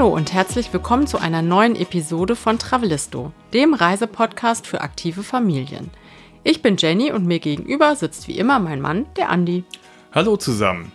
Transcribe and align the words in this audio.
Hallo 0.00 0.14
und 0.14 0.32
herzlich 0.32 0.72
willkommen 0.72 1.06
zu 1.06 1.18
einer 1.18 1.42
neuen 1.42 1.76
Episode 1.76 2.34
von 2.34 2.58
Travelisto, 2.58 3.32
dem 3.52 3.74
Reisepodcast 3.74 4.66
für 4.66 4.80
aktive 4.80 5.22
Familien. 5.22 5.90
Ich 6.42 6.62
bin 6.62 6.78
Jenny 6.78 7.12
und 7.12 7.26
mir 7.26 7.38
gegenüber 7.38 7.94
sitzt 7.94 8.26
wie 8.26 8.38
immer 8.38 8.60
mein 8.60 8.80
Mann, 8.80 9.04
der 9.16 9.28
Andi. 9.28 9.62
Hallo 10.12 10.38
zusammen. 10.38 10.90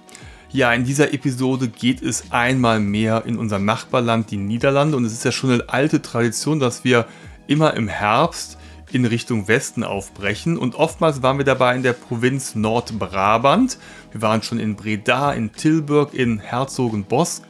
Ja, 0.49 0.73
in 0.73 0.85
dieser 0.85 1.13
Episode 1.13 1.67
geht 1.67 2.01
es 2.01 2.31
einmal 2.31 2.79
mehr 2.79 3.25
in 3.27 3.37
unser 3.37 3.59
Nachbarland, 3.59 4.31
die 4.31 4.37
Niederlande. 4.37 4.97
Und 4.97 5.05
es 5.05 5.13
ist 5.13 5.23
ja 5.23 5.31
schon 5.31 5.51
eine 5.51 5.69
alte 5.69 6.01
Tradition, 6.01 6.59
dass 6.59 6.83
wir 6.83 7.05
immer 7.45 7.75
im 7.75 7.87
Herbst 7.87 8.57
in 8.91 9.05
Richtung 9.05 9.47
Westen 9.47 9.83
aufbrechen. 9.83 10.57
Und 10.57 10.73
oftmals 10.73 11.21
waren 11.21 11.37
wir 11.37 11.45
dabei 11.45 11.75
in 11.75 11.83
der 11.83 11.93
Provinz 11.93 12.55
Nordbrabant. 12.55 13.77
Wir 14.11 14.23
waren 14.23 14.41
schon 14.41 14.57
in 14.57 14.75
Breda, 14.75 15.31
in 15.31 15.51
Tilburg, 15.51 16.15
in 16.15 16.39
Herzogenbosch. 16.39 17.41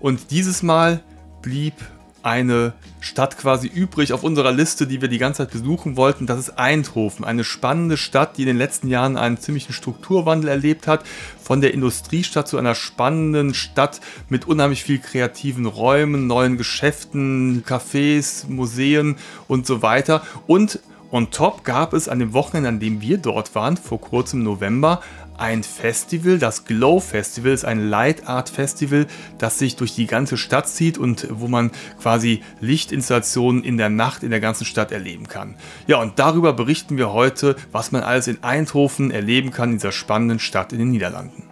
Und 0.00 0.30
dieses 0.30 0.62
Mal 0.62 1.00
blieb 1.42 1.74
eine 2.22 2.74
Stadt 3.00 3.38
quasi 3.38 3.66
übrig 3.66 4.12
auf 4.12 4.22
unserer 4.22 4.52
Liste, 4.52 4.86
die 4.86 5.00
wir 5.00 5.08
die 5.08 5.18
ganze 5.18 5.38
Zeit 5.38 5.52
besuchen 5.52 5.96
wollten. 5.96 6.26
Das 6.26 6.38
ist 6.38 6.58
Eindhoven, 6.58 7.24
eine 7.24 7.44
spannende 7.44 7.96
Stadt, 7.96 8.36
die 8.36 8.42
in 8.42 8.48
den 8.48 8.58
letzten 8.58 8.88
Jahren 8.88 9.16
einen 9.16 9.38
ziemlichen 9.38 9.72
Strukturwandel 9.72 10.50
erlebt 10.50 10.86
hat. 10.86 11.04
Von 11.42 11.60
der 11.60 11.72
Industriestadt 11.72 12.46
zu 12.46 12.58
einer 12.58 12.74
spannenden 12.74 13.54
Stadt 13.54 14.00
mit 14.28 14.46
unheimlich 14.46 14.84
viel 14.84 14.98
kreativen 14.98 15.64
Räumen, 15.66 16.26
neuen 16.26 16.58
Geschäften, 16.58 17.64
Cafés, 17.64 18.46
Museen 18.48 19.16
und 19.48 19.66
so 19.66 19.80
weiter. 19.80 20.22
Und 20.46 20.80
on 21.10 21.30
top 21.30 21.64
gab 21.64 21.94
es 21.94 22.08
an 22.08 22.18
dem 22.18 22.34
Wochenende, 22.34 22.68
an 22.68 22.80
dem 22.80 23.00
wir 23.00 23.18
dort 23.18 23.54
waren, 23.54 23.76
vor 23.76 24.00
kurzem 24.00 24.42
November, 24.42 25.00
ein 25.40 25.62
Festival. 25.62 26.38
Das 26.38 26.64
Glow 26.64 27.00
Festival 27.00 27.52
ist 27.52 27.64
ein 27.64 27.88
Light 27.88 28.28
Art 28.28 28.50
Festival, 28.50 29.06
das 29.38 29.58
sich 29.58 29.76
durch 29.76 29.94
die 29.94 30.06
ganze 30.06 30.36
Stadt 30.36 30.68
zieht 30.68 30.98
und 30.98 31.26
wo 31.30 31.48
man 31.48 31.70
quasi 32.00 32.42
Lichtinstallationen 32.60 33.64
in 33.64 33.76
der 33.76 33.88
Nacht 33.88 34.22
in 34.22 34.30
der 34.30 34.40
ganzen 34.40 34.64
Stadt 34.64 34.92
erleben 34.92 35.26
kann. 35.26 35.56
Ja, 35.86 36.00
und 36.00 36.18
darüber 36.18 36.52
berichten 36.52 36.98
wir 36.98 37.12
heute, 37.12 37.56
was 37.72 37.90
man 37.90 38.02
alles 38.02 38.28
in 38.28 38.42
Eindhoven 38.44 39.10
erleben 39.10 39.50
kann, 39.50 39.70
in 39.70 39.76
dieser 39.76 39.92
spannenden 39.92 40.38
Stadt 40.38 40.72
in 40.72 40.78
den 40.78 40.90
Niederlanden. 40.90 41.44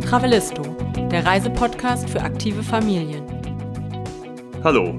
Travelisto, 0.00 0.62
der 1.10 1.24
Reisepodcast 1.24 2.08
für 2.10 2.22
aktive 2.22 2.62
Familien. 2.62 3.22
Hallo, 4.64 4.98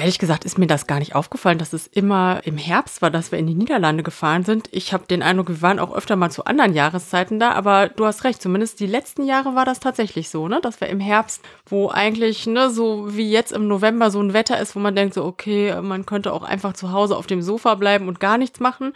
Ehrlich 0.00 0.18
gesagt 0.18 0.46
ist 0.46 0.56
mir 0.56 0.66
das 0.66 0.86
gar 0.86 0.98
nicht 0.98 1.14
aufgefallen, 1.14 1.58
dass 1.58 1.74
es 1.74 1.86
immer 1.86 2.40
im 2.44 2.56
Herbst 2.56 3.02
war, 3.02 3.10
dass 3.10 3.32
wir 3.32 3.38
in 3.38 3.46
die 3.46 3.54
Niederlande 3.54 4.02
gefahren 4.02 4.44
sind. 4.44 4.66
Ich 4.72 4.94
habe 4.94 5.04
den 5.06 5.22
Eindruck, 5.22 5.48
wir 5.48 5.60
waren 5.60 5.78
auch 5.78 5.94
öfter 5.94 6.16
mal 6.16 6.30
zu 6.30 6.46
anderen 6.46 6.72
Jahreszeiten 6.72 7.38
da, 7.38 7.52
aber 7.52 7.90
du 7.90 8.06
hast 8.06 8.24
recht, 8.24 8.40
zumindest 8.40 8.80
die 8.80 8.86
letzten 8.86 9.24
Jahre 9.26 9.54
war 9.56 9.66
das 9.66 9.78
tatsächlich 9.78 10.30
so, 10.30 10.48
ne? 10.48 10.58
Dass 10.62 10.80
wir 10.80 10.88
im 10.88 11.00
Herbst, 11.00 11.42
wo 11.66 11.90
eigentlich, 11.90 12.46
ne, 12.46 12.70
so 12.70 13.14
wie 13.14 13.30
jetzt 13.30 13.52
im 13.52 13.68
November 13.68 14.10
so 14.10 14.22
ein 14.22 14.32
Wetter 14.32 14.58
ist, 14.58 14.74
wo 14.74 14.80
man 14.80 14.96
denkt, 14.96 15.12
so, 15.12 15.22
okay, 15.22 15.78
man 15.82 16.06
könnte 16.06 16.32
auch 16.32 16.44
einfach 16.44 16.72
zu 16.72 16.92
Hause 16.92 17.14
auf 17.14 17.26
dem 17.26 17.42
Sofa 17.42 17.74
bleiben 17.74 18.08
und 18.08 18.20
gar 18.20 18.38
nichts 18.38 18.58
machen. 18.58 18.94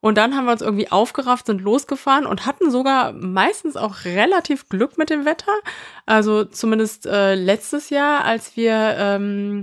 Und 0.00 0.16
dann 0.16 0.36
haben 0.36 0.46
wir 0.46 0.52
uns 0.52 0.62
irgendwie 0.62 0.90
aufgerafft, 0.90 1.46
sind 1.46 1.60
losgefahren 1.60 2.24
und 2.24 2.46
hatten 2.46 2.70
sogar 2.70 3.12
meistens 3.12 3.76
auch 3.76 4.06
relativ 4.06 4.70
Glück 4.70 4.96
mit 4.96 5.10
dem 5.10 5.26
Wetter. 5.26 5.52
Also 6.06 6.44
zumindest 6.44 7.04
äh, 7.04 7.34
letztes 7.34 7.90
Jahr, 7.90 8.24
als 8.24 8.56
wir 8.56 8.96
ähm, 8.98 9.62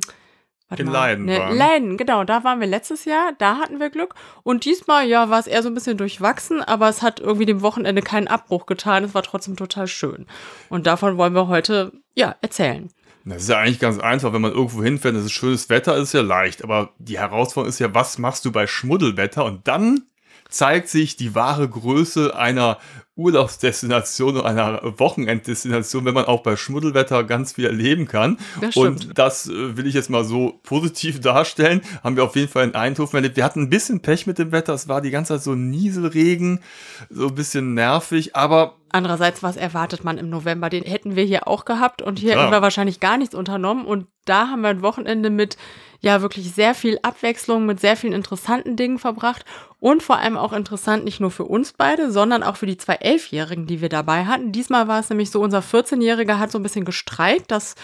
in 0.79 0.87
Leiden 0.87 1.25
ne, 1.25 1.39
waren. 1.39 1.57
Leiden, 1.57 1.97
genau, 1.97 2.23
da 2.23 2.43
waren 2.43 2.59
wir 2.59 2.67
letztes 2.67 3.05
Jahr, 3.05 3.33
da 3.37 3.57
hatten 3.57 3.79
wir 3.79 3.89
Glück. 3.89 4.15
Und 4.43 4.65
diesmal, 4.65 5.07
ja, 5.07 5.29
war 5.29 5.39
es 5.39 5.47
eher 5.47 5.63
so 5.63 5.69
ein 5.69 5.73
bisschen 5.73 5.97
durchwachsen, 5.97 6.61
aber 6.61 6.89
es 6.89 7.01
hat 7.01 7.19
irgendwie 7.19 7.45
dem 7.45 7.61
Wochenende 7.61 8.01
keinen 8.01 8.27
Abbruch 8.27 8.65
getan. 8.65 9.03
Es 9.03 9.13
war 9.13 9.23
trotzdem 9.23 9.55
total 9.55 9.87
schön. 9.87 10.27
Und 10.69 10.87
davon 10.87 11.17
wollen 11.17 11.33
wir 11.33 11.47
heute, 11.47 11.91
ja, 12.15 12.35
erzählen. 12.41 12.89
Das 13.25 13.43
ist 13.43 13.49
ja 13.49 13.59
eigentlich 13.59 13.79
ganz 13.79 13.99
einfach, 13.99 14.33
wenn 14.33 14.41
man 14.41 14.51
irgendwo 14.51 14.83
hinfährt, 14.83 15.15
das 15.15 15.23
ist 15.23 15.31
schönes 15.31 15.69
Wetter, 15.69 15.95
ist 15.95 16.13
ja 16.13 16.21
leicht. 16.21 16.63
Aber 16.63 16.89
die 16.97 17.17
Herausforderung 17.17 17.69
ist 17.69 17.79
ja, 17.79 17.93
was 17.93 18.17
machst 18.17 18.43
du 18.43 18.51
bei 18.51 18.67
Schmuddelwetter? 18.67 19.45
Und 19.45 19.67
dann 19.67 20.03
zeigt 20.49 20.89
sich 20.89 21.15
die 21.15 21.33
wahre 21.33 21.67
Größe 21.69 22.35
einer 22.35 22.77
Urlaubsdestination 23.15 24.37
oder 24.37 24.45
einer 24.45 24.99
Wochenenddestination, 24.99 26.05
wenn 26.05 26.15
man 26.15 26.25
auch 26.25 26.41
bei 26.41 26.55
Schmuddelwetter 26.55 27.23
ganz 27.23 27.53
viel 27.53 27.65
erleben 27.65 28.07
kann. 28.07 28.39
Das 28.59 28.75
und 28.75 29.17
das 29.17 29.47
äh, 29.47 29.77
will 29.77 29.85
ich 29.85 29.93
jetzt 29.93 30.09
mal 30.09 30.23
so 30.23 30.59
positiv 30.63 31.19
darstellen. 31.21 31.81
Haben 32.03 32.15
wir 32.15 32.23
auf 32.23 32.35
jeden 32.35 32.49
Fall 32.49 32.63
in 32.63 32.75
Eindhoven 32.75 33.17
erlebt. 33.17 33.35
Wir 33.37 33.43
hatten 33.43 33.63
ein 33.63 33.69
bisschen 33.69 34.01
Pech 34.01 34.25
mit 34.25 34.39
dem 34.39 34.51
Wetter. 34.51 34.73
Es 34.73 34.87
war 34.87 35.01
die 35.01 35.11
ganze 35.11 35.35
Zeit 35.35 35.43
so 35.43 35.53
Nieselregen, 35.53 36.61
so 37.09 37.27
ein 37.27 37.35
bisschen 37.35 37.73
nervig, 37.73 38.35
aber 38.35 38.77
Andererseits, 38.95 39.41
was 39.41 39.57
erwartet 39.57 40.03
man 40.03 40.19
im 40.19 40.29
November? 40.29 40.69
Den 40.69 40.83
hätten 40.83 41.15
wir 41.15 41.23
hier 41.23 41.47
auch 41.47 41.65
gehabt 41.65 42.03
und 42.03 42.19
hier 42.19 42.33
Klar. 42.33 42.43
hätten 42.43 42.53
wir 42.53 42.61
wahrscheinlich 42.61 42.99
gar 42.99 43.17
nichts 43.17 43.33
unternommen. 43.33 43.85
Und 43.85 44.05
da 44.25 44.49
haben 44.49 44.61
wir 44.61 44.69
ein 44.69 44.83
Wochenende 44.83 45.31
mit 45.31 45.57
ja 46.03 46.21
wirklich 46.21 46.51
sehr 46.53 46.75
viel 46.75 46.99
Abwechslung, 47.01 47.65
mit 47.65 47.79
sehr 47.79 47.95
vielen 47.95 48.13
interessanten 48.13 48.75
Dingen 48.75 48.99
verbracht 48.99 49.45
und 49.79 50.03
vor 50.03 50.17
allem 50.17 50.37
auch 50.37 50.53
interessant 50.53 51.05
nicht 51.05 51.21
nur 51.21 51.31
für 51.31 51.45
uns 51.45 51.73
beide, 51.73 52.11
sondern 52.11 52.43
auch 52.43 52.57
für 52.57 52.65
die 52.65 52.77
zwei 52.77 52.95
Elfjährigen, 52.95 53.67
die 53.67 53.81
wir 53.81 53.89
dabei 53.89 54.25
hatten. 54.25 54.51
Diesmal 54.51 54.87
war 54.89 54.99
es 54.99 55.09
nämlich 55.09 55.31
so, 55.31 55.41
unser 55.41 55.59
14-Jähriger 55.59 56.39
hat 56.39 56.51
so 56.51 56.59
ein 56.59 56.63
bisschen 56.63 56.83
gestreikt, 56.85 57.51
dass 57.51 57.75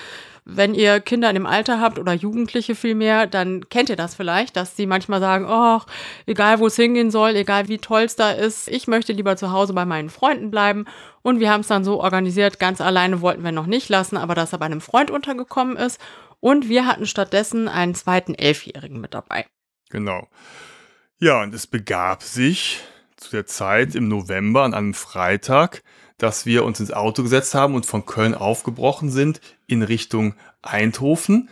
wenn 0.43 0.73
ihr 0.73 0.99
Kinder 0.99 1.29
in 1.29 1.35
dem 1.35 1.45
Alter 1.45 1.79
habt 1.79 1.99
oder 1.99 2.11
Jugendliche 2.13 2.75
vielmehr, 2.75 3.27
dann 3.27 3.69
kennt 3.69 3.89
ihr 3.89 3.95
das 3.95 4.15
vielleicht, 4.15 4.55
dass 4.55 4.75
sie 4.75 4.85
manchmal 4.85 5.19
sagen, 5.19 5.45
oh, 5.47 5.79
egal 6.25 6.59
wo 6.59 6.67
es 6.67 6.75
hingehen 6.75 7.11
soll, 7.11 7.35
egal 7.35 7.67
wie 7.67 7.77
toll 7.77 8.01
es 8.01 8.15
da 8.15 8.31
ist, 8.31 8.67
ich 8.67 8.87
möchte 8.87 9.13
lieber 9.13 9.37
zu 9.37 9.51
Hause 9.51 9.73
bei 9.73 9.85
meinen 9.85 10.09
Freunden 10.09 10.51
bleiben. 10.51 10.85
Und 11.21 11.39
wir 11.39 11.51
haben 11.51 11.61
es 11.61 11.67
dann 11.67 11.83
so 11.83 12.01
organisiert, 12.01 12.59
ganz 12.59 12.81
alleine 12.81 13.21
wollten 13.21 13.43
wir 13.43 13.51
noch 13.51 13.67
nicht 13.67 13.89
lassen, 13.89 14.17
aber 14.17 14.35
dass 14.35 14.51
er 14.51 14.59
bei 14.59 14.65
einem 14.65 14.81
Freund 14.81 15.11
untergekommen 15.11 15.77
ist. 15.77 15.99
Und 16.39 16.69
wir 16.69 16.85
hatten 16.85 17.05
stattdessen 17.05 17.67
einen 17.67 17.95
zweiten 17.95 18.33
Elfjährigen 18.33 19.01
mit 19.01 19.13
dabei. 19.13 19.45
Genau. 19.89 20.27
Ja, 21.19 21.41
und 21.41 21.53
es 21.53 21.67
begab 21.67 22.23
sich 22.23 22.81
zu 23.17 23.31
der 23.31 23.45
Zeit 23.45 23.95
im 23.95 24.07
November 24.07 24.63
an 24.63 24.73
einem 24.73 24.93
Freitag, 24.93 25.83
dass 26.17 26.45
wir 26.45 26.63
uns 26.63 26.79
ins 26.79 26.91
Auto 26.91 27.23
gesetzt 27.23 27.55
haben 27.55 27.75
und 27.75 27.85
von 27.85 28.05
Köln 28.05 28.35
aufgebrochen 28.35 29.09
sind 29.09 29.41
in 29.67 29.81
Richtung 29.81 30.35
Eindhoven. 30.61 31.49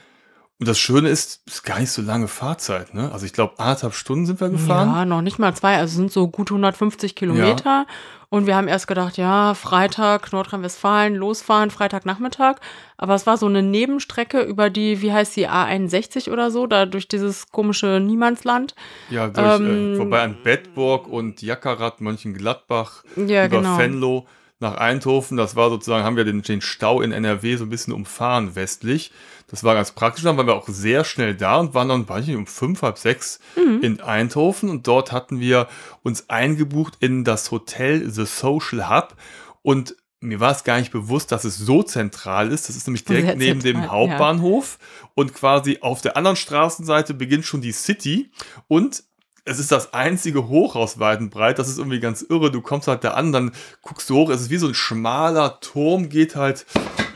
Und 0.59 0.67
das 0.67 0.79
Schöne 0.79 1.09
ist, 1.09 1.41
es 1.45 1.55
ist 1.55 1.63
gar 1.63 1.79
nicht 1.79 1.91
so 1.91 2.01
lange 2.01 2.27
Fahrzeit, 2.27 2.95
ne? 2.95 3.11
Also 3.11 3.27
ich 3.27 3.33
glaube, 3.33 3.59
anderthalb 3.59 3.93
Stunden 3.93 4.25
sind 4.25 4.41
wir 4.41 4.49
gefahren. 4.49 4.89
Ja, 4.89 5.05
noch 5.05 5.21
nicht 5.21 5.37
mal 5.37 5.53
zwei, 5.53 5.77
also 5.77 5.95
sind 5.95 6.11
so 6.11 6.27
gut 6.27 6.49
150 6.49 7.13
Kilometer. 7.13 7.63
Ja. 7.65 7.85
Und 8.29 8.47
wir 8.47 8.55
haben 8.55 8.67
erst 8.67 8.87
gedacht, 8.87 9.17
ja, 9.17 9.53
Freitag, 9.53 10.33
Nordrhein-Westfalen, 10.33 11.15
losfahren, 11.15 11.69
Freitagnachmittag. 11.69 12.55
Aber 12.97 13.13
es 13.13 13.27
war 13.27 13.37
so 13.37 13.45
eine 13.45 13.61
Nebenstrecke 13.61 14.41
über 14.41 14.71
die, 14.71 15.01
wie 15.03 15.13
heißt 15.13 15.35
die, 15.35 15.47
A61 15.47 16.31
oder 16.31 16.49
so, 16.49 16.65
da 16.65 16.87
durch 16.87 17.07
dieses 17.07 17.51
komische 17.51 17.99
Niemandsland. 18.01 18.73
Ja, 19.11 19.27
durch, 19.27 19.45
äh, 19.45 19.55
ähm, 19.63 19.93
äh, 19.93 19.97
vorbei 19.97 20.21
an 20.23 20.37
Bedburg 20.43 21.07
und 21.07 21.41
Jackerat, 21.43 22.01
Mönchengladbach, 22.01 23.03
ja, 23.15 23.45
über 23.45 23.57
genau. 23.57 23.77
Venlo 23.77 24.27
nach 24.59 24.75
Eindhoven. 24.75 25.37
Das 25.37 25.55
war 25.55 25.69
sozusagen, 25.69 26.03
haben 26.03 26.17
wir 26.17 26.25
den, 26.25 26.41
den 26.41 26.61
Stau 26.61 27.01
in 27.01 27.11
NRW 27.11 27.55
so 27.55 27.63
ein 27.63 27.69
bisschen 27.69 27.93
umfahren 27.93 28.55
westlich. 28.55 29.11
Das 29.47 29.63
war 29.63 29.75
ganz 29.75 29.91
praktisch. 29.91 30.23
Dann 30.23 30.37
waren 30.37 30.47
wir 30.47 30.55
auch 30.55 30.67
sehr 30.67 31.05
schnell 31.05 31.33
da 31.35 31.57
und 31.57 31.73
waren 31.73 31.87
dann, 31.87 32.07
weiß 32.07 32.23
ich 32.23 32.27
nicht, 32.27 32.37
um 32.37 32.47
fünf, 32.47 32.81
halb 32.81 32.97
sechs 32.97 33.39
mhm. 33.55 33.81
in 33.81 34.01
Eindhoven. 34.01 34.69
Und 34.69 34.87
dort 34.87 35.11
hatten 35.11 35.39
wir 35.39 35.67
uns 36.03 36.29
eingebucht 36.29 36.97
in 36.99 37.23
das 37.23 37.49
Hotel 37.51 38.09
The 38.09 38.25
Social 38.25 38.89
Hub. 38.89 39.15
Und 39.61 39.95
mir 40.19 40.39
war 40.39 40.51
es 40.51 40.63
gar 40.63 40.79
nicht 40.79 40.91
bewusst, 40.91 41.31
dass 41.31 41.45
es 41.45 41.57
so 41.57 41.81
zentral 41.83 42.51
ist. 42.51 42.67
Das 42.67 42.75
ist 42.75 42.87
nämlich 42.87 43.05
direkt 43.05 43.27
Sehr 43.27 43.35
neben 43.35 43.61
zentral, 43.61 43.83
dem 43.83 43.91
Hauptbahnhof. 43.91 44.79
Ja. 44.79 45.09
Und 45.15 45.33
quasi 45.33 45.77
auf 45.81 46.01
der 46.01 46.17
anderen 46.17 46.35
Straßenseite 46.35 47.13
beginnt 47.13 47.45
schon 47.45 47.61
die 47.61 47.71
City. 47.71 48.31
Und 48.67 49.03
es 49.45 49.59
ist 49.59 49.71
das 49.71 49.93
einzige 49.93 50.49
Hochhaus 50.49 50.99
weit 50.99 51.21
und 51.21 51.29
breit. 51.29 51.57
Das 51.57 51.69
ist 51.69 51.77
irgendwie 51.77 52.01
ganz 52.01 52.21
irre. 52.21 52.51
Du 52.51 52.61
kommst 52.61 52.89
halt 52.89 53.05
da 53.05 53.11
an, 53.11 53.31
dann 53.31 53.53
guckst 53.81 54.09
du 54.09 54.15
hoch. 54.15 54.29
Es 54.29 54.41
ist 54.41 54.49
wie 54.49 54.57
so 54.57 54.67
ein 54.67 54.73
schmaler 54.73 55.61
Turm, 55.61 56.09
geht 56.09 56.35
halt 56.35 56.65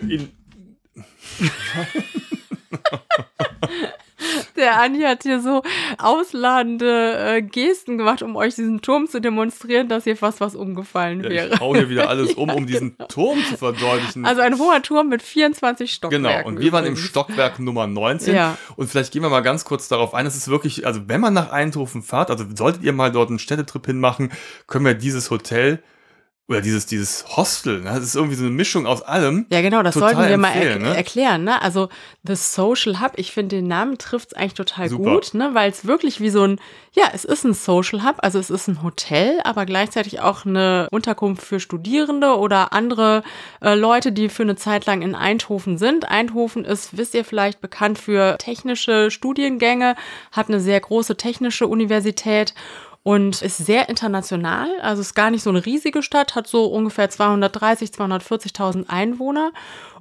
in. 0.08 0.30
Der 4.56 4.80
Andi 4.80 5.02
hat 5.02 5.24
hier 5.24 5.42
so 5.42 5.64
ausladende 5.98 7.18
äh, 7.18 7.42
Gesten 7.42 7.98
gemacht, 7.98 8.22
um 8.22 8.36
euch 8.36 8.56
diesen 8.56 8.82
Turm 8.82 9.08
zu 9.08 9.20
demonstrieren, 9.20 9.88
dass 9.88 10.04
hier 10.04 10.16
fast 10.16 10.40
was 10.40 10.56
umgefallen 10.56 11.24
ja, 11.24 11.30
wäre. 11.30 11.54
Ich 11.54 11.60
hau 11.60 11.76
hier 11.76 11.90
wieder 11.90 12.10
alles 12.10 12.34
um, 12.36 12.50
um 12.50 12.68
diesen 12.68 12.96
Turm 13.10 13.40
zu 13.50 13.58
verdeutlichen. 13.58 14.26
Also 14.26 14.42
ein 14.42 14.60
hoher 14.60 14.82
Turm 14.82 15.10
mit 15.10 15.22
24 15.22 15.92
Stockwerken. 15.92 16.24
Genau, 16.24 16.48
und 16.48 16.60
wir 16.60 16.68
übrigens. 16.68 16.74
waren 16.74 16.86
im 16.86 16.96
Stockwerk 16.98 17.60
Nummer 17.60 17.88
19. 17.88 18.36
Ja. 18.36 18.58
Und 18.76 18.90
vielleicht 18.90 19.12
gehen 19.12 19.24
wir 19.24 19.30
mal 19.30 19.42
ganz 19.42 19.66
kurz 19.66 19.88
darauf 19.88 20.14
ein. 20.14 20.26
Es 20.26 20.36
ist 20.36 20.48
wirklich, 20.48 20.86
also 20.86 21.02
wenn 21.08 21.22
man 21.22 21.34
nach 21.34 21.52
Eindhoven 21.52 22.04
fahrt, 22.04 22.30
also 22.30 22.46
solltet 22.56 22.84
ihr 22.84 22.94
mal 22.94 23.12
dort 23.12 23.30
einen 23.30 23.40
Städtetrip 23.40 23.86
hinmachen, 23.86 24.32
können 24.68 24.86
wir 24.86 24.94
dieses 24.94 25.32
Hotel 25.32 25.82
oder 26.52 26.60
dieses, 26.60 26.86
dieses 26.86 27.38
Hostel, 27.38 27.80
ne? 27.80 27.92
das 27.92 28.04
ist 28.04 28.16
irgendwie 28.16 28.36
so 28.36 28.44
eine 28.44 28.52
Mischung 28.52 28.86
aus 28.86 29.02
allem. 29.02 29.46
Ja, 29.50 29.62
genau, 29.62 29.84
das 29.84 29.96
sollten 29.96 30.28
wir 30.28 30.38
mal 30.38 30.52
er 30.52 30.80
ne? 30.80 30.96
erklären. 30.96 31.46
Ne? 31.46 31.62
Also 31.62 31.88
The 32.24 32.36
Social 32.36 33.00
Hub, 33.00 33.14
ich 33.16 33.32
finde 33.32 33.56
den 33.56 33.68
Namen 33.68 33.98
trifft 33.98 34.32
es 34.32 34.38
eigentlich 34.38 34.56
total 34.56 34.90
Super. 34.90 35.14
gut, 35.14 35.34
ne? 35.34 35.52
weil 35.54 35.72
es 35.72 35.86
wirklich 35.86 36.20
wie 36.20 36.30
so 36.30 36.44
ein, 36.44 36.60
ja, 36.92 37.06
es 37.14 37.24
ist 37.24 37.46
ein 37.46 37.54
Social 37.54 38.04
Hub, 38.04 38.18
also 38.18 38.38
es 38.38 38.50
ist 38.50 38.68
ein 38.68 38.84
Hotel, 38.84 39.40
aber 39.46 39.66
gleichzeitig 39.66 40.20
auch 40.20 40.46
eine 40.46 40.90
Unterkunft 40.92 41.44
für 41.44 41.62
Studierende 41.62 42.38
oder 42.38 42.74
andere 42.74 43.24
äh, 43.62 43.76
Leute, 43.76 44.12
die 44.12 44.28
für 44.28 44.44
eine 44.44 44.58
Zeit 44.58 44.86
lang 44.86 45.04
in 45.04 45.16
Eindhoven 45.16 45.78
sind. 45.78 46.10
Eindhoven 46.10 46.66
ist, 46.66 46.98
wisst 46.98 47.14
ihr 47.14 47.24
vielleicht, 47.24 47.62
bekannt 47.62 47.98
für 47.98 48.38
technische 48.38 49.10
Studiengänge, 49.10 49.96
hat 50.34 50.50
eine 50.50 50.60
sehr 50.60 50.82
große 50.82 51.16
technische 51.16 51.68
Universität 51.68 52.54
und 53.04 53.42
ist 53.42 53.58
sehr 53.58 53.90
international. 53.90 54.70
Also 54.82 55.02
ist 55.02 55.16
gar 55.16 55.32
nicht 55.32 55.44
so 55.44 55.50
eine 55.50 55.66
riesige 55.66 56.04
Stadt, 56.04 56.36
hat 56.36 56.48
so 56.48 56.66
ungefähr 56.66 57.10
230, 57.10 57.90
240.000 57.90 58.90
Einwohner 58.90 59.52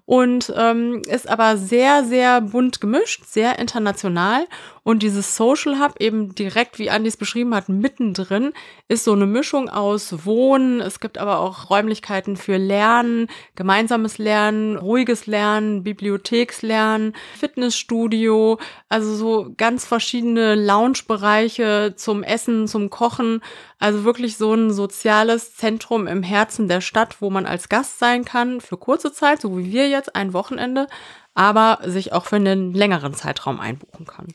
und 0.07 0.53
ähm, 0.57 1.03
ist 1.07 1.29
aber 1.29 1.57
sehr, 1.57 2.05
sehr 2.05 2.41
bunt 2.41 2.81
gemischt, 2.81 3.25
sehr 3.27 3.59
international 3.59 4.47
und 4.83 5.03
dieses 5.03 5.37
Social 5.37 5.79
Hub 5.79 5.95
eben 6.01 6.35
direkt, 6.35 6.79
wie 6.79 6.91
Andi 6.91 7.09
es 7.09 7.17
beschrieben 7.17 7.55
hat, 7.55 7.69
mittendrin 7.69 8.53
ist 8.89 9.05
so 9.05 9.13
eine 9.13 9.27
Mischung 9.27 9.69
aus 9.69 10.25
Wohnen. 10.25 10.81
Es 10.81 11.01
gibt 11.01 11.19
aber 11.19 11.41
auch 11.41 11.71
Räumlichkeiten 11.71 12.37
für 12.37 12.57
Lernen, 12.57 13.29
gemeinsames 13.57 14.19
Lernen, 14.19 14.77
ruhiges 14.77 15.27
Lernen, 15.27 15.83
Bibliothekslernen, 15.83 17.15
Fitnessstudio, 17.39 18.59
also 18.89 19.15
so 19.15 19.53
ganz 19.57 19.85
verschiedene 19.85 20.55
Loungebereiche 20.55 21.95
zum 21.97 22.23
Essen, 22.23 22.67
zum 22.67 22.89
Kochen. 22.91 23.43
Also 23.79 24.05
wirklich 24.05 24.37
so 24.37 24.55
ein 24.55 24.73
soziales 24.73 25.55
Zentrum 25.57 26.07
im 26.07 26.23
Herzen 26.23 26.69
der 26.69 26.81
Stadt, 26.81 27.21
wo 27.21 27.31
man 27.31 27.47
als 27.47 27.69
Gast 27.69 27.99
sein 27.99 28.25
kann 28.25 28.61
für 28.61 28.77
kurze 28.77 29.13
Zeit, 29.13 29.41
so 29.41 29.57
wie 29.59 29.73
wir 29.73 29.89
jetzt, 29.89 30.17
ein 30.17 30.33
Wochenende, 30.33 30.87
aber 31.35 31.79
sich 31.85 32.13
auch 32.13 32.25
für 32.25 32.37
einen 32.37 32.75
längeren 32.75 33.15
Zeitraum 33.15 33.61
einbuchen 33.61 34.07
kann. 34.07 34.29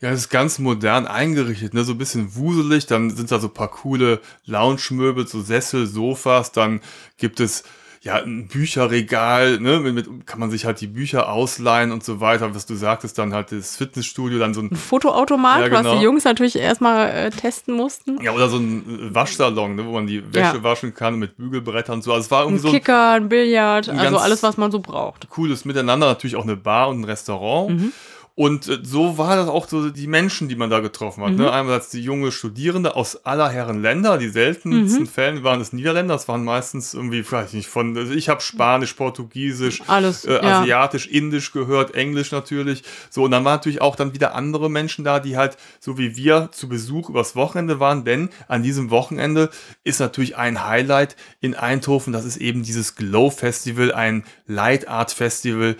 Ja, 0.00 0.10
es 0.10 0.20
ist 0.20 0.28
ganz 0.28 0.58
modern 0.58 1.06
eingerichtet, 1.06 1.72
ne? 1.72 1.82
so 1.82 1.92
ein 1.92 1.98
bisschen 1.98 2.34
wuselig. 2.34 2.86
Dann 2.86 3.10
sind 3.10 3.30
da 3.30 3.38
so 3.38 3.48
ein 3.48 3.54
paar 3.54 3.70
coole 3.70 4.20
Lounge-Möbel, 4.44 5.26
so 5.26 5.40
Sessel, 5.40 5.86
Sofas. 5.86 6.52
Dann 6.52 6.80
gibt 7.16 7.40
es 7.40 7.64
ja 8.02 8.16
ein 8.16 8.46
Bücherregal, 8.46 9.58
ne? 9.58 9.80
Mit, 9.80 9.94
mit, 9.94 10.26
kann 10.26 10.38
man 10.38 10.50
sich 10.50 10.64
halt 10.64 10.80
die 10.80 10.86
Bücher 10.86 11.30
ausleihen 11.30 11.92
und 11.92 12.04
so 12.04 12.20
weiter. 12.20 12.54
Was 12.54 12.64
du 12.64 12.74
sagtest, 12.74 13.18
dann 13.18 13.34
halt 13.34 13.52
das 13.52 13.76
Fitnessstudio, 13.76 14.38
dann 14.38 14.54
so 14.54 14.60
ein, 14.60 14.70
ein 14.70 14.76
Fotoautomat, 14.76 15.60
ja, 15.60 15.68
genau. 15.68 15.84
was 15.84 15.98
die 15.98 16.04
Jungs 16.04 16.24
natürlich 16.24 16.56
erstmal 16.56 17.08
äh, 17.10 17.30
testen 17.30 17.74
mussten. 17.74 18.20
Ja, 18.22 18.32
oder 18.32 18.48
so 18.48 18.58
ein 18.58 19.14
Waschsalon, 19.14 19.74
ne? 19.74 19.86
wo 19.86 19.92
man 19.92 20.06
die 20.06 20.22
Wäsche 20.32 20.56
ja. 20.56 20.62
waschen 20.62 20.94
kann 20.94 21.18
mit 21.18 21.36
Bügelbrettern 21.36 21.96
und 21.96 22.02
so. 22.02 22.12
Also 22.12 22.26
es 22.26 22.30
war 22.30 22.42
irgendwie 22.42 22.60
ein 22.60 22.62
so 22.62 22.70
Kicker, 22.70 23.12
ein 23.12 23.28
Billard, 23.28 23.88
ein 23.88 23.98
also 23.98 24.18
alles, 24.18 24.42
was 24.42 24.56
man 24.56 24.70
so 24.70 24.78
braucht. 24.78 25.28
Cooles 25.28 25.64
Miteinander, 25.64 26.06
natürlich 26.06 26.36
auch 26.36 26.44
eine 26.44 26.56
Bar 26.56 26.88
und 26.88 27.00
ein 27.00 27.04
Restaurant. 27.04 27.70
Mhm. 27.70 27.92
Und 28.38 28.68
äh, 28.68 28.78
so 28.82 29.16
war 29.16 29.34
das 29.34 29.48
auch 29.48 29.66
so 29.66 29.88
die 29.88 30.06
Menschen, 30.06 30.48
die 30.48 30.56
man 30.56 30.68
da 30.68 30.80
getroffen 30.80 31.24
hat. 31.24 31.30
Ne? 31.30 31.36
Mhm. 31.36 31.42
Ne? 31.44 31.52
Einerseits 31.52 31.88
die 31.88 32.02
junge 32.02 32.30
Studierende 32.30 32.94
aus 32.94 33.24
aller 33.24 33.48
Herren 33.48 33.80
Länder. 33.80 34.18
Die 34.18 34.28
seltensten 34.28 35.04
mhm. 35.04 35.06
Fällen 35.06 35.42
waren 35.42 35.58
es 35.62 35.72
Niederländer. 35.72 36.14
Das 36.14 36.28
waren 36.28 36.44
meistens 36.44 36.92
irgendwie, 36.92 37.24
weiß 37.28 37.48
ich 37.48 37.54
nicht, 37.54 37.68
von, 37.68 37.96
also 37.96 38.12
ich 38.12 38.28
habe 38.28 38.42
Spanisch, 38.42 38.92
Portugiesisch, 38.92 39.82
Alles, 39.86 40.26
äh, 40.26 40.34
ja. 40.34 40.60
Asiatisch, 40.60 41.06
Indisch 41.06 41.50
gehört, 41.50 41.94
Englisch 41.94 42.30
natürlich. 42.30 42.82
So, 43.08 43.24
und 43.24 43.30
dann 43.30 43.42
waren 43.46 43.54
natürlich 43.54 43.80
auch 43.80 43.96
dann 43.96 44.12
wieder 44.12 44.34
andere 44.34 44.68
Menschen 44.68 45.02
da, 45.02 45.18
die 45.18 45.38
halt, 45.38 45.56
so 45.80 45.96
wie 45.96 46.18
wir, 46.18 46.50
zu 46.52 46.68
Besuch 46.68 47.08
übers 47.08 47.36
Wochenende 47.36 47.80
waren. 47.80 48.04
Denn 48.04 48.28
an 48.48 48.62
diesem 48.62 48.90
Wochenende 48.90 49.48
ist 49.82 49.98
natürlich 49.98 50.36
ein 50.36 50.62
Highlight 50.66 51.16
in 51.40 51.54
Eindhoven. 51.54 52.12
Das 52.12 52.26
ist 52.26 52.36
eben 52.36 52.62
dieses 52.62 52.96
Glow 52.96 53.30
Festival, 53.30 53.92
ein 53.92 54.24
Light 54.46 54.88
Art 54.88 55.10
Festival 55.10 55.76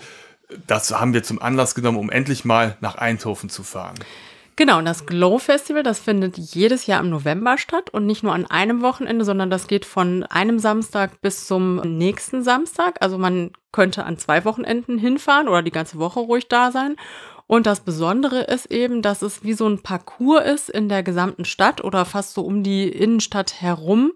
das 0.67 0.91
haben 0.91 1.13
wir 1.13 1.23
zum 1.23 1.41
Anlass 1.41 1.75
genommen, 1.75 1.97
um 1.97 2.09
endlich 2.09 2.45
mal 2.45 2.77
nach 2.81 2.95
Eindhoven 2.95 3.49
zu 3.49 3.63
fahren. 3.63 3.95
Genau, 4.55 4.79
und 4.79 4.85
das 4.85 5.05
Glow 5.05 5.37
Festival, 5.37 5.83
das 5.83 5.99
findet 5.99 6.35
jedes 6.35 6.87
Jahr 6.87 6.99
im 7.01 7.11
November 7.11 7.59
statt 7.59 7.91
und 7.91 8.07
nicht 8.07 8.23
nur 8.23 8.33
an 8.33 8.47
einem 8.47 8.81
Wochenende, 8.81 9.23
sondern 9.23 9.51
das 9.51 9.67
geht 9.67 9.85
von 9.85 10.23
einem 10.23 10.57
Samstag 10.57 11.21
bis 11.21 11.45
zum 11.45 11.75
nächsten 11.75 12.43
Samstag. 12.43 12.97
Also 13.01 13.19
man 13.19 13.51
könnte 13.71 14.03
an 14.03 14.17
zwei 14.17 14.45
Wochenenden 14.45 14.97
hinfahren 14.97 15.47
oder 15.47 15.61
die 15.61 15.71
ganze 15.71 15.99
Woche 15.99 16.21
ruhig 16.21 16.47
da 16.47 16.71
sein. 16.71 16.95
Und 17.45 17.67
das 17.67 17.81
Besondere 17.81 18.41
ist 18.41 18.71
eben, 18.71 19.03
dass 19.03 19.21
es 19.21 19.43
wie 19.43 19.53
so 19.53 19.67
ein 19.67 19.83
Parcours 19.83 20.43
ist 20.43 20.69
in 20.71 20.89
der 20.89 21.03
gesamten 21.03 21.45
Stadt 21.45 21.83
oder 21.83 22.03
fast 22.03 22.33
so 22.33 22.41
um 22.41 22.63
die 22.63 22.89
Innenstadt 22.89 23.61
herum. 23.61 24.11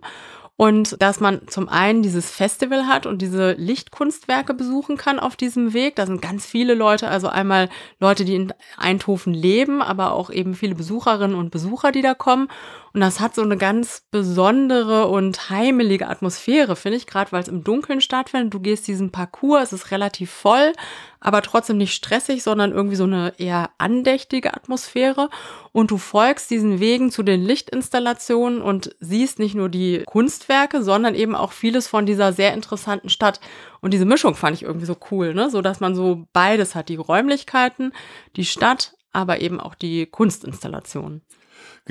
Und 0.61 1.01
dass 1.01 1.19
man 1.19 1.47
zum 1.47 1.69
einen 1.69 2.03
dieses 2.03 2.29
Festival 2.29 2.85
hat 2.85 3.07
und 3.07 3.19
diese 3.23 3.53
Lichtkunstwerke 3.53 4.53
besuchen 4.53 4.95
kann 4.95 5.17
auf 5.17 5.35
diesem 5.35 5.73
Weg. 5.73 5.95
Da 5.95 6.05
sind 6.05 6.21
ganz 6.21 6.45
viele 6.45 6.75
Leute, 6.75 7.07
also 7.07 7.29
einmal 7.29 7.67
Leute, 7.99 8.25
die 8.25 8.35
in 8.35 8.53
Eindhoven 8.77 9.33
leben, 9.33 9.81
aber 9.81 10.13
auch 10.13 10.29
eben 10.29 10.53
viele 10.53 10.75
Besucherinnen 10.75 11.35
und 11.35 11.49
Besucher, 11.49 11.91
die 11.91 12.03
da 12.03 12.13
kommen. 12.13 12.47
Und 12.93 13.01
das 13.01 13.19
hat 13.19 13.33
so 13.33 13.41
eine 13.41 13.57
ganz 13.57 14.03
besondere 14.11 15.07
und 15.07 15.49
heimelige 15.49 16.07
Atmosphäre, 16.07 16.75
finde 16.75 16.97
ich, 16.97 17.07
gerade 17.07 17.31
weil 17.31 17.41
es 17.41 17.47
im 17.47 17.63
Dunkeln 17.63 17.99
stattfindet. 17.99 18.53
Du 18.53 18.59
gehst 18.59 18.87
diesen 18.87 19.11
Parcours, 19.11 19.71
es 19.71 19.85
ist 19.85 19.91
relativ 19.91 20.29
voll, 20.29 20.73
aber 21.21 21.43
trotzdem 21.43 21.77
nicht 21.77 21.93
stressig, 21.93 22.41
sondern 22.41 22.71
irgendwie 22.71 22.95
so 22.95 23.03
eine 23.03 23.33
eher 23.37 23.69
andächtige 23.77 24.53
Atmosphäre. 24.55 25.29
Und 25.71 25.91
du 25.91 25.97
folgst 25.97 26.49
diesen 26.49 26.79
Wegen 26.79 27.11
zu 27.11 27.21
den 27.21 27.43
Lichtinstallationen 27.43 28.61
und 28.61 28.95
siehst 28.99 29.37
nicht 29.37 29.53
nur 29.53 29.69
die 29.69 30.03
Kunstwerke, 30.05 30.83
sondern 30.83 31.13
eben 31.13 31.35
auch 31.35 31.51
vieles 31.51 31.87
von 31.87 32.07
dieser 32.07 32.33
sehr 32.33 32.53
interessanten 32.53 33.09
Stadt. 33.09 33.39
Und 33.81 33.93
diese 33.93 34.05
Mischung 34.05 34.33
fand 34.35 34.57
ich 34.57 34.63
irgendwie 34.63 34.87
so 34.87 34.97
cool, 35.11 35.35
ne? 35.35 35.51
So 35.51 35.61
dass 35.61 35.79
man 35.79 35.95
so 35.95 36.25
beides 36.33 36.73
hat, 36.73 36.89
die 36.89 36.95
Räumlichkeiten, 36.95 37.93
die 38.35 38.45
Stadt, 38.45 38.95
aber 39.13 39.41
eben 39.41 39.59
auch 39.59 39.75
die 39.75 40.07
Kunstinstallationen. 40.07 41.21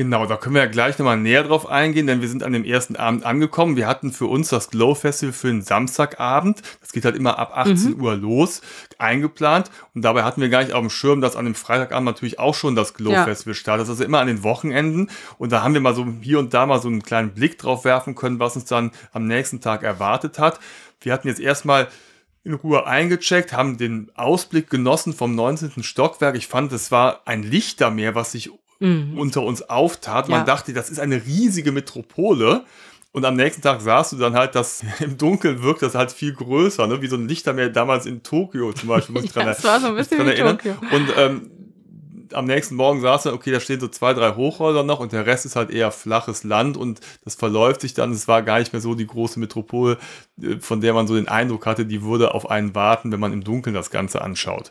Genau, 0.00 0.24
da 0.24 0.38
können 0.38 0.54
wir 0.54 0.62
ja 0.62 0.70
gleich 0.70 0.98
nochmal 0.98 1.18
näher 1.18 1.42
drauf 1.42 1.68
eingehen, 1.68 2.06
denn 2.06 2.22
wir 2.22 2.28
sind 2.30 2.42
an 2.42 2.54
dem 2.54 2.64
ersten 2.64 2.96
Abend 2.96 3.26
angekommen. 3.26 3.76
Wir 3.76 3.86
hatten 3.86 4.12
für 4.12 4.24
uns 4.24 4.48
das 4.48 4.70
Glow 4.70 4.94
Festival 4.94 5.34
für 5.34 5.48
den 5.48 5.60
Samstagabend. 5.60 6.62
Das 6.80 6.92
geht 6.92 7.04
halt 7.04 7.16
immer 7.16 7.38
ab 7.38 7.52
18 7.54 7.98
mhm. 7.98 8.00
Uhr 8.00 8.16
los, 8.16 8.62
eingeplant. 8.96 9.70
Und 9.94 10.00
dabei 10.00 10.22
hatten 10.22 10.40
wir 10.40 10.48
gar 10.48 10.62
nicht 10.62 10.72
auf 10.72 10.80
dem 10.80 10.88
Schirm, 10.88 11.20
dass 11.20 11.36
an 11.36 11.44
dem 11.44 11.54
Freitagabend 11.54 12.06
natürlich 12.06 12.38
auch 12.38 12.54
schon 12.54 12.74
das 12.74 12.94
Glow 12.94 13.12
ja. 13.12 13.24
Festival 13.24 13.52
startet. 13.52 13.82
Das 13.82 13.88
ist 13.90 13.96
also 13.96 14.04
immer 14.04 14.20
an 14.20 14.26
den 14.28 14.42
Wochenenden. 14.42 15.10
Und 15.36 15.52
da 15.52 15.62
haben 15.62 15.74
wir 15.74 15.82
mal 15.82 15.94
so 15.94 16.06
hier 16.22 16.38
und 16.38 16.54
da 16.54 16.64
mal 16.64 16.80
so 16.80 16.88
einen 16.88 17.02
kleinen 17.02 17.34
Blick 17.34 17.58
drauf 17.58 17.84
werfen 17.84 18.14
können, 18.14 18.38
was 18.38 18.56
uns 18.56 18.64
dann 18.64 18.92
am 19.12 19.26
nächsten 19.26 19.60
Tag 19.60 19.82
erwartet 19.82 20.38
hat. 20.38 20.60
Wir 21.02 21.12
hatten 21.12 21.28
jetzt 21.28 21.40
erstmal 21.40 21.88
in 22.42 22.54
Ruhe 22.54 22.86
eingecheckt, 22.86 23.52
haben 23.52 23.76
den 23.76 24.10
Ausblick 24.14 24.70
genossen 24.70 25.12
vom 25.12 25.34
19. 25.34 25.82
Stockwerk. 25.82 26.36
Ich 26.36 26.46
fand, 26.46 26.72
es 26.72 26.90
war 26.90 27.20
ein 27.26 27.42
Lichtermeer, 27.42 28.14
was 28.14 28.32
sich 28.32 28.50
mhm. 28.80 29.16
unter 29.18 29.42
uns 29.42 29.62
auftat. 29.68 30.28
Man 30.28 30.40
ja. 30.40 30.44
dachte, 30.44 30.72
das 30.72 30.90
ist 30.90 30.98
eine 30.98 31.24
riesige 31.24 31.72
Metropole. 31.72 32.64
Und 33.12 33.24
am 33.24 33.34
nächsten 33.34 33.60
Tag 33.60 33.80
sahst 33.80 34.12
du 34.12 34.16
dann 34.16 34.34
halt, 34.34 34.54
dass 34.54 34.82
im 35.00 35.18
Dunkeln 35.18 35.62
wirkt 35.62 35.82
das 35.82 35.94
halt 35.94 36.12
viel 36.12 36.32
größer, 36.32 36.86
ne? 36.86 37.02
wie 37.02 37.08
so 37.08 37.16
ein 37.16 37.28
Lichtermeer 37.28 37.68
damals 37.68 38.06
in 38.06 38.22
Tokio 38.22 38.72
zum 38.72 38.88
Beispiel. 38.88 39.14
Muss 39.14 39.24
ich 39.24 39.32
dran, 39.32 39.46
ja, 39.46 39.52
das 39.52 39.64
war 39.64 39.80
so 39.80 39.88
ein 39.88 39.96
bisschen 39.96 40.24
wie 40.24 40.30
erinnern. 40.30 40.58
Tokio. 40.58 40.76
Und 40.92 41.08
ähm, 41.16 41.50
am 42.32 42.44
nächsten 42.44 42.76
Morgen 42.76 43.00
sahst 43.00 43.26
du, 43.26 43.32
okay, 43.32 43.50
da 43.50 43.60
stehen 43.60 43.80
so 43.80 43.88
zwei, 43.88 44.14
drei 44.14 44.34
Hochhäuser 44.34 44.82
noch 44.82 45.00
und 45.00 45.12
der 45.12 45.26
Rest 45.26 45.46
ist 45.46 45.56
halt 45.56 45.70
eher 45.70 45.90
flaches 45.90 46.44
Land 46.44 46.76
und 46.76 47.00
das 47.24 47.34
verläuft 47.34 47.80
sich 47.80 47.94
dann. 47.94 48.12
Es 48.12 48.28
war 48.28 48.42
gar 48.42 48.58
nicht 48.58 48.72
mehr 48.72 48.80
so 48.80 48.94
die 48.94 49.06
große 49.06 49.40
Metropole, 49.40 49.98
äh, 50.40 50.58
von 50.60 50.80
der 50.80 50.94
man 50.94 51.06
so 51.06 51.16
den 51.16 51.28
Eindruck 51.28 51.66
hatte, 51.66 51.86
die 51.86 52.02
würde 52.02 52.34
auf 52.34 52.50
einen 52.50 52.74
warten, 52.74 53.12
wenn 53.12 53.20
man 53.20 53.32
im 53.32 53.44
Dunkeln 53.44 53.74
das 53.74 53.90
Ganze 53.90 54.22
anschaut. 54.22 54.70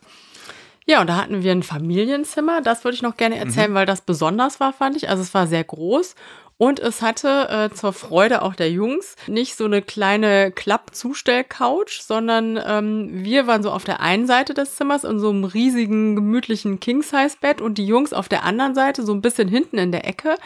Ja, 0.89 1.01
und 1.01 1.07
da 1.07 1.17
hatten 1.17 1.43
wir 1.43 1.51
ein 1.51 1.61
Familienzimmer. 1.61 2.61
Das 2.61 2.83
würde 2.83 2.95
ich 2.95 3.03
noch 3.03 3.15
gerne 3.15 3.37
erzählen, 3.37 3.69
mhm. 3.69 3.75
weil 3.75 3.85
das 3.85 4.01
besonders 4.01 4.59
war, 4.59 4.73
fand 4.73 4.97
ich. 4.97 5.07
Also 5.07 5.21
es 5.21 5.35
war 5.35 5.45
sehr 5.45 5.63
groß 5.63 6.15
und 6.57 6.79
es 6.79 7.03
hatte 7.03 7.47
äh, 7.47 7.75
zur 7.75 7.93
Freude 7.93 8.41
auch 8.41 8.55
der 8.55 8.71
Jungs 8.71 9.15
nicht 9.27 9.55
so 9.55 9.65
eine 9.65 9.83
kleine 9.83 10.51
Klappzustellcouch, 10.51 12.01
sondern 12.01 12.59
ähm, 12.65 13.23
wir 13.23 13.45
waren 13.45 13.61
so 13.61 13.69
auf 13.69 13.83
der 13.83 14.01
einen 14.01 14.25
Seite 14.25 14.55
des 14.55 14.77
Zimmers 14.77 15.03
in 15.03 15.19
so 15.19 15.29
einem 15.29 15.43
riesigen, 15.43 16.15
gemütlichen 16.15 16.79
King-Size-Bett 16.79 17.61
und 17.61 17.77
die 17.77 17.85
Jungs 17.85 18.11
auf 18.11 18.27
der 18.27 18.43
anderen 18.43 18.73
Seite, 18.73 19.03
so 19.03 19.13
ein 19.13 19.21
bisschen 19.21 19.47
hinten 19.47 19.77
in 19.77 19.91
der 19.91 20.07
Ecke 20.07 20.37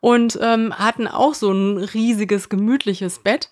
und 0.00 0.38
ähm, 0.40 0.72
hatten 0.76 1.06
auch 1.06 1.34
so 1.34 1.52
ein 1.52 1.76
riesiges, 1.76 2.48
gemütliches 2.48 3.18
Bett. 3.18 3.50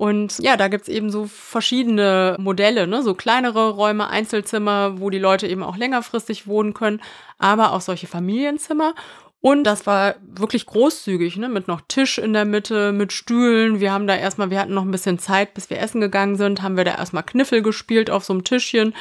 Und 0.00 0.38
ja, 0.38 0.56
da 0.56 0.68
gibt's 0.68 0.88
eben 0.88 1.10
so 1.10 1.26
verschiedene 1.26 2.34
Modelle, 2.38 2.86
ne? 2.86 3.02
so 3.02 3.12
kleinere 3.12 3.68
Räume, 3.68 4.08
Einzelzimmer, 4.08 4.98
wo 4.98 5.10
die 5.10 5.18
Leute 5.18 5.46
eben 5.46 5.62
auch 5.62 5.76
längerfristig 5.76 6.46
wohnen 6.46 6.72
können, 6.72 7.02
aber 7.36 7.74
auch 7.74 7.82
solche 7.82 8.06
Familienzimmer. 8.06 8.94
Und 9.42 9.64
das 9.64 9.86
war 9.86 10.14
wirklich 10.22 10.64
großzügig, 10.64 11.36
ne? 11.36 11.50
Mit 11.50 11.68
noch 11.68 11.82
Tisch 11.86 12.16
in 12.16 12.32
der 12.32 12.46
Mitte, 12.46 12.92
mit 12.92 13.12
Stühlen. 13.12 13.80
Wir 13.80 13.92
haben 13.92 14.06
da 14.06 14.16
erstmal, 14.16 14.48
wir 14.48 14.58
hatten 14.58 14.72
noch 14.72 14.84
ein 14.84 14.90
bisschen 14.90 15.18
Zeit, 15.18 15.52
bis 15.52 15.68
wir 15.68 15.78
essen 15.78 16.00
gegangen 16.00 16.36
sind, 16.36 16.62
haben 16.62 16.78
wir 16.78 16.84
da 16.84 16.94
erstmal 16.94 17.22
Kniffel 17.22 17.60
gespielt 17.60 18.08
auf 18.08 18.24
so 18.24 18.32
einem 18.32 18.44
Tischchen. 18.44 18.94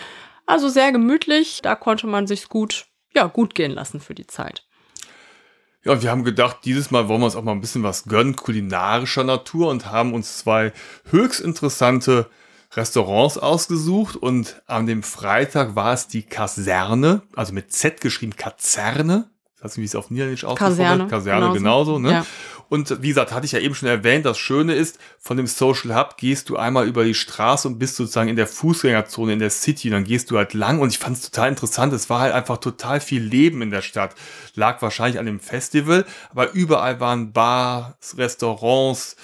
Also 0.47 0.67
sehr 0.67 0.91
gemütlich. 0.91 1.61
Da 1.61 1.75
konnte 1.75 2.07
man 2.07 2.27
sich's 2.27 2.49
gut, 2.49 2.87
ja, 3.15 3.27
gut 3.27 3.55
gehen 3.55 3.71
lassen 3.71 4.01
für 4.01 4.15
die 4.15 4.27
Zeit. 4.27 4.65
Ja, 5.85 6.01
wir 6.01 6.11
haben 6.11 6.25
gedacht, 6.25 6.57
dieses 6.65 6.91
Mal 6.91 7.07
wollen 7.07 7.21
wir 7.21 7.25
uns 7.25 7.35
auch 7.35 7.43
mal 7.43 7.53
ein 7.53 7.61
bisschen 7.61 7.83
was 7.83 8.03
gönnen, 8.03 8.35
kulinarischer 8.35 9.23
Natur 9.23 9.69
und 9.69 9.85
haben 9.85 10.13
uns 10.13 10.37
zwei 10.37 10.73
höchst 11.09 11.39
interessante 11.39 12.29
Restaurants 12.75 13.37
ausgesucht 13.37 14.15
und 14.15 14.61
an 14.67 14.85
dem 14.85 15.03
Freitag 15.03 15.75
war 15.75 15.93
es 15.93 16.07
die 16.07 16.23
Kaserne, 16.23 17.21
also 17.35 17.53
mit 17.53 17.71
Z 17.71 18.01
geschrieben, 18.01 18.35
Kazerne. 18.35 19.29
Weiß 19.61 19.75
nicht, 19.75 19.81
wie 19.81 19.85
es 19.85 19.95
auf 19.95 20.09
Niederländisch 20.09 20.45
ausspricht. 20.45 20.77
Kaserne. 20.77 21.07
Kaserne 21.07 21.53
genauso, 21.53 21.95
genauso 21.95 21.99
ne? 21.99 22.11
Ja. 22.11 22.25
Und 22.69 23.01
wie 23.01 23.09
gesagt, 23.09 23.31
hatte 23.31 23.45
ich 23.45 23.51
ja 23.51 23.59
eben 23.59 23.75
schon 23.75 23.89
erwähnt, 23.89 24.25
das 24.25 24.37
Schöne 24.37 24.75
ist, 24.75 24.99
von 25.19 25.37
dem 25.37 25.47
Social 25.47 25.95
Hub 25.95 26.17
gehst 26.17 26.49
du 26.49 26.55
einmal 26.55 26.87
über 26.87 27.03
die 27.03 27.15
Straße 27.15 27.67
und 27.67 27.79
bist 27.79 27.95
sozusagen 27.95 28.29
in 28.29 28.35
der 28.35 28.47
Fußgängerzone, 28.47 29.33
in 29.33 29.39
der 29.39 29.49
City, 29.49 29.89
dann 29.89 30.03
gehst 30.03 30.29
du 30.29 30.37
halt 30.37 30.53
lang 30.53 30.79
und 30.79 30.89
ich 30.89 30.99
fand 30.99 31.17
es 31.17 31.23
total 31.29 31.49
interessant. 31.49 31.91
Es 31.93 32.09
war 32.09 32.21
halt 32.21 32.33
einfach 32.33 32.57
total 32.57 33.01
viel 33.01 33.23
Leben 33.23 33.61
in 33.61 33.71
der 33.71 33.81
Stadt. 33.81 34.15
Lag 34.53 34.81
wahrscheinlich 34.81 35.19
an 35.19 35.25
dem 35.25 35.39
Festival, 35.39 36.05
aber 36.29 36.51
überall 36.51 36.99
waren 36.99 37.33
Bars, 37.33 38.17
Restaurants, 38.17 39.15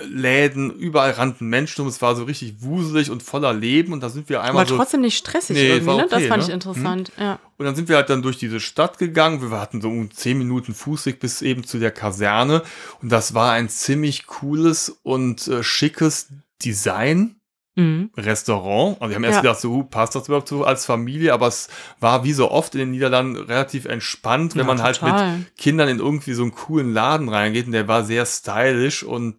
Läden, 0.00 0.70
überall 0.70 1.10
rannten 1.10 1.48
Menschen 1.48 1.82
um, 1.82 1.88
es 1.88 2.00
war 2.00 2.16
so 2.16 2.24
richtig 2.24 2.62
wuselig 2.62 3.10
und 3.10 3.22
voller 3.22 3.52
Leben 3.52 3.92
und 3.92 4.02
da 4.02 4.08
sind 4.08 4.28
wir 4.30 4.40
einmal 4.40 4.62
War 4.62 4.66
so, 4.66 4.76
trotzdem 4.76 5.02
nicht 5.02 5.18
stressig 5.18 5.56
nee, 5.56 5.68
irgendwie, 5.68 5.96
ne? 5.96 6.04
Okay, 6.04 6.08
Das 6.10 6.22
fand 6.24 6.42
ne? 6.42 6.48
ich 6.48 6.54
interessant, 6.54 7.12
hm. 7.16 7.24
ja. 7.24 7.38
Und 7.58 7.66
dann 7.66 7.76
sind 7.76 7.88
wir 7.88 7.96
halt 7.96 8.08
dann 8.08 8.22
durch 8.22 8.38
diese 8.38 8.58
Stadt 8.58 8.98
gegangen, 8.98 9.42
wir 9.42 9.60
hatten 9.60 9.82
so 9.82 9.88
um 9.88 10.10
zehn 10.10 10.38
Minuten 10.38 10.74
Fußweg 10.74 11.20
bis 11.20 11.42
eben 11.42 11.64
zu 11.64 11.78
der 11.78 11.90
Kaserne 11.90 12.62
und 13.02 13.12
das 13.12 13.34
war 13.34 13.52
ein 13.52 13.68
ziemlich 13.68 14.26
cooles 14.26 14.98
und 15.02 15.46
äh, 15.48 15.62
schickes 15.62 16.28
Design, 16.64 17.36
Mhm. 17.74 18.10
Restaurant. 18.16 19.00
Und 19.00 19.08
wir 19.08 19.16
haben 19.16 19.24
erst 19.24 19.36
ja. 19.36 19.40
gedacht, 19.40 19.60
so, 19.60 19.82
passt 19.82 20.14
das 20.14 20.28
überhaupt 20.28 20.48
so 20.48 20.64
als 20.64 20.84
Familie? 20.84 21.32
Aber 21.32 21.46
es 21.46 21.68
war 22.00 22.22
wie 22.22 22.34
so 22.34 22.50
oft 22.50 22.74
in 22.74 22.80
den 22.80 22.90
Niederlanden 22.90 23.36
relativ 23.36 23.86
entspannt, 23.86 24.54
wenn 24.54 24.66
ja, 24.66 24.66
man 24.66 24.76
total. 24.76 25.12
halt 25.12 25.38
mit 25.38 25.56
Kindern 25.56 25.88
in 25.88 25.98
irgendwie 25.98 26.34
so 26.34 26.42
einen 26.42 26.54
coolen 26.54 26.92
Laden 26.92 27.30
reingeht. 27.30 27.66
Und 27.66 27.72
der 27.72 27.88
war 27.88 28.04
sehr 28.04 28.26
stylisch 28.26 29.02
und 29.02 29.36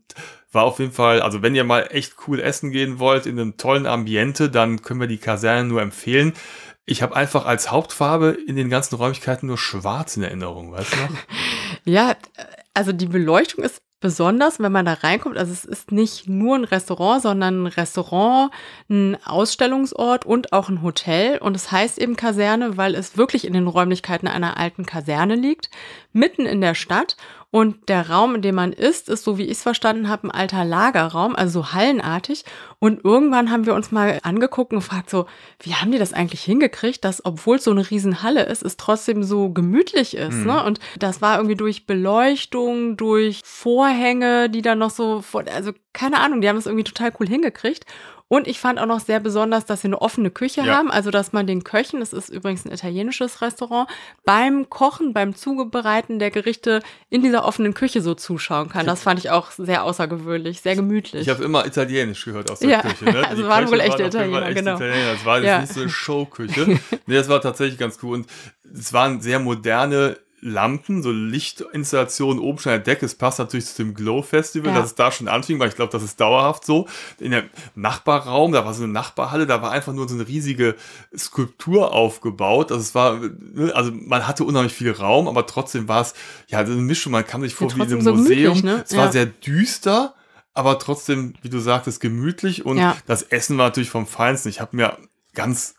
war 0.53 0.63
auf 0.63 0.79
jeden 0.79 0.91
Fall, 0.91 1.22
also 1.22 1.41
wenn 1.41 1.55
ihr 1.55 1.63
mal 1.63 1.88
echt 1.91 2.15
cool 2.27 2.39
essen 2.39 2.72
gehen 2.72 3.00
wollt 3.00 3.25
in 3.25 3.39
einem 3.39 3.57
tollen 3.57 3.86
Ambiente, 3.86 4.50
dann 4.50 4.81
können 4.81 5.00
wir 5.00 5.07
die 5.07 5.17
Kaserne 5.17 5.67
nur 5.67 5.81
empfehlen. 5.81 6.33
Ich 6.86 7.01
habe 7.01 7.15
einfach 7.15 7.45
als 7.45 7.72
Hauptfarbe 7.72 8.38
in 8.45 8.55
den 8.55 8.69
ganzen 8.69 8.95
Räumlichkeiten 8.95 9.48
nur 9.48 9.57
schwarz 9.57 10.17
in 10.17 10.24
Erinnerung, 10.24 10.72
weißt 10.72 10.93
du 10.93 10.98
noch? 10.98 11.10
ja, 11.86 12.15
also 12.74 12.91
die 12.91 13.05
Beleuchtung 13.05 13.63
ist 13.63 13.81
besonders, 14.03 14.60
wenn 14.60 14.74
man 14.74 14.86
da 14.86 14.93
reinkommt. 14.95 15.38
Also 15.38 15.53
es 15.53 15.63
ist 15.63 15.93
nicht 15.93 16.27
nur 16.27 16.57
ein 16.57 16.65
Restaurant, 16.65 17.22
sondern 17.22 17.63
ein 17.63 17.67
Restaurant, 17.67 18.51
ein 18.89 19.17
Ausstellungsort 19.24 20.25
und 20.25 20.51
auch 20.51 20.67
ein 20.67 20.81
Hotel. 20.81 21.38
Und 21.38 21.55
es 21.55 21.72
heißt 21.72 21.98
eben 22.00 22.17
Kaserne, 22.17 22.75
weil 22.75 22.95
es 22.95 23.15
wirklich 23.17 23.45
in 23.45 23.53
den 23.53 23.65
Räumlichkeiten 23.65 24.27
einer 24.27 24.57
alten 24.57 24.86
Kaserne 24.86 25.36
liegt, 25.36 25.69
mitten 26.12 26.45
in 26.45 26.60
der 26.60 26.75
Stadt. 26.75 27.15
Und 27.53 27.88
der 27.88 28.10
Raum, 28.10 28.33
in 28.33 28.41
dem 28.41 28.55
man 28.55 28.74
ist, 28.74 29.10
ist, 29.10 29.24
so 29.24 29.38
wie 29.38 29.43
ich 29.43 29.51
es 29.51 29.62
verstanden 29.62 30.10
habe, 30.10 30.25
ein 30.27 30.31
alter 30.31 30.65
Lagerraum, 30.65 31.36
also 31.36 31.62
so 31.62 31.72
hallenartig. 31.72 32.45
Und 32.79 33.05
irgendwann 33.05 33.51
haben 33.51 33.67
wir 33.67 33.75
uns 33.75 33.91
mal 33.91 34.19
angeguckt 34.24 34.74
und 34.74 34.79
gefragt, 34.79 35.12
so, 35.12 35.27
wie 35.60 35.75
haben 35.75 35.91
die 35.91 36.00
das 36.00 36.13
eigentlich 36.13 36.41
hingekriegt, 36.41 37.05
dass, 37.05 37.24
obwohl 37.24 37.57
es 37.57 37.65
so 37.65 37.69
eine 37.69 37.88
Riesenhalle 37.88 38.41
ist, 38.41 38.63
es 38.63 38.75
trotzdem 38.75 39.22
so 39.22 39.51
gemütlich 39.51 40.17
ist. 40.17 40.38
Mhm. 40.38 40.48
Ne? 40.48 40.63
Und 40.63 40.79
das 40.98 41.22
war 41.22 41.38
irgendwie 41.38 41.55
durch 41.55 41.86
Beleuchtung, 41.86 42.98
durch 42.98 43.41
Vorhänge, 43.45 44.50
die 44.50 44.63
dann 44.63 44.79
noch 44.79 44.89
so, 44.89 45.24
also 45.53 45.74
keine 45.93 46.22
Ahnung, 46.22 46.41
die 46.41 46.50
haben 46.50 46.57
es 46.57 46.65
irgendwie 46.65 46.86
total 46.86 47.13
cool 47.19 47.27
hingekriegt. 47.27 47.86
Und 48.27 48.48
ich 48.48 48.60
fand 48.60 48.80
auch 48.80 48.86
noch 48.86 49.00
sehr 49.00 49.20
besonders, 49.20 49.65
dass 49.65 49.82
sie 49.82 49.88
eine 49.88 50.01
offene 50.01 50.32
Küche 50.32 50.62
ja. 50.62 50.75
haben, 50.75 50.89
also 50.89 51.12
dass 51.12 51.34
man 51.34 51.46
den 51.46 51.63
Köchen, 51.63 52.00
das 52.00 52.13
ist 52.13 52.30
übrigens 52.30 52.65
ein 52.65 52.72
italienisches 52.72 53.42
Restaurant, 53.42 53.89
beim 54.25 54.70
Kochen, 54.70 55.13
beim 55.13 55.36
Zubereiten 55.36 56.20
der 56.20 56.32
Gerichte 56.32 56.82
in 57.10 57.22
dieser 57.22 57.46
offenen 57.46 57.74
Küche 57.74 58.01
so 58.01 58.15
zuschauen 58.15 58.70
kann. 58.70 58.86
Das 58.86 59.03
fand 59.03 59.20
ich 59.20 59.30
auch 59.30 59.51
sehr 59.51 59.84
außergewöhnlich, 59.84 60.62
sehr 60.62 60.75
gemütlich. 60.75 61.22
Ich 61.22 61.30
habe 61.30 61.44
immer 61.44 61.65
Italienisch 61.65 62.25
gehört 62.25 62.50
aus 62.50 62.60
der 62.60 62.70
ja. 62.70 62.82
Küche. 62.82 63.06
Ne? 63.06 63.27
also 63.27 63.48
waren 63.48 63.70
wohl 63.70 63.80
echte 63.80 64.03
Italiener, 64.03 64.48
echt 64.48 64.58
genau. 64.58 64.75
Italiener. 64.75 65.13
Das 65.13 65.25
war 65.25 65.38
jetzt 65.38 65.48
ja. 65.48 65.62
nicht 65.62 65.74
so 65.74 65.82
eine 65.82 65.89
Showküche. 65.92 66.80
nee, 67.06 67.15
das 67.15 67.30
war 67.30 67.42
tatsächlich 67.42 67.77
ganz 67.77 68.00
cool. 68.01 68.15
Und 68.15 68.27
es 68.74 68.94
waren 68.94 69.22
sehr 69.22 69.39
moderne 69.39 70.18
Lampen, 70.44 71.02
so 71.02 71.12
Lichtinstallationen 71.12 72.42
oben 72.42 72.60
schon 72.60 72.74
an 72.74 72.80
der 72.80 72.84
Decke. 72.84 73.06
Es 73.06 73.16
passt 73.16 73.40
natürlich 73.40 73.66
zu 73.66 73.84
dem 73.84 73.94
Glow 73.94 74.22
Festival, 74.22 74.72
ja. 74.72 74.80
dass 74.80 74.88
es 74.88 74.96
da 74.96 75.12
schon 75.12 75.28
anfing, 75.28 75.60
weil 75.60 75.70
ich 75.70 75.76
glaube, 75.76 75.92
das 75.92 76.04
ist 76.04 76.20
dauerhaft 76.20 76.66
so. 76.66 76.88
In 77.20 77.32
dem 77.32 77.50
Nachbarraum, 77.76 78.52
da 78.52 78.66
war 78.66 78.74
so 78.74 78.84
eine 78.84 78.92
Nachbarhalle, 78.92 79.48
da 79.48 79.62
war 79.62 79.72
einfach 79.72 79.94
nur 79.94 80.08
so 80.08 80.16
eine 80.16 80.28
riesige 80.28 80.76
Skulptur 81.18 81.94
aufgebaut. 81.94 82.72
Also 82.72 82.82
es 82.82 82.94
war, 82.94 83.20
ne, 83.20 83.74
also 83.74 83.92
man 83.94 84.28
hatte 84.28 84.44
unheimlich 84.44 84.74
viel 84.74 84.92
Raum, 84.92 85.28
aber 85.28 85.48
trotzdem 85.48 85.88
war 85.88 86.02
es, 86.02 86.14
ja, 86.48 86.60
eine 86.60 86.70
Mischung, 86.76 87.14
man 87.14 87.26
kam 87.26 87.42
sich 87.42 87.56
vor 87.56 87.70
ja, 87.70 87.78
wie 87.78 87.82
in 87.82 87.92
einem 87.92 88.02
so 88.02 88.16
Museum. 88.16 88.56
Gemütlich, 88.56 88.64
ne? 88.64 88.84
Es 88.84 88.92
ja. 88.92 88.98
war 88.98 89.12
sehr 89.12 89.26
düster, 89.26 90.14
aber 90.54 90.78
trotzdem, 90.78 91.34
wie 91.42 91.50
du 91.50 91.60
sagtest, 91.60 92.00
gemütlich 92.02 92.66
und 92.66 92.82
das 93.06 93.24
Essen 93.24 93.58
war 93.58 93.68
natürlich 93.68 93.90
vom 93.90 94.06
Feinsten. 94.06 94.50
Ich 94.50 94.62
habe 94.62 94.76
mir 94.76 94.98
ganz 95.34 95.76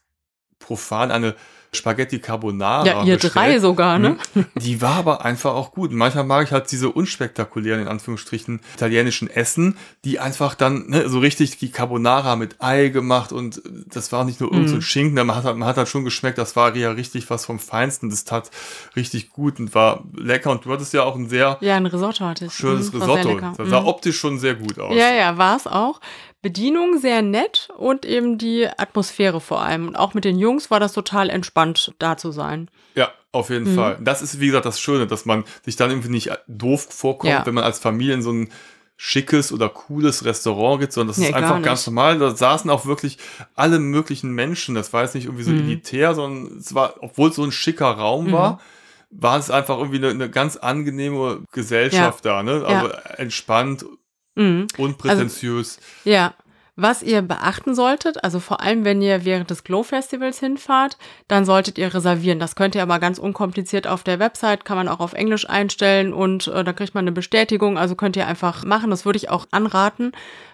profan 0.59 1.11
eine 1.11 1.35
Spaghetti 1.75 2.19
Carbonara. 2.19 2.87
Ja, 2.87 3.05
ihr 3.05 3.15
bestellt. 3.15 3.35
drei 3.35 3.59
sogar, 3.59 3.99
ne? 3.99 4.17
Hm. 4.35 4.47
Die 4.57 4.81
war 4.81 4.97
aber 4.97 5.25
einfach 5.25 5.55
auch 5.55 5.73
gut. 5.73 5.93
Manchmal 5.93 6.25
mag 6.25 6.45
ich 6.45 6.53
halt 6.53 6.71
diese 6.71 6.91
unspektakulären, 6.91 7.81
in 7.81 7.89
Anführungsstrichen, 7.89 8.61
italienischen 8.75 9.29
Essen, 9.29 9.77
die 10.05 10.19
einfach 10.19 10.55
dann 10.55 10.89
ne, 10.89 11.09
so 11.09 11.19
richtig 11.19 11.59
die 11.59 11.71
Carbonara 11.71 12.37
mit 12.37 12.57
Ei 12.63 12.89
gemacht 12.89 13.33
und 13.33 13.63
das 13.87 14.13
war 14.13 14.25
nicht 14.25 14.41
nur 14.41 14.51
irgendein 14.51 14.75
so 14.75 14.77
mm. 14.79 14.83
Schinken, 14.83 15.27
man 15.27 15.37
hat, 15.37 15.45
man 15.45 15.69
hat 15.69 15.77
halt 15.77 15.89
schon 15.89 16.05
geschmeckt, 16.05 16.39
das 16.39 16.57
war 16.57 16.75
ja 16.77 16.91
richtig 16.91 17.31
was 17.31 17.45
vom 17.45 17.59
Feinsten. 17.59 18.11
Das 18.11 18.25
tat 18.25 18.51
richtig 18.97 19.31
gut 19.31 19.59
und 19.59 19.75
war 19.75 20.05
lecker 20.17 20.51
und 20.51 20.65
du 20.65 20.73
hattest 20.73 20.93
ja 20.93 21.03
auch 21.03 21.17
ein 21.17 21.29
sehr 21.29 21.59
ja, 21.61 21.77
ein 21.77 21.87
Risotto 21.87 22.25
hatte 22.25 22.47
ich. 22.47 22.53
schönes 22.53 22.93
mhm, 22.93 23.01
Risotto. 23.01 23.41
Das 23.57 23.69
sah 23.69 23.81
mhm. 23.81 23.87
optisch 23.87 24.19
schon 24.19 24.39
sehr 24.39 24.55
gut 24.55 24.79
aus. 24.79 24.95
Ja, 24.95 25.13
ja, 25.13 25.37
war 25.39 25.57
es 25.57 25.67
auch. 25.67 26.01
Bedienung 26.45 26.99
sehr 26.99 27.23
nett 27.23 27.71
und 27.79 28.05
eben 28.05 28.37
die 28.37 28.69
Atmosphäre 28.69 29.41
vor 29.41 29.63
allem. 29.63 29.89
Und 29.89 29.97
auch 29.97 30.13
mit 30.13 30.27
den 30.27 30.39
Jungs 30.39 30.71
war 30.71 30.79
das 30.79 30.93
total 30.93 31.31
entspannt, 31.31 31.95
da 31.99 32.19
zu 32.19 32.33
sein. 32.33 32.71
Ja, 32.95 33.11
auf 33.33 33.49
jeden 33.49 33.73
mhm. 33.73 33.77
Fall. 33.77 33.99
Das 34.03 34.21
ist, 34.21 34.41
wie 34.41 34.49
gesagt, 34.49 34.67
das 34.67 34.79
Schöne, 34.79 35.07
dass 35.07 35.25
man 35.25 35.45
sich 35.65 35.77
dann 35.77 35.91
irgendwie 35.91 36.11
nicht 36.11 36.31
doof 36.47 36.87
vorkommt, 36.91 37.33
ja. 37.33 37.47
wenn 37.47 37.55
man 37.55 37.65
als 37.65 37.79
Familie 37.79 38.13
in 38.13 38.21
so 38.21 38.31
ein 38.31 38.51
schickes 38.99 39.53
oder 39.53 39.71
cooles 39.71 40.27
Restaurant 40.27 40.81
geht, 40.81 40.93
sondern 40.93 41.09
das 41.09 41.17
nee, 41.17 41.29
ist 41.29 41.35
einfach 41.35 41.63
ganz 41.63 41.87
normal. 41.87 42.19
Da 42.19 42.37
saßen 42.37 42.71
auch 42.71 42.85
wirklich 42.85 43.17
alle 43.55 43.79
möglichen 43.79 44.31
Menschen. 44.33 44.75
Das 44.75 44.93
war 44.93 45.03
jetzt 45.03 45.15
nicht 45.15 45.25
irgendwie 45.25 45.45
so 45.45 45.51
mhm. 45.51 45.61
elitär, 45.61 46.15
sondern 46.15 46.59
es 46.59 46.75
war, 46.75 46.97
obwohl 47.01 47.31
es 47.31 47.37
so 47.37 47.43
ein 47.43 47.53
schicker 47.53 47.87
Raum 47.87 48.27
mhm. 48.27 48.33
war, 48.33 48.61
war 49.09 49.39
es 49.39 49.51
einfach 49.51 49.79
irgendwie 49.79 49.97
eine, 49.97 50.11
eine 50.11 50.29
ganz 50.29 50.59
angenehme 50.59 51.41
Gesellschaft 51.53 52.27
ja. 52.27 52.37
da, 52.37 52.43
ne? 52.43 52.67
Also 52.67 52.89
ja. 52.89 52.99
entspannt 53.17 53.87
Mhm. 54.35 54.67
Unprätentiös. 54.77 55.79
Also, 55.79 56.11
ja. 56.11 56.35
Was 56.77 57.05
ihr 57.05 57.23
beachten 57.23 57.77
solltet, 57.77 58.25
also 58.25 58.41
vor 58.41 58.61
allem 58.61 58.85
wenn 58.85 59.01
ihr 59.01 59.25
während 59.25 59.49
des 59.49 59.63
Glow 59.63 59.85
Festivals 59.85 60.41
hinfahrt, 60.41 60.99
dann 61.29 61.45
solltet 61.45 61.79
ihr 61.79 61.95
reservieren. 61.95 62.41
Das 62.41 62.57
könnt 62.57 62.75
ihr 62.75 62.83
aber 62.83 62.99
ganz 62.99 63.21
unkompliziert 63.21 63.87
auf 63.87 64.03
der 64.03 64.19
Website, 64.19 64.65
kann 64.65 64.77
man 64.77 64.89
auch 64.89 64.99
auf 64.99 65.13
Englisch 65.13 65.49
einstellen 65.49 66.13
und 66.13 66.49
äh, 66.49 66.65
da 66.65 66.73
kriegt 66.73 66.97
man 66.97 67.05
eine 67.05 67.13
Bestätigung. 67.13 67.79
Also 67.79 67.95
könnt 67.95 68.17
ihr 68.17 68.27
einfach 68.27 68.65
machen. 68.65 68.91
Das 68.91 69.05
würde 69.05 69.19
ich 69.19 69.31
auch 69.31 69.47
anraten, 69.53 70.11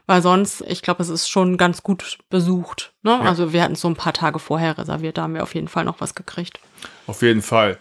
weil 0.06 0.20
sonst, 0.20 0.60
ich 0.68 0.82
glaube, 0.82 1.02
es 1.02 1.08
ist 1.08 1.30
schon 1.30 1.56
ganz 1.56 1.82
gut 1.82 2.18
besucht. 2.28 2.92
Ne? 3.02 3.12
Ja. 3.12 3.20
Also 3.20 3.54
wir 3.54 3.62
hatten 3.62 3.72
es 3.72 3.80
so 3.80 3.88
ein 3.88 3.96
paar 3.96 4.12
Tage 4.12 4.38
vorher 4.38 4.76
reserviert, 4.76 5.16
da 5.16 5.22
haben 5.22 5.32
wir 5.32 5.42
auf 5.42 5.54
jeden 5.54 5.68
Fall 5.68 5.86
noch 5.86 6.02
was 6.02 6.14
gekriegt. 6.14 6.60
Auf 7.06 7.22
jeden 7.22 7.40
Fall. 7.40 7.78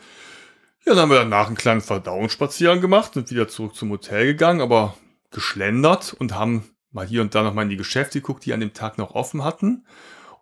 Ja, 0.86 0.94
dann 0.94 1.00
haben 1.00 1.12
wir 1.12 1.20
danach 1.20 1.48
einen 1.48 1.58
kleinen 1.58 1.82
Verdauungsspaziergang 1.82 2.79
gemacht, 2.79 3.15
sind 3.15 3.29
wieder 3.32 3.50
zurück 3.50 3.75
zum 3.75 3.89
Hotel 3.89 4.27
gegangen, 4.27 4.62
aber 4.62 4.96
geschlendert 5.32 6.14
und 6.18 6.34
haben 6.34 6.64
mal 6.92 7.06
hier 7.06 7.22
und 7.22 7.36
da 7.36 7.44
noch 7.44 7.54
mal 7.54 7.64
in 7.64 7.70
die 7.70 7.78
Geschäfte 7.78 8.20
geguckt, 8.20 8.46
die 8.46 8.54
an 8.54 8.60
dem 8.60 8.74
Tag 8.74 8.98
noch 8.98 9.16
offen 9.16 9.44
hatten. 9.44 9.86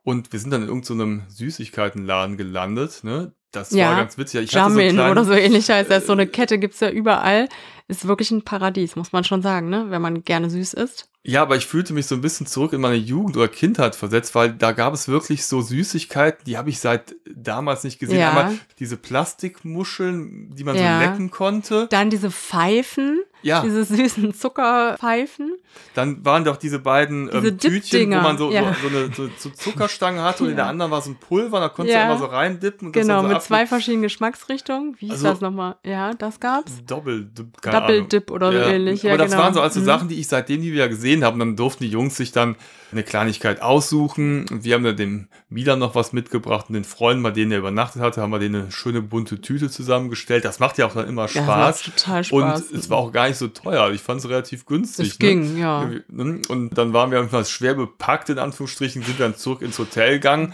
Und 0.04 0.32
wir 0.32 0.40
sind 0.40 0.52
dann 0.52 0.62
in 0.62 0.70
irgendeinem 0.70 1.24
so 1.28 1.36
Süßigkeitenladen 1.36 2.38
gelandet. 2.38 3.04
Ne? 3.04 3.34
Das 3.52 3.72
ja, 3.72 3.90
war 3.90 3.98
ganz 3.98 4.18
witzig. 4.18 4.46
Ich 4.46 4.52
Jamin 4.54 4.96
so 4.96 5.04
oder 5.04 5.26
so 5.26 5.34
ähnlich 5.34 5.70
heißt 5.70 5.92
das. 5.92 6.06
So 6.06 6.14
eine 6.14 6.28
Kette 6.28 6.60
gibt's 6.60 6.80
ja 6.80 6.90
überall. 6.90 7.50
Ist 7.90 8.08
wirklich 8.08 8.32
ein 8.32 8.44
Paradies, 8.44 8.96
muss 8.96 9.12
man 9.12 9.24
schon 9.24 9.42
sagen, 9.42 9.70
ne? 9.70 9.88
wenn 9.90 10.02
man 10.02 10.24
gerne 10.24 10.50
süß 10.50 10.74
isst. 10.76 11.10
Ja, 11.24 11.42
aber 11.42 11.58
ich 11.58 11.66
fühlte 11.66 11.92
mich 11.92 12.06
so 12.06 12.16
ein 12.16 12.22
bisschen 12.22 12.48
zurück 12.48 12.72
in 12.72 12.80
meine 12.80 12.96
Jugend 12.96 13.36
oder 13.36 13.50
Kindheit 13.50 13.96
versetzt, 13.96 14.34
weil 14.34 14.54
da 14.54 14.72
gab 14.72 14.94
es 14.94 15.10
wirklich 15.10 15.46
so 15.46 15.62
Süßigkeiten, 15.62 16.46
die 16.46 16.58
habe 16.58 16.70
ich 16.70 16.80
seit 16.80 17.16
damals 17.36 17.84
nicht 17.84 18.00
gesehen. 18.00 18.20
Ja. 18.20 18.30
Einmal 18.30 18.58
diese 18.80 18.96
Plastikmuscheln, 18.96 20.56
die 20.56 20.64
man 20.64 20.78
ja. 20.78 21.02
so 21.02 21.06
lecken 21.06 21.30
konnte. 21.30 21.88
Dann 21.90 22.10
diese 22.10 22.32
Pfeifen 22.32 23.24
Ja. 23.44 23.62
Diese 23.62 23.84
süßen 23.86 24.34
Zuckerpfeifen. 24.34 25.54
Dann 25.94 26.26
waren 26.26 26.44
doch 26.44 26.58
diese 26.58 26.80
beiden 26.80 27.30
Diese 27.30 27.48
ähm, 27.50 27.58
Tütchen, 27.58 28.12
wo 28.12 28.16
man 28.16 28.38
so, 28.38 28.52
ja. 28.52 28.74
so, 28.82 28.90
so 28.90 28.96
eine 28.98 29.14
so, 29.14 29.30
so 29.38 29.50
Zuckerstange 29.52 30.22
hatte 30.24 30.44
und 30.44 30.50
in 30.50 30.56
der 30.56 30.66
anderen 30.68 30.92
war 30.92 31.02
so 31.02 31.12
ein 31.12 31.16
Pulver, 31.18 31.60
da 31.60 31.70
konntest 31.70 31.96
Ja. 31.96 32.06
du 32.08 32.12
immer 32.14 32.20
so 32.20 32.26
reindippen. 32.26 32.88
Und 32.88 32.94
Genau, 32.94 33.24
mit 33.24 33.42
zwei 33.42 33.66
verschiedenen 33.68 34.02
Geschmacksrichtungen. 34.04 34.96
Wie 35.00 35.06
hieß 35.06 35.12
Also- 35.12 35.28
das 35.28 35.42
nochmal? 35.42 35.76
Ja, 35.86 36.14
das 36.14 36.40
gab's. 36.40 36.72
Doppeldip, 36.86 37.62
keine 37.62 37.80
Double 37.82 37.96
Ahnung. 37.98 38.10
Dip 38.10 38.32
oder 38.32 38.52
so 38.52 38.58
ähnlich, 38.58 39.04
ja, 39.04 39.12
Aber 39.14 39.24
das 39.24 39.32
genau. 39.32 39.44
waren 39.44 39.54
so 39.54 39.62
also 39.62 39.80
Mhm. 39.82 39.86
Sachen, 39.86 40.08
die 40.08 40.16
ich 40.20 40.28
seitdem 40.28 40.62
nie 40.62 40.72
wieder 40.72 40.90
gesehen 40.90 41.24
habe. 41.24 41.34
Und 41.36 41.40
dann 41.40 41.56
durften 41.56 41.84
die 41.84 41.90
Jungs 41.92 42.16
sich 42.18 42.32
dann 42.32 42.56
eine 42.92 43.04
Kleinigkeit 43.04 43.62
aussuchen. 43.62 44.46
Und 44.50 44.64
wir 44.64 44.74
haben 44.76 44.84
dann 44.84 44.96
dem 44.98 45.28
Milan 45.50 45.78
noch 45.80 45.94
was 45.94 46.12
mitgebracht 46.14 46.66
und 46.70 46.74
den 46.74 46.86
Freunden, 46.86 47.22
bei 47.22 47.32
denen 47.32 47.52
er 47.52 47.60
übernachtet 47.60 48.02
hatte, 48.02 48.22
haben 48.22 48.32
wir 48.32 48.40
denen 48.40 48.64
eine 48.64 48.72
schöne 48.72 49.02
bunte 49.02 49.42
Tüte 49.42 49.70
zusammengestellt. 49.70 50.44
Das 50.46 50.60
macht 50.60 50.78
ja 50.78 50.88
auch 50.88 50.94
dann 50.94 51.08
immer 51.08 51.28
Spaß. 51.28 51.84
total 51.84 52.24
Spaß. 52.24 52.32
Und 52.72 52.78
es 52.78 52.90
war 52.90 52.98
auch 52.98 53.12
gar 53.28 53.30
nicht 53.30 53.38
so 53.38 53.48
teuer. 53.48 53.92
Ich 53.92 54.02
fand 54.02 54.20
es 54.22 54.30
relativ 54.30 54.66
günstig. 54.66 55.10
Es 55.10 55.20
ging, 55.20 55.58
ja. 55.58 55.90
Ne? 56.08 56.42
Und 56.48 56.78
dann 56.78 56.94
waren 56.94 57.12
wir 57.12 57.20
etwas 57.20 57.50
schwer 57.50 57.74
bepackt, 57.74 58.30
in 58.30 58.40
Anführungsstrichen, 58.40 59.04
sind 59.04 59.20
dann 59.20 59.36
zurück 59.36 59.62
ins 59.62 59.78
Hotel 59.78 60.14
gegangen 60.14 60.54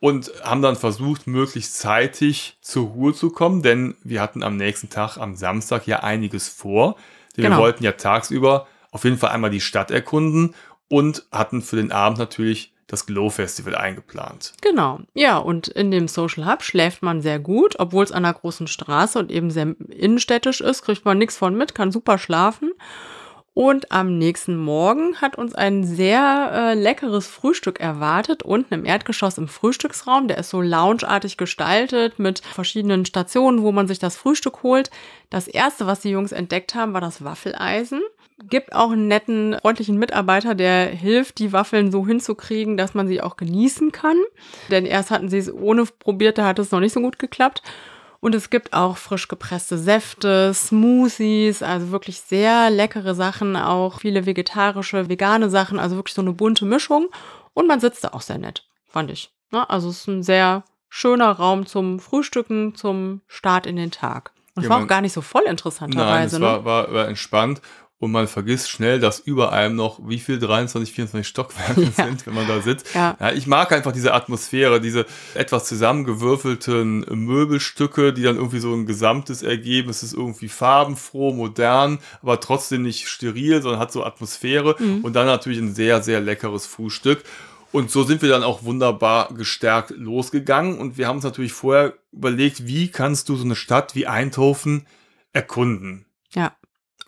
und 0.00 0.32
haben 0.42 0.62
dann 0.62 0.76
versucht, 0.76 1.26
möglichst 1.26 1.78
zeitig 1.78 2.56
zur 2.60 2.88
Ruhe 2.88 3.14
zu 3.14 3.30
kommen, 3.30 3.62
denn 3.62 3.94
wir 4.02 4.20
hatten 4.20 4.42
am 4.42 4.56
nächsten 4.56 4.88
Tag, 4.88 5.16
am 5.18 5.36
Samstag, 5.36 5.86
ja 5.86 6.00
einiges 6.00 6.48
vor. 6.48 6.96
Denn 7.36 7.44
Wir 7.44 7.50
Genau. 7.50 7.62
wollten 7.62 7.84
ja 7.84 7.92
tagsüber 7.92 8.66
auf 8.90 9.04
jeden 9.04 9.18
Fall 9.18 9.30
einmal 9.30 9.50
die 9.50 9.60
Stadt 9.60 9.90
erkunden 9.90 10.54
und 10.88 11.24
hatten 11.30 11.62
für 11.62 11.76
den 11.76 11.92
Abend 11.92 12.18
natürlich 12.18 12.72
das 12.90 13.06
Glow 13.06 13.30
Festival 13.30 13.74
eingeplant. 13.76 14.52
Genau. 14.62 15.00
Ja, 15.14 15.38
und 15.38 15.68
in 15.68 15.90
dem 15.90 16.08
Social 16.08 16.46
Hub 16.46 16.62
schläft 16.62 17.02
man 17.02 17.22
sehr 17.22 17.38
gut, 17.38 17.76
obwohl 17.78 18.04
es 18.04 18.12
an 18.12 18.24
einer 18.24 18.34
großen 18.34 18.66
Straße 18.66 19.18
und 19.18 19.30
eben 19.30 19.50
sehr 19.50 19.74
innenstädtisch 19.88 20.60
ist, 20.60 20.82
kriegt 20.82 21.04
man 21.04 21.18
nichts 21.18 21.36
von 21.36 21.54
mit, 21.54 21.74
kann 21.74 21.92
super 21.92 22.18
schlafen. 22.18 22.72
Und 23.52 23.90
am 23.90 24.16
nächsten 24.16 24.56
Morgen 24.56 25.16
hat 25.20 25.36
uns 25.36 25.54
ein 25.54 25.84
sehr 25.84 26.50
äh, 26.52 26.74
leckeres 26.74 27.26
Frühstück 27.26 27.80
erwartet, 27.80 28.42
unten 28.42 28.74
im 28.74 28.84
Erdgeschoss 28.84 29.38
im 29.38 29.48
Frühstücksraum. 29.48 30.28
Der 30.28 30.38
ist 30.38 30.50
so 30.50 30.60
loungeartig 30.60 31.36
gestaltet 31.36 32.18
mit 32.18 32.40
verschiedenen 32.40 33.04
Stationen, 33.06 33.62
wo 33.62 33.72
man 33.72 33.88
sich 33.88 33.98
das 33.98 34.16
Frühstück 34.16 34.62
holt. 34.62 34.90
Das 35.30 35.48
erste, 35.48 35.86
was 35.86 36.00
die 36.00 36.10
Jungs 36.10 36.32
entdeckt 36.32 36.74
haben, 36.74 36.94
war 36.94 37.00
das 37.00 37.24
Waffeleisen. 37.24 38.00
Gibt 38.48 38.74
auch 38.74 38.90
einen 38.90 39.08
netten, 39.08 39.56
freundlichen 39.60 39.98
Mitarbeiter, 39.98 40.54
der 40.54 40.86
hilft, 40.86 41.38
die 41.38 41.52
Waffeln 41.52 41.92
so 41.92 42.06
hinzukriegen, 42.06 42.76
dass 42.76 42.94
man 42.94 43.06
sie 43.08 43.20
auch 43.20 43.36
genießen 43.36 43.92
kann. 43.92 44.16
Denn 44.70 44.86
erst 44.86 45.10
hatten 45.10 45.28
sie 45.28 45.38
es 45.38 45.52
ohne 45.52 45.84
probiert, 45.84 46.38
da 46.38 46.46
hat 46.46 46.58
es 46.58 46.70
noch 46.70 46.80
nicht 46.80 46.92
so 46.92 47.00
gut 47.00 47.18
geklappt. 47.18 47.62
Und 48.20 48.34
es 48.34 48.50
gibt 48.50 48.74
auch 48.74 48.98
frisch 48.98 49.28
gepresste 49.28 49.78
Säfte, 49.78 50.52
Smoothies, 50.54 51.62
also 51.62 51.90
wirklich 51.90 52.20
sehr 52.20 52.70
leckere 52.70 53.14
Sachen, 53.14 53.56
auch 53.56 54.00
viele 54.00 54.26
vegetarische, 54.26 55.08
vegane 55.08 55.48
Sachen, 55.48 55.78
also 55.78 55.96
wirklich 55.96 56.14
so 56.14 56.22
eine 56.22 56.32
bunte 56.32 56.64
Mischung. 56.66 57.08
Und 57.54 57.66
man 57.66 57.80
sitzt 57.80 58.04
da 58.04 58.08
auch 58.08 58.20
sehr 58.20 58.38
nett, 58.38 58.66
fand 58.88 59.10
ich. 59.10 59.32
Ne? 59.50 59.68
Also 59.68 59.88
es 59.88 60.00
ist 60.00 60.06
ein 60.08 60.22
sehr 60.22 60.64
schöner 60.88 61.30
Raum 61.30 61.66
zum 61.66 61.98
Frühstücken, 61.98 62.74
zum 62.74 63.22
Start 63.26 63.66
in 63.66 63.76
den 63.76 63.90
Tag. 63.90 64.32
Und 64.54 64.64
es 64.64 64.68
Ja, 64.68 64.74
war 64.76 64.82
auch 64.82 64.88
gar 64.88 65.00
nicht 65.00 65.12
so 65.12 65.22
voll 65.22 65.42
Nein, 65.44 65.52
interessanterweise. 65.52 66.36
es 66.36 66.40
ne? 66.40 66.46
war, 66.46 66.64
war, 66.64 66.92
war 66.92 67.08
entspannt. 67.08 67.62
Und 68.00 68.12
man 68.12 68.26
vergisst 68.28 68.70
schnell, 68.70 68.98
dass 68.98 69.20
über 69.20 69.52
einem 69.52 69.76
noch 69.76 70.00
wie 70.02 70.18
viel 70.18 70.38
23, 70.38 70.90
24 70.94 71.28
Stockwerke 71.28 71.82
Ja. 71.98 72.06
sind, 72.06 72.26
wenn 72.26 72.32
man 72.34 72.48
da 72.48 72.62
sitzt. 72.62 72.94
Ja. 72.94 73.14
ich 73.34 73.46
mag 73.46 73.70
einfach 73.72 73.92
diese 73.92 74.14
Atmosphäre, 74.14 74.80
diese 74.80 75.04
etwas 75.34 75.66
zusammengewürfelten 75.66 77.00
Möbelstücke, 77.10 78.14
die 78.14 78.22
dann 78.22 78.36
irgendwie 78.36 78.58
so 78.58 78.72
ein 78.74 78.86
Gesamtes 78.86 79.42
ergeben. 79.42 79.90
Es 79.90 80.02
ist 80.02 80.14
irgendwie 80.14 80.48
farbenfroh, 80.48 81.32
modern, 81.34 81.98
aber 82.22 82.40
trotzdem 82.40 82.82
nicht 82.82 83.06
steril, 83.06 83.60
sondern 83.60 83.80
hat 83.80 83.92
so 83.92 84.02
Atmosphäre. 84.02 84.76
Mhm. 84.78 85.00
Und 85.04 85.12
dann 85.14 85.26
natürlich 85.26 85.58
ein 85.58 85.74
sehr, 85.74 86.02
sehr 86.02 86.20
leckeres 86.22 86.64
Frühstück. 86.64 87.22
Und 87.70 87.90
so 87.90 88.02
sind 88.02 88.22
wir 88.22 88.30
dann 88.30 88.42
auch 88.42 88.64
wunderbar 88.64 89.28
gestärkt 89.34 89.90
losgegangen. 89.90 90.78
Und 90.78 90.96
wir 90.96 91.06
haben 91.06 91.16
uns 91.16 91.24
natürlich 91.24 91.52
vorher 91.52 91.92
überlegt, 92.12 92.66
wie 92.66 92.88
kannst 92.90 93.28
du 93.28 93.36
so 93.36 93.44
eine 93.44 93.56
Stadt 93.56 93.94
wie 93.94 94.06
Eindhoven 94.06 94.86
erkunden? 95.34 96.06
Ja. 96.32 96.52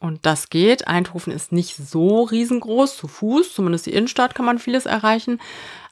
Und 0.02 0.26
das 0.26 0.50
geht. 0.50 0.88
Eindhoven 0.88 1.32
ist 1.32 1.52
nicht 1.52 1.76
so 1.76 2.24
riesengroß, 2.24 2.96
zu 2.96 3.06
Fuß, 3.06 3.54
zumindest 3.54 3.86
die 3.86 3.92
Innenstadt 3.92 4.34
kann 4.34 4.44
man 4.44 4.58
vieles 4.58 4.84
erreichen. 4.84 5.38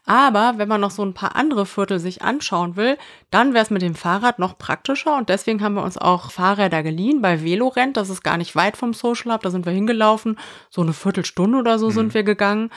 Aber 0.05 0.55
wenn 0.57 0.67
man 0.67 0.81
noch 0.81 0.91
so 0.91 1.05
ein 1.05 1.15
paar 1.15 1.37
andere 1.37 1.65
Viertel 1.65 2.01
sich 2.01 2.21
anschauen 2.21 2.75
will, 2.75 2.99
dann 3.31 3.55
wäre 3.55 3.63
es 3.63 3.71
mit 3.71 3.83
dem 3.83 3.95
Fahrrad 3.95 4.41
noch 4.41 4.59
praktischer. 4.59 5.17
Und 5.17 5.29
deswegen 5.29 5.63
haben 5.63 5.75
wir 5.75 5.85
uns 5.85 5.97
auch 5.97 6.33
Fahrräder 6.33 6.83
geliehen 6.83 7.23
bei 7.23 7.45
Velorent. 7.45 7.97
Das 7.97 8.11
ist 8.11 8.25
gar 8.25 8.37
nicht 8.37 8.57
weit 8.57 8.77
vom 8.77 8.95
Social 8.95 9.33
Hub. 9.33 9.43
Da 9.43 9.51
sind 9.51 9.65
wir 9.65 9.73
hingelaufen. 9.73 10.41
So 10.71 10.83
eine 10.83 10.93
Viertelstunde 10.93 11.59
oder 11.59 11.79
so 11.79 11.91
sind 11.91 12.13
wir 12.13 12.25
gegangen. 12.25 12.71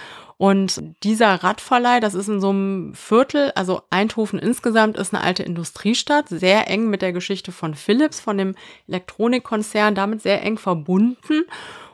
Und 0.43 0.82
dieser 1.03 1.36
Radverleih, 1.36 2.01
das 2.01 2.13
ist 2.13 2.27
in 2.27 2.41
so 2.41 2.49
einem 2.49 2.93
Viertel, 2.95 3.53
also 3.56 3.84
Eindhoven 3.91 4.39
insgesamt 4.39 4.97
ist 4.97 5.13
eine 5.13 5.23
alte 5.23 5.41
Industriestadt, 5.41 6.27
sehr 6.27 6.69
eng 6.69 6.89
mit 6.89 7.01
der 7.01 7.13
Geschichte 7.13 7.53
von 7.53 7.75
Philips, 7.75 8.19
von 8.19 8.38
dem 8.38 8.53
Elektronikkonzern, 8.89 9.95
damit 9.95 10.21
sehr 10.21 10.43
eng 10.43 10.58
verbunden. 10.58 11.45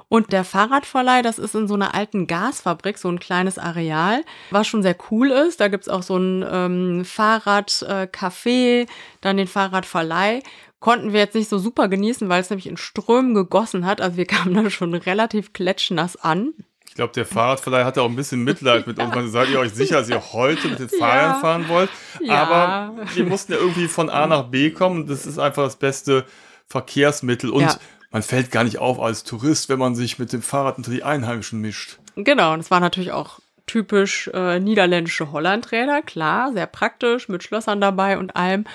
Und 0.08 0.34
der 0.34 0.44
Fahrradverleih, 0.44 1.22
das 1.22 1.38
ist 1.38 1.54
in 1.54 1.68
so 1.68 1.76
einer 1.76 1.94
alten 1.94 2.26
Gasfabrik, 2.26 2.98
so 2.98 3.10
ein 3.10 3.20
kleines 3.20 3.60
Areal, 3.60 4.24
was 4.50 4.66
schon 4.66 4.82
sehr 4.82 4.96
cool 5.12 5.30
ist. 5.30 5.60
Da 5.60 5.68
gibt's 5.68 5.88
auch 5.88 6.02
so 6.02 6.18
ein 6.18 6.44
ähm, 6.52 7.04
Fahrradcafé, 7.04 8.88
dann 9.22 9.38
den 9.38 9.46
Fahrradverleih. 9.46 10.42
Konnten 10.80 11.14
wir 11.14 11.20
jetzt 11.20 11.36
nicht 11.36 11.50
so 11.50 11.60
super 11.60 11.88
genießen, 11.88 12.30
weil 12.30 12.42
es 12.42 12.50
nämlich 12.50 12.66
in 12.66 12.78
Strömen 12.78 13.36
gegossen 13.36 13.86
hat. 13.86 14.02
Also 14.02 14.18
wir 14.18 14.26
kamen 14.26 14.56
da 14.56 14.72
schon 14.72 14.96
relativ 14.96 15.54
klatschnass 15.54 16.16
an. 16.16 16.56
Ich 17.00 17.02
glaube, 17.02 17.14
der 17.14 17.26
Fahrradverleih 17.26 17.86
hatte 17.86 18.02
auch 18.02 18.10
ein 18.10 18.18
bisschen 18.18 18.44
Mitleid 18.44 18.86
mit 18.86 19.00
uns. 19.00 19.16
Man 19.16 19.32
seid 19.32 19.48
ihr 19.48 19.58
euch 19.58 19.72
sicher, 19.72 20.00
dass 20.00 20.10
ihr 20.10 20.22
heute 20.34 20.68
mit 20.68 20.80
den 20.80 20.90
Fahrrädern 20.90 21.32
Ja. 21.32 21.40
fahren 21.40 21.70
wollt? 21.70 21.90
Aber 22.28 22.94
wir 23.14 23.26
mussten 23.26 23.54
ja 23.54 23.58
irgendwie 23.58 23.88
von 23.88 24.10
A 24.10 24.28
nach 24.28 24.48
B 24.48 24.70
kommen. 24.72 25.08
Das 25.08 25.26
ist 25.26 25.40
einfach 25.40 25.64
das 25.64 25.78
beste 25.78 26.26
Verkehrsmittel. 26.68 27.52
Und 27.52 27.80
man 28.12 28.22
fällt 28.22 28.52
gar 28.52 28.66
nicht 28.66 28.80
auf 28.80 29.00
als 29.00 29.24
Tourist, 29.24 29.70
wenn 29.70 29.80
man 29.80 29.96
sich 29.96 30.20
mit 30.20 30.34
dem 30.34 30.42
Fahrrad 30.42 30.78
unter 30.78 30.92
die 30.92 31.02
Einheimischen 31.04 31.62
mischt. 31.62 32.00
Genau, 32.18 32.52
und 32.52 32.60
es 32.60 32.70
war 32.70 32.82
natürlich 32.82 33.14
auch 33.14 33.40
typisch 33.66 34.30
äh, 34.34 34.60
niederländische 34.60 35.32
Hollandräder, 35.32 36.02
klar, 36.02 36.52
sehr 36.52 36.68
praktisch, 36.68 37.30
mit 37.30 37.44
Schlössern 37.44 37.80
dabei 37.80 38.18
und 38.18 38.36
allem. 38.36 38.66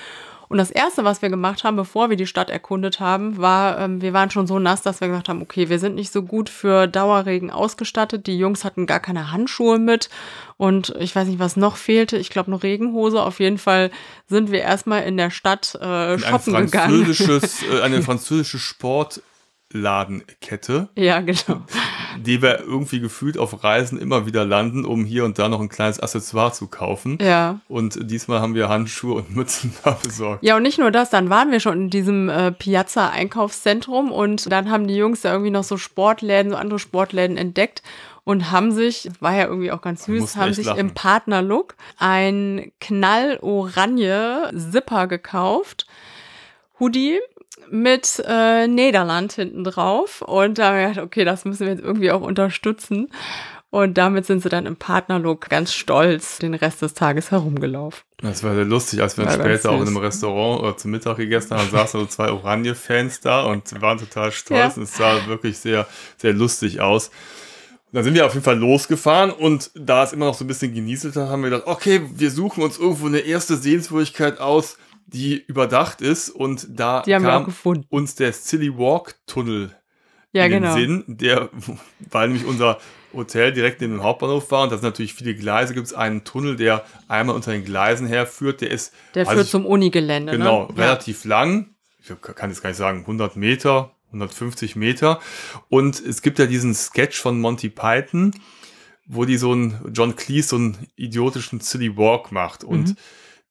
Und 0.49 0.59
das 0.59 0.71
Erste, 0.71 1.05
was 1.05 1.23
wir 1.23 1.31
gemacht 1.31 1.65
haben, 1.65 1.77
bevor 1.77 2.11
wir 2.11 2.17
die 2.17 2.27
Stadt 2.27 2.51
erkundet 2.51 3.01
haben, 3.01 3.39
war, 3.39 3.79
ähm, 3.81 4.01
wir 4.03 4.13
waren 4.13 4.31
schon 4.31 4.47
so 4.47 4.59
nass, 4.59 4.83
dass 4.83 5.01
wir 5.01 5.09
gesagt 5.09 5.29
haben, 5.29 5.43
okay, 5.43 5.69
wir 5.69 5.79
sind 5.79 5.95
nicht 5.95 6.13
so 6.13 6.23
gut 6.23 6.49
für 6.49 6.87
Dauerregen 6.87 7.51
ausgestattet. 7.51 8.27
Die 8.27 8.39
Jungs 8.39 8.65
hatten 8.65 8.87
gar 8.87 9.01
keine 9.01 9.33
Handschuhe 9.33 9.79
mit 9.79 10.11
und 10.57 10.95
ich 10.99 11.15
weiß 11.15 11.29
nicht, 11.29 11.39
was 11.39 11.57
noch 11.57 11.77
fehlte. 11.77 12.17
Ich 12.17 12.31
glaube, 12.31 12.53
eine 12.53 12.63
Regenhose. 12.63 13.23
Auf 13.23 13.41
jeden 13.41 13.59
Fall 13.59 13.91
sind 14.29 14.51
wir 14.51 14.61
erstmal 14.61 15.03
in 15.05 15.17
der 15.17 15.31
Stadt 15.31 15.77
äh, 15.81 16.15
Ein 16.15 16.19
shoppen 16.19 16.55
gegangen. 16.55 17.05
französisches, 17.05 17.63
äh, 17.73 17.81
eine 17.81 18.03
französische 18.03 18.59
Sportladenkette, 19.75 20.89
Ja, 20.97 21.21
genau. 21.21 21.63
die 22.19 22.41
wir 22.43 22.61
irgendwie 22.61 23.01
gefühlt 23.01 23.37
auf 23.39 23.65
Reisen 23.65 23.99
immer 23.99 24.27
wieder 24.27 24.45
landen, 24.45 24.85
um 24.85 25.05
hier 25.05 25.25
und 25.25 25.39
da 25.39 25.49
noch 25.49 25.61
ein 25.61 25.69
kleines 25.69 26.01
Accessoire 26.01 26.53
zu 26.53 26.69
kaufen. 26.69 27.19
Ja. 27.21 27.61
Und 27.69 27.99
diesmal 28.11 28.41
haben 28.41 28.55
wir 28.55 28.69
Handschuhe 28.69 29.15
und 29.17 29.35
Mützen 29.35 29.75
da 29.85 29.93
besorgt. 30.03 30.45
Ja, 30.45 30.57
und 30.57 30.63
nicht 30.63 30.79
nur 30.79 30.91
das, 30.91 31.11
dann 31.11 31.29
waren 31.31 31.51
wir 31.51 31.61
schon 31.61 31.83
in 31.83 31.91
diesem 31.91 32.29
äh, 32.29 32.53
Piazza-Einkaufszentrum 32.53 34.13
und 34.13 34.51
dann 34.51 34.71
haben 34.71 34.87
die 34.87 34.97
Jungs 34.97 35.23
da 35.23 35.33
irgendwie 35.33 35.51
noch 35.51 35.65
so 35.65 35.77
Sportläden, 35.77 36.53
so 36.53 36.57
andere 36.57 36.79
Sportläden 36.79 37.37
entdeckt 37.37 37.83
und 38.25 38.51
haben 38.53 38.73
sich, 38.73 39.11
war 39.21 39.35
ja 39.35 39.45
irgendwie 39.47 39.73
auch 39.73 39.83
ganz 39.83 40.05
süß, 40.05 40.37
haben 40.37 40.55
sich 40.55 40.67
lachen. 40.67 40.79
im 40.81 40.95
Partnerlook 40.95 41.75
ein 41.99 42.73
knalloranje 42.81 44.51
Zipper 44.73 45.07
gekauft. 45.09 45.87
Hoodie 46.81 47.19
mit 47.71 48.23
äh, 48.27 48.67
Niederland 48.67 49.33
hinten 49.33 49.65
drauf. 49.65 50.23
Und 50.23 50.59
da 50.59 50.69
haben 50.69 50.77
wir 50.79 50.89
gedacht, 50.89 51.05
okay, 51.05 51.25
das 51.25 51.45
müssen 51.45 51.67
wir 51.67 51.73
jetzt 51.75 51.83
irgendwie 51.85 52.11
auch 52.11 52.23
unterstützen. 52.23 53.09
Und 53.71 53.99
damit 53.99 54.25
sind 54.25 54.41
sie 54.41 54.49
dann 54.49 54.67
im 54.67 54.77
Partnerlook 54.77 55.49
ganz 55.49 55.75
stolz 55.75 56.39
den 56.39 56.55
Rest 56.55 56.83
des 56.83 56.95
Tages 56.95 57.33
herumgelaufen. 57.33 58.03
Das 58.19 58.45
war 58.45 58.55
sehr 58.55 58.65
lustig, 58.65 59.03
als 59.03 59.19
wir 59.19 59.25
dann 59.25 59.37
War 59.39 59.45
später 59.47 59.71
auch 59.71 59.81
in 59.81 59.89
einem 59.89 59.97
Restaurant 59.97 60.63
oder 60.63 60.77
zum 60.77 60.93
Mittag 60.93 61.17
gegessen 61.17 61.57
haben, 61.59 61.69
saßen 61.71 61.99
so 61.99 62.07
zwei 62.07 62.31
Oranje-Fans 62.31 63.19
da 63.21 63.43
und 63.43 63.81
waren 63.83 63.99
total 63.99 64.31
stolz 64.31 64.61
Ja. 64.61 64.73
und 64.77 64.83
es 64.85 64.97
sah 64.97 65.27
wirklich 65.27 65.59
sehr, 65.59 65.89
sehr 66.19 66.33
lustig 66.33 66.81
aus. 66.81 67.09
Und 67.09 67.95
dann 67.99 68.05
sind 68.05 68.15
wir 68.15 68.27
auf 68.27 68.35
jeden 68.35 68.45
Fall 68.45 68.59
losgefahren 68.59 69.33
und 69.33 69.73
da 69.75 70.05
es 70.05 70.13
immer 70.13 70.27
noch 70.27 70.35
so 70.35 70.45
ein 70.45 70.49
bisschen 70.49 70.73
genieselt 70.73 71.17
hat, 71.17 71.29
haben 71.29 71.43
wir 71.43 71.51
gedacht, 71.51 71.67
okay, 71.67 72.01
wir 72.15 72.31
suchen 72.31 72.63
uns 72.63 72.79
irgendwo 72.79 73.07
eine 73.07 73.21
erste 73.21 73.57
Sehenswürdigkeit 73.57 74.39
aus, 74.39 74.79
die 75.15 75.43
überdacht 75.47 76.01
ist 76.01 76.29
und 76.29 76.67
da 76.71 77.03
haben 77.07 77.55
kam 77.55 77.85
uns 77.89 78.15
der 78.17 78.33
Silly 78.33 78.77
Walk 78.77 79.15
Tunnel 79.27 79.75
Ja, 80.33 80.45
in 80.45 80.51
genau. 80.51 80.75
den 80.75 81.05
Sinn, 81.05 81.17
der, 81.17 81.49
weil 82.11 82.29
nämlich 82.29 82.45
unser 82.47 82.79
Hotel 83.15 83.53
direkt 83.53 83.81
neben 83.81 83.95
dem 83.95 84.03
Hauptbahnhof 84.03 84.51
war 84.51 84.65
und 84.65 84.73
da 84.73 84.77
sind 84.77 84.85
natürlich 84.85 85.15
viele 85.15 85.35
Gleise, 85.35 85.73
gibt 85.73 85.87
es 85.87 85.95
einen 85.95 86.25
Tunnel, 86.25 86.57
der 86.57 86.85
einmal 87.07 87.37
unter 87.37 87.53
den 87.53 87.65
Gleisen 87.65 88.07
herführt, 88.07 88.61
der 88.61 88.71
ist 88.71 88.93
Der 89.15 89.25
führt 89.25 89.45
ich, 89.45 89.51
zum 89.51 89.65
Unigelände. 89.65 90.33
genau, 90.33 90.67
ne? 90.67 90.75
Ja. 90.77 90.85
relativ 90.85 91.25
lang, 91.25 91.75
ich 92.03 92.13
kann 92.21 92.51
jetzt 92.51 92.61
gar 92.61 92.71
nicht 92.71 92.77
sagen, 92.77 93.01
100 93.01 93.37
Meter, 93.37 93.93
150 94.09 94.77
Meter. 94.77 95.21
Und 95.69 96.01
es 96.01 96.23
gibt 96.23 96.39
ja 96.39 96.47
diesen 96.47 96.75
Sketch 96.75 97.21
von 97.21 97.41
Monty 97.41 97.69
Python, 97.69 98.33
wo 99.07 99.25
die 99.25 99.37
so 99.37 99.53
einen, 99.53 99.93
John 99.93 100.17
Cleese 100.17 100.49
so 100.49 100.57
einen 100.57 100.89
idiotischen 100.97 101.61
Silly 101.61 101.97
Walk 101.97 102.33
macht. 102.33 102.65
Und 102.65 102.89
mhm. 102.91 102.97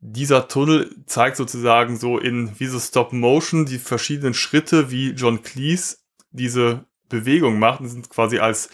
Dieser 0.06 0.50
Tunnel 0.50 0.94
zeigt 1.06 1.38
sozusagen 1.38 1.98
so 1.98 2.18
in 2.18 2.60
wie 2.60 2.66
so 2.66 2.78
Stop 2.80 3.14
Motion 3.14 3.66
die 3.66 3.80
verschiedenen 3.80 4.34
Schritte, 4.34 4.92
wie 4.92 5.12
John 5.12 5.44
Cleese 5.44 5.98
diese 6.32 6.86
Bewegung 7.08 7.58
macht. 7.58 7.80
Und 7.80 7.88
sind 7.88 8.10
quasi 8.10 8.40
als 8.40 8.70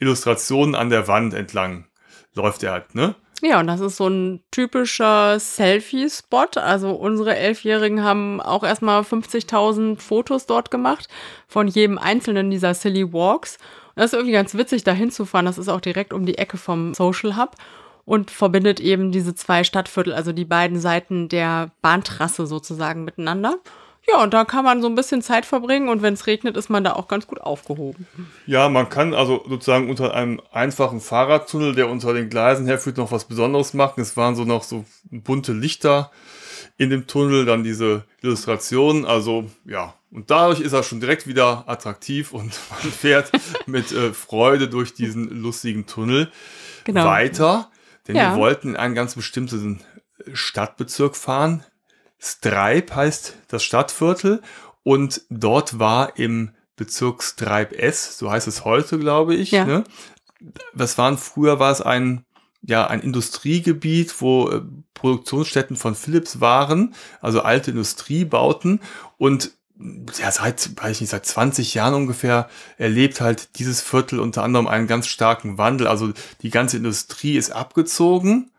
Illustrationen 0.00 0.74
an 0.74 0.90
der 0.90 1.06
Wand 1.06 1.32
entlang 1.32 1.86
läuft 2.34 2.64
er 2.64 2.72
halt, 2.72 2.94
ne? 2.94 3.14
Ja, 3.40 3.60
und 3.60 3.66
das 3.66 3.80
ist 3.80 3.96
so 3.96 4.08
ein 4.08 4.42
typischer 4.50 5.38
Selfie-Spot. 5.38 6.58
Also 6.60 6.92
unsere 6.92 7.36
Elfjährigen 7.36 8.02
haben 8.02 8.40
auch 8.40 8.64
erstmal 8.64 9.02
50.000 9.02 10.00
Fotos 10.00 10.46
dort 10.46 10.70
gemacht 10.70 11.08
von 11.46 11.68
jedem 11.68 11.98
einzelnen 11.98 12.50
dieser 12.50 12.74
Silly 12.74 13.12
Walks. 13.12 13.58
Und 13.94 14.00
das 14.00 14.06
ist 14.06 14.14
irgendwie 14.14 14.32
ganz 14.32 14.54
witzig, 14.54 14.82
da 14.82 14.92
hinzufahren. 14.92 15.46
Das 15.46 15.58
ist 15.58 15.68
auch 15.68 15.80
direkt 15.80 16.12
um 16.12 16.26
die 16.26 16.38
Ecke 16.38 16.56
vom 16.56 16.94
Social 16.94 17.36
Hub 17.36 17.56
und 18.04 18.30
verbindet 18.30 18.80
eben 18.80 19.12
diese 19.12 19.34
zwei 19.34 19.64
Stadtviertel, 19.64 20.12
also 20.12 20.32
die 20.32 20.44
beiden 20.44 20.80
Seiten 20.80 21.28
der 21.28 21.70
Bahntrasse 21.82 22.46
sozusagen 22.46 23.04
miteinander. 23.04 23.58
Ja, 24.06 24.22
und 24.22 24.34
da 24.34 24.44
kann 24.44 24.64
man 24.64 24.82
so 24.82 24.88
ein 24.88 24.94
bisschen 24.94 25.22
Zeit 25.22 25.46
verbringen 25.46 25.88
und 25.88 26.02
wenn 26.02 26.12
es 26.12 26.26
regnet, 26.26 26.58
ist 26.58 26.68
man 26.68 26.84
da 26.84 26.92
auch 26.92 27.08
ganz 27.08 27.26
gut 27.26 27.40
aufgehoben. 27.40 28.06
Ja, 28.46 28.68
man 28.68 28.90
kann 28.90 29.14
also 29.14 29.42
sozusagen 29.48 29.88
unter 29.88 30.12
einem 30.12 30.42
einfachen 30.52 31.00
Fahrradtunnel, 31.00 31.74
der 31.74 31.88
unter 31.88 32.12
den 32.12 32.28
Gleisen 32.28 32.66
herführt, 32.66 32.98
noch 32.98 33.12
was 33.12 33.24
Besonderes 33.24 33.72
machen. 33.72 34.02
Es 34.02 34.16
waren 34.16 34.36
so 34.36 34.44
noch 34.44 34.62
so 34.62 34.84
bunte 35.10 35.52
Lichter 35.52 36.10
in 36.76 36.90
dem 36.90 37.06
Tunnel, 37.06 37.46
dann 37.46 37.64
diese 37.64 38.04
Illustrationen, 38.20 39.06
also 39.06 39.46
ja. 39.64 39.94
Und 40.10 40.30
dadurch 40.30 40.60
ist 40.60 40.72
er 40.72 40.82
schon 40.82 41.00
direkt 41.00 41.26
wieder 41.26 41.64
attraktiv 41.66 42.32
und 42.32 42.52
man 42.70 42.92
fährt 42.92 43.32
mit 43.66 43.90
äh, 43.92 44.12
Freude 44.12 44.68
durch 44.68 44.92
diesen 44.94 45.42
lustigen 45.42 45.86
Tunnel 45.86 46.30
genau. 46.84 47.06
weiter, 47.06 47.70
denn 48.06 48.16
ja. 48.16 48.32
wir 48.32 48.38
wollten 48.38 48.70
in 48.70 48.76
einen 48.76 48.94
ganz 48.94 49.14
bestimmten 49.14 49.82
Stadtbezirk 50.32 51.16
fahren, 51.16 51.64
Streib 52.18 52.94
heißt 52.94 53.36
das 53.48 53.62
Stadtviertel 53.62 54.42
und 54.82 55.22
dort 55.28 55.78
war 55.78 56.18
im 56.18 56.54
Bezirk 56.76 57.22
Streib 57.22 57.72
S, 57.72 58.18
so 58.18 58.30
heißt 58.30 58.48
es 58.48 58.64
heute, 58.64 58.98
glaube 58.98 59.34
ich. 59.34 59.50
Ja. 59.50 59.64
Ne? 59.64 59.84
Was 60.72 60.98
waren 60.98 61.18
früher 61.18 61.58
war 61.58 61.70
es 61.70 61.80
ein 61.80 62.24
ja 62.66 62.86
ein 62.86 63.00
Industriegebiet, 63.00 64.20
wo 64.20 64.48
äh, 64.48 64.62
Produktionsstätten 64.94 65.76
von 65.76 65.94
Philips 65.94 66.40
waren, 66.40 66.94
also 67.20 67.42
alte 67.42 67.70
Industriebauten 67.70 68.80
und 69.18 69.52
ja, 69.76 70.30
seit, 70.30 70.70
weiß 70.80 70.92
ich 70.92 71.00
nicht, 71.02 71.10
seit 71.10 71.26
20 71.26 71.74
Jahren 71.74 71.94
ungefähr 71.94 72.48
erlebt 72.78 73.20
halt 73.20 73.58
dieses 73.58 73.80
Viertel 73.80 74.20
unter 74.20 74.42
anderem 74.42 74.68
einen 74.68 74.86
ganz 74.86 75.08
starken 75.08 75.58
Wandel. 75.58 75.86
Also 75.86 76.12
die 76.42 76.50
ganze 76.50 76.76
Industrie 76.76 77.36
ist 77.36 77.50
abgezogen 77.50 78.50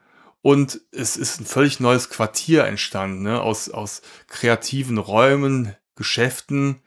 und 0.41 0.81
es 0.91 1.15
ist 1.15 1.39
ein 1.39 1.45
völlig 1.45 1.79
neues 1.79 2.09
Quartier 2.09 2.65
entstanden, 2.65 3.23
ne? 3.23 3.41
aus, 3.41 3.69
aus 3.69 4.01
kreativen 4.27 4.97
Räumen, 4.97 5.75
Geschäften, 5.95 6.81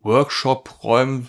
Workshop-Räumen, 0.00 1.28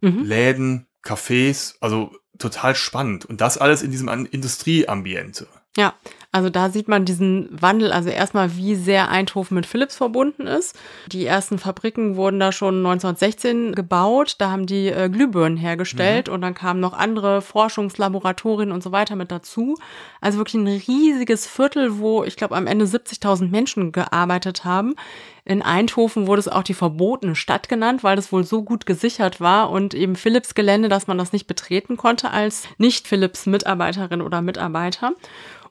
mhm. 0.00 0.24
Läden, 0.24 0.86
Cafés, 1.02 1.74
also 1.80 2.16
total 2.38 2.74
spannend. 2.74 3.24
Und 3.24 3.40
das 3.40 3.58
alles 3.58 3.82
in 3.82 3.92
diesem 3.92 4.08
Industrieambiente. 4.08 5.46
Ja, 5.76 5.94
also 6.34 6.50
da 6.50 6.68
sieht 6.68 6.88
man 6.88 7.04
diesen 7.04 7.48
Wandel, 7.52 7.92
also 7.92 8.08
erstmal, 8.08 8.56
wie 8.56 8.74
sehr 8.74 9.08
Eindhoven 9.08 9.54
mit 9.54 9.66
Philips 9.66 9.94
verbunden 9.94 10.48
ist. 10.48 10.76
Die 11.06 11.24
ersten 11.24 11.58
Fabriken 11.58 12.16
wurden 12.16 12.40
da 12.40 12.50
schon 12.50 12.78
1916 12.78 13.72
gebaut, 13.72 14.34
da 14.38 14.50
haben 14.50 14.66
die 14.66 14.88
äh, 14.88 15.08
Glühbirnen 15.08 15.56
hergestellt 15.56 16.26
mhm. 16.26 16.34
und 16.34 16.40
dann 16.40 16.54
kamen 16.54 16.80
noch 16.80 16.92
andere 16.92 17.40
Forschungslaboratorien 17.40 18.72
und 18.72 18.82
so 18.82 18.90
weiter 18.90 19.14
mit 19.14 19.30
dazu. 19.30 19.76
Also 20.20 20.38
wirklich 20.38 20.60
ein 20.60 20.66
riesiges 20.66 21.46
Viertel, 21.46 21.98
wo 21.98 22.24
ich 22.24 22.34
glaube 22.34 22.56
am 22.56 22.66
Ende 22.66 22.86
70.000 22.86 23.50
Menschen 23.50 23.92
gearbeitet 23.92 24.64
haben. 24.64 24.96
In 25.44 25.62
Eindhoven 25.62 26.26
wurde 26.26 26.40
es 26.40 26.48
auch 26.48 26.64
die 26.64 26.74
verbotene 26.74 27.36
Stadt 27.36 27.68
genannt, 27.68 28.02
weil 28.02 28.16
das 28.16 28.32
wohl 28.32 28.42
so 28.42 28.64
gut 28.64 28.86
gesichert 28.86 29.40
war 29.40 29.70
und 29.70 29.94
eben 29.94 30.16
Philips 30.16 30.56
Gelände, 30.56 30.88
dass 30.88 31.06
man 31.06 31.18
das 31.18 31.32
nicht 31.32 31.46
betreten 31.46 31.96
konnte 31.96 32.32
als 32.32 32.66
nicht 32.78 33.06
Philips 33.06 33.46
Mitarbeiterin 33.46 34.20
oder 34.20 34.42
Mitarbeiter. 34.42 35.12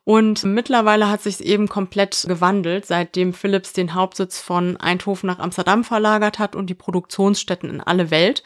Und 0.06 0.44
mittlerweile 0.44 1.10
hat 1.10 1.22
sich 1.22 1.40
eben 1.46 1.70
komplett 1.70 2.26
gewandelt, 2.28 2.86
seitdem 2.86 3.34
Philips 3.34 3.72
den 3.72 3.94
Hauptsitz 3.94 4.42
von 4.42 4.76
Eindhoven 4.78 5.28
nach 5.28 5.40
Amsterdam 5.40 5.84
verlagert 5.84 6.40
hat 6.40 6.56
und 6.56 6.70
die 6.70 6.74
Produktionsstätten 6.74 7.70
in 7.70 7.82
alle 7.82 8.12
Welt. 8.12 8.44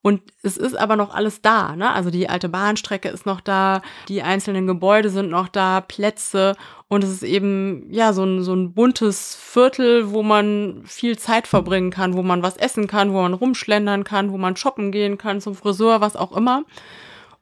Und 0.00 0.22
es 0.42 0.56
ist 0.56 0.76
aber 0.76 0.96
noch 0.96 1.12
alles 1.12 1.42
da, 1.42 1.74
ne? 1.74 1.90
Also 1.90 2.10
die 2.10 2.28
alte 2.28 2.48
Bahnstrecke 2.48 3.08
ist 3.08 3.26
noch 3.26 3.40
da, 3.40 3.82
die 4.08 4.22
einzelnen 4.22 4.66
Gebäude 4.66 5.10
sind 5.10 5.28
noch 5.28 5.48
da, 5.48 5.80
Plätze 5.80 6.54
und 6.86 7.02
es 7.02 7.10
ist 7.10 7.24
eben, 7.24 7.92
ja, 7.92 8.12
so 8.12 8.24
ein, 8.24 8.42
so 8.42 8.54
ein 8.54 8.74
buntes 8.74 9.34
Viertel, 9.34 10.12
wo 10.12 10.22
man 10.22 10.82
viel 10.84 11.18
Zeit 11.18 11.48
verbringen 11.48 11.90
kann, 11.90 12.14
wo 12.14 12.22
man 12.22 12.42
was 12.42 12.56
essen 12.56 12.86
kann, 12.86 13.12
wo 13.12 13.20
man 13.20 13.34
rumschlendern 13.34 14.04
kann, 14.04 14.32
wo 14.32 14.38
man 14.38 14.56
shoppen 14.56 14.92
gehen 14.92 15.18
kann, 15.18 15.40
zum 15.40 15.56
Friseur, 15.56 16.00
was 16.00 16.16
auch 16.16 16.34
immer. 16.34 16.62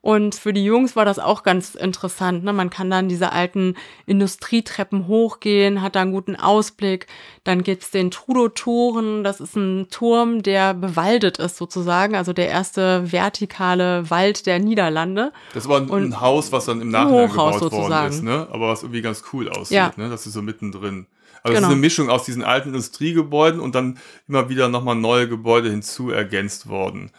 Und 0.07 0.35
für 0.35 0.53
die 0.53 0.63
Jungs 0.63 0.95
war 0.95 1.03
das 1.03 1.19
auch 1.19 1.43
ganz 1.43 1.75
interessant. 1.75 2.45
Ne? 2.45 2.53
Man 2.53 2.69
kann 2.69 2.89
dann 2.89 3.09
diese 3.09 3.33
alten 3.33 3.75
Industrietreppen 4.05 5.05
hochgehen, 5.07 5.81
hat 5.81 5.97
da 5.97 6.01
einen 6.01 6.13
guten 6.13 6.37
Ausblick. 6.37 7.07
Dann 7.43 7.61
gibt's 7.61 7.91
den 7.91 8.09
Trudo-Toren. 8.09 9.25
Das 9.25 9.41
ist 9.41 9.57
ein 9.57 9.89
Turm, 9.91 10.43
der 10.43 10.73
bewaldet 10.73 11.39
ist 11.39 11.57
sozusagen. 11.57 12.15
Also 12.15 12.31
der 12.31 12.47
erste 12.47 13.11
vertikale 13.11 14.09
Wald 14.09 14.45
der 14.45 14.59
Niederlande. 14.59 15.33
Das 15.53 15.67
war 15.67 15.81
ein, 15.81 15.91
ein 15.91 16.21
Haus, 16.21 16.53
was 16.53 16.63
dann 16.63 16.79
im 16.79 16.87
Nachhinein 16.87 17.27
gebaut 17.27 17.59
sozusagen. 17.59 17.91
worden 17.91 18.09
ist. 18.09 18.23
Ne? 18.23 18.47
Aber 18.49 18.69
was 18.69 18.83
irgendwie 18.83 19.01
ganz 19.01 19.25
cool 19.33 19.49
aussieht. 19.49 19.75
Ja. 19.75 19.91
Ne? 19.97 20.09
Das 20.09 20.25
ist 20.25 20.31
so 20.31 20.41
mittendrin. 20.41 21.07
Also 21.43 21.47
genau. 21.47 21.49
es 21.49 21.51
ist 21.51 21.55
genau. 21.55 21.67
eine 21.67 21.81
Mischung 21.81 22.09
aus 22.09 22.23
diesen 22.23 22.45
alten 22.45 22.69
Industriegebäuden 22.69 23.59
und 23.59 23.75
dann 23.75 23.99
immer 24.29 24.47
wieder 24.47 24.69
nochmal 24.69 24.95
neue 24.95 25.27
Gebäude 25.27 25.69
hinzu 25.69 26.11
ergänzt 26.11 26.69
worden. 26.69 27.11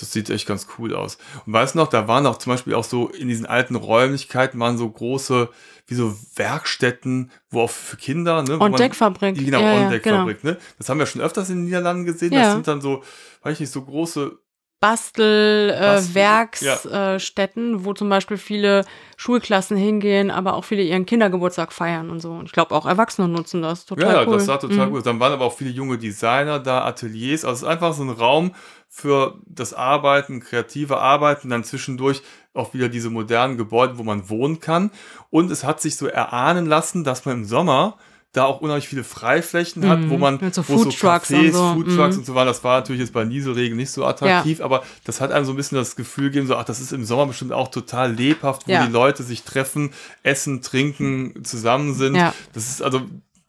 Das 0.00 0.12
sieht 0.12 0.30
echt 0.30 0.46
ganz 0.46 0.66
cool 0.78 0.94
aus. 0.94 1.18
Und 1.46 1.52
weißt 1.52 1.74
du 1.74 1.78
noch, 1.78 1.88
da 1.88 2.08
waren 2.08 2.26
auch 2.26 2.38
zum 2.38 2.52
Beispiel 2.52 2.74
auch 2.74 2.84
so 2.84 3.08
in 3.08 3.28
diesen 3.28 3.46
alten 3.46 3.76
Räumlichkeiten 3.76 4.58
waren 4.58 4.78
so 4.78 4.88
große, 4.88 5.48
wie 5.86 5.94
so 5.94 6.16
Werkstätten, 6.36 7.30
wo 7.50 7.62
auch 7.62 7.70
für 7.70 7.96
Kinder, 7.96 8.42
ne? 8.42 8.60
On-Deck-Fabrik. 8.60 9.36
Genau, 9.36 9.60
ja, 9.60 9.84
On-Deck-Fabrik, 9.84 10.42
genau. 10.42 10.54
ne? 10.54 10.60
Das 10.78 10.88
haben 10.88 10.98
wir 10.98 11.06
schon 11.06 11.20
öfters 11.20 11.50
in 11.50 11.56
den 11.56 11.64
Niederlanden 11.66 12.04
gesehen. 12.04 12.32
Ja. 12.32 12.44
Das 12.44 12.52
sind 12.54 12.66
dann 12.66 12.80
so, 12.80 13.02
weiß 13.42 13.54
ich 13.54 13.60
nicht, 13.60 13.72
so 13.72 13.82
große 13.82 14.38
Bastel-Werksstätten, 14.80 17.74
äh, 17.74 17.76
äh, 17.76 17.84
wo 17.84 17.92
zum 17.92 18.08
Beispiel 18.08 18.38
viele 18.38 18.86
Schulklassen 19.18 19.76
hingehen, 19.76 20.30
aber 20.30 20.54
auch 20.54 20.64
viele 20.64 20.82
ihren 20.82 21.04
Kindergeburtstag 21.04 21.70
feiern 21.70 22.08
und 22.08 22.20
so. 22.20 22.32
Und 22.32 22.46
ich 22.46 22.52
glaube 22.52 22.74
auch 22.74 22.86
Erwachsene 22.86 23.28
nutzen 23.28 23.60
das 23.60 23.84
total 23.84 24.14
ja, 24.14 24.22
cool. 24.22 24.32
Ja, 24.32 24.38
das 24.38 24.46
sah 24.46 24.56
total 24.56 24.86
mhm. 24.86 24.92
gut. 24.92 25.04
Dann 25.04 25.20
waren 25.20 25.34
aber 25.34 25.44
auch 25.44 25.52
viele 25.52 25.68
junge 25.68 25.98
Designer 25.98 26.58
da, 26.58 26.86
Ateliers. 26.86 27.44
Also 27.44 27.56
es 27.56 27.62
ist 27.62 27.68
einfach 27.68 27.92
so 27.92 28.02
ein 28.02 28.08
Raum 28.08 28.54
für 28.88 29.38
das 29.46 29.74
Arbeiten, 29.74 30.40
kreative 30.40 30.96
Arbeiten, 30.96 31.50
dann 31.50 31.62
zwischendurch 31.62 32.22
auch 32.54 32.72
wieder 32.72 32.88
diese 32.88 33.10
modernen 33.10 33.58
Gebäude, 33.58 33.98
wo 33.98 34.02
man 34.02 34.30
wohnen 34.30 34.60
kann. 34.60 34.90
Und 35.28 35.50
es 35.50 35.62
hat 35.62 35.82
sich 35.82 35.96
so 35.96 36.06
erahnen 36.06 36.64
lassen, 36.64 37.04
dass 37.04 37.26
man 37.26 37.36
im 37.36 37.44
Sommer 37.44 37.98
da 38.32 38.44
auch 38.44 38.60
unheimlich 38.60 38.86
viele 38.86 39.02
Freiflächen 39.02 39.88
hat, 39.88 40.08
wo 40.08 40.14
mhm. 40.14 40.20
man 40.20 40.52
so 40.52 40.68
wo 40.68 40.78
so 40.78 40.90
Cafés, 40.90 41.52
so. 41.52 41.74
Foodtrucks 41.74 42.16
mm. 42.16 42.18
und 42.20 42.26
so 42.26 42.34
war. 42.36 42.44
Das 42.44 42.62
war 42.62 42.78
natürlich 42.78 43.00
jetzt 43.00 43.12
bei 43.12 43.24
Nieselregen 43.24 43.76
nicht 43.76 43.90
so 43.90 44.04
attraktiv, 44.04 44.60
ja. 44.60 44.64
aber 44.64 44.84
das 45.04 45.20
hat 45.20 45.32
einem 45.32 45.44
so 45.44 45.52
ein 45.52 45.56
bisschen 45.56 45.76
das 45.76 45.96
Gefühl 45.96 46.30
gegeben, 46.30 46.46
so, 46.46 46.54
ach, 46.54 46.64
das 46.64 46.80
ist 46.80 46.92
im 46.92 47.04
Sommer 47.04 47.26
bestimmt 47.26 47.52
auch 47.52 47.68
total 47.68 48.12
lebhaft, 48.12 48.68
wo 48.68 48.72
ja. 48.72 48.86
die 48.86 48.92
Leute 48.92 49.24
sich 49.24 49.42
treffen, 49.42 49.90
essen, 50.22 50.62
trinken, 50.62 51.44
zusammen 51.44 51.94
sind. 51.94 52.14
Ja. 52.14 52.32
Das 52.52 52.68
ist 52.68 52.82
also 52.82 53.02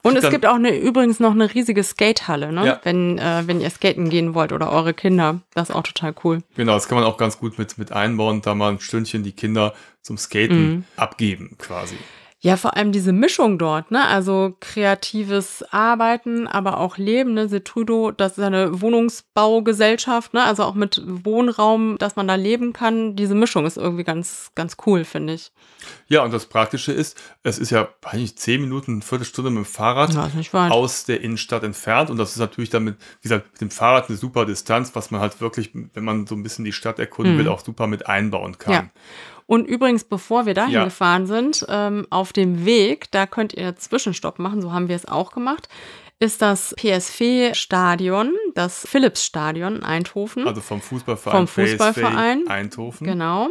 und 0.04 0.18
es 0.18 0.30
gibt 0.32 0.48
auch 0.48 0.56
eine, 0.56 0.76
übrigens 0.76 1.20
noch 1.20 1.32
eine 1.32 1.54
riesige 1.54 1.84
Skatehalle, 1.84 2.52
ne? 2.52 2.66
Ja. 2.66 2.80
Wenn, 2.84 3.20
äh, 3.20 3.44
wenn 3.46 3.62
ihr 3.62 3.70
skaten 3.70 4.10
gehen 4.10 4.34
wollt 4.34 4.52
oder 4.52 4.72
eure 4.72 4.96
Kinder. 4.96 5.42
Das 5.54 5.70
ist 5.70 5.76
auch 5.76 5.84
total 5.84 6.16
cool. 6.24 6.40
Genau, 6.56 6.74
das 6.74 6.88
kann 6.88 6.98
man 6.98 7.06
auch 7.06 7.18
ganz 7.18 7.38
gut 7.38 7.60
mit, 7.60 7.78
mit 7.78 7.92
einbauen, 7.92 8.42
da 8.42 8.56
mal 8.56 8.72
ein 8.72 8.80
Stündchen 8.80 9.22
die 9.22 9.32
Kinder 9.32 9.76
zum 10.02 10.18
Skaten 10.18 10.70
mhm. 10.70 10.84
abgeben, 10.96 11.56
quasi. 11.60 11.98
Ja, 12.44 12.58
vor 12.58 12.76
allem 12.76 12.92
diese 12.92 13.14
Mischung 13.14 13.60
dort, 13.60 13.92
ne? 13.92 14.04
Also 14.08 14.56
kreatives 14.60 15.64
Arbeiten, 15.70 16.48
aber 16.48 16.80
auch 16.80 16.98
Leben, 16.98 17.36
ne? 17.36 17.48
Setrudo, 17.48 18.10
das 18.10 18.40
ist 18.40 18.44
eine 18.44 18.82
Wohnungsbaugesellschaft, 18.82 20.34
ne? 20.34 20.44
Also 20.44 20.64
auch 20.64 20.74
mit 20.74 21.04
Wohnraum, 21.06 22.00
dass 22.00 22.16
man 22.16 22.28
da 22.28 22.34
leben 22.34 22.74
kann. 22.74 23.16
Diese 23.16 23.36
Mischung 23.36 23.68
ist 23.68 23.78
irgendwie 23.78 24.04
ganz, 24.04 24.50
ganz 24.56 24.78
cool, 24.88 25.06
finde 25.06 25.34
ich. 25.34 25.52
Ja, 26.08 26.24
und 26.24 26.34
das 26.34 26.48
Praktische 26.48 26.92
ist, 26.92 27.16
es 27.44 27.60
ist 27.60 27.70
ja 27.70 27.90
eigentlich 28.04 28.36
zehn 28.38 28.60
Minuten, 28.60 28.94
eine 28.94 29.02
Viertelstunde 29.04 29.52
mit 29.52 29.64
dem 29.64 29.66
Fahrrad 29.66 30.16
ja, 30.16 30.70
aus 30.70 31.06
der 31.06 31.22
Innenstadt 31.22 31.62
entfernt. 31.62 32.10
Und 32.10 32.18
das 32.18 32.32
ist 32.32 32.40
natürlich 32.40 32.72
damit, 32.72 32.98
wie 33.22 33.30
gesagt, 33.30 33.52
mit 33.52 33.62
dem 33.62 33.70
Fahrrad 33.70 34.10
eine 34.10 34.18
super 34.18 34.48
Distanz, 34.48 34.96
was 34.96 35.12
man 35.12 35.22
halt 35.22 35.42
wirklich, 35.42 35.76
wenn 35.94 36.04
man 36.04 36.26
so 36.26 36.34
ein 36.34 36.42
bisschen 36.42 36.66
die 36.66 36.74
Stadt 36.74 36.98
erkunden 36.98 37.36
mhm. 37.36 37.40
will, 37.40 37.50
auch 37.50 37.64
super 37.64 37.86
mit 37.86 38.08
einbauen 38.08 38.58
kann. 38.58 38.74
Ja. 38.74 38.90
Und 39.52 39.68
übrigens, 39.68 40.06
bevor 40.06 40.46
wir 40.46 40.54
dahin 40.54 40.76
ja. 40.76 40.86
gefahren 40.86 41.28
sind, 41.28 41.66
ähm, 41.68 42.08
auf 42.10 42.32
dem 42.32 42.64
Weg, 42.64 43.12
da 43.12 43.26
könnt 43.26 43.52
ihr 43.52 43.76
Zwischenstopp 43.76 44.40
machen, 44.40 44.62
so 44.62 44.72
haben 44.72 44.88
wir 44.88 44.96
es 44.96 45.06
auch 45.06 45.34
gemacht. 45.34 45.68
ist 46.20 46.42
das 46.42 46.74
PSV-Stadion, 46.78 48.34
das 48.56 48.88
Philips-Stadion 48.88 49.76
in 49.76 49.84
Eindhoven. 49.84 50.48
Also 50.48 50.62
vom 50.62 50.80
Fußballverein, 50.80 51.36
vom 51.36 51.48
Fußballverein 51.50 52.44
PSV 52.44 52.50
Eindhoven. 52.50 53.06
Genau. 53.06 53.50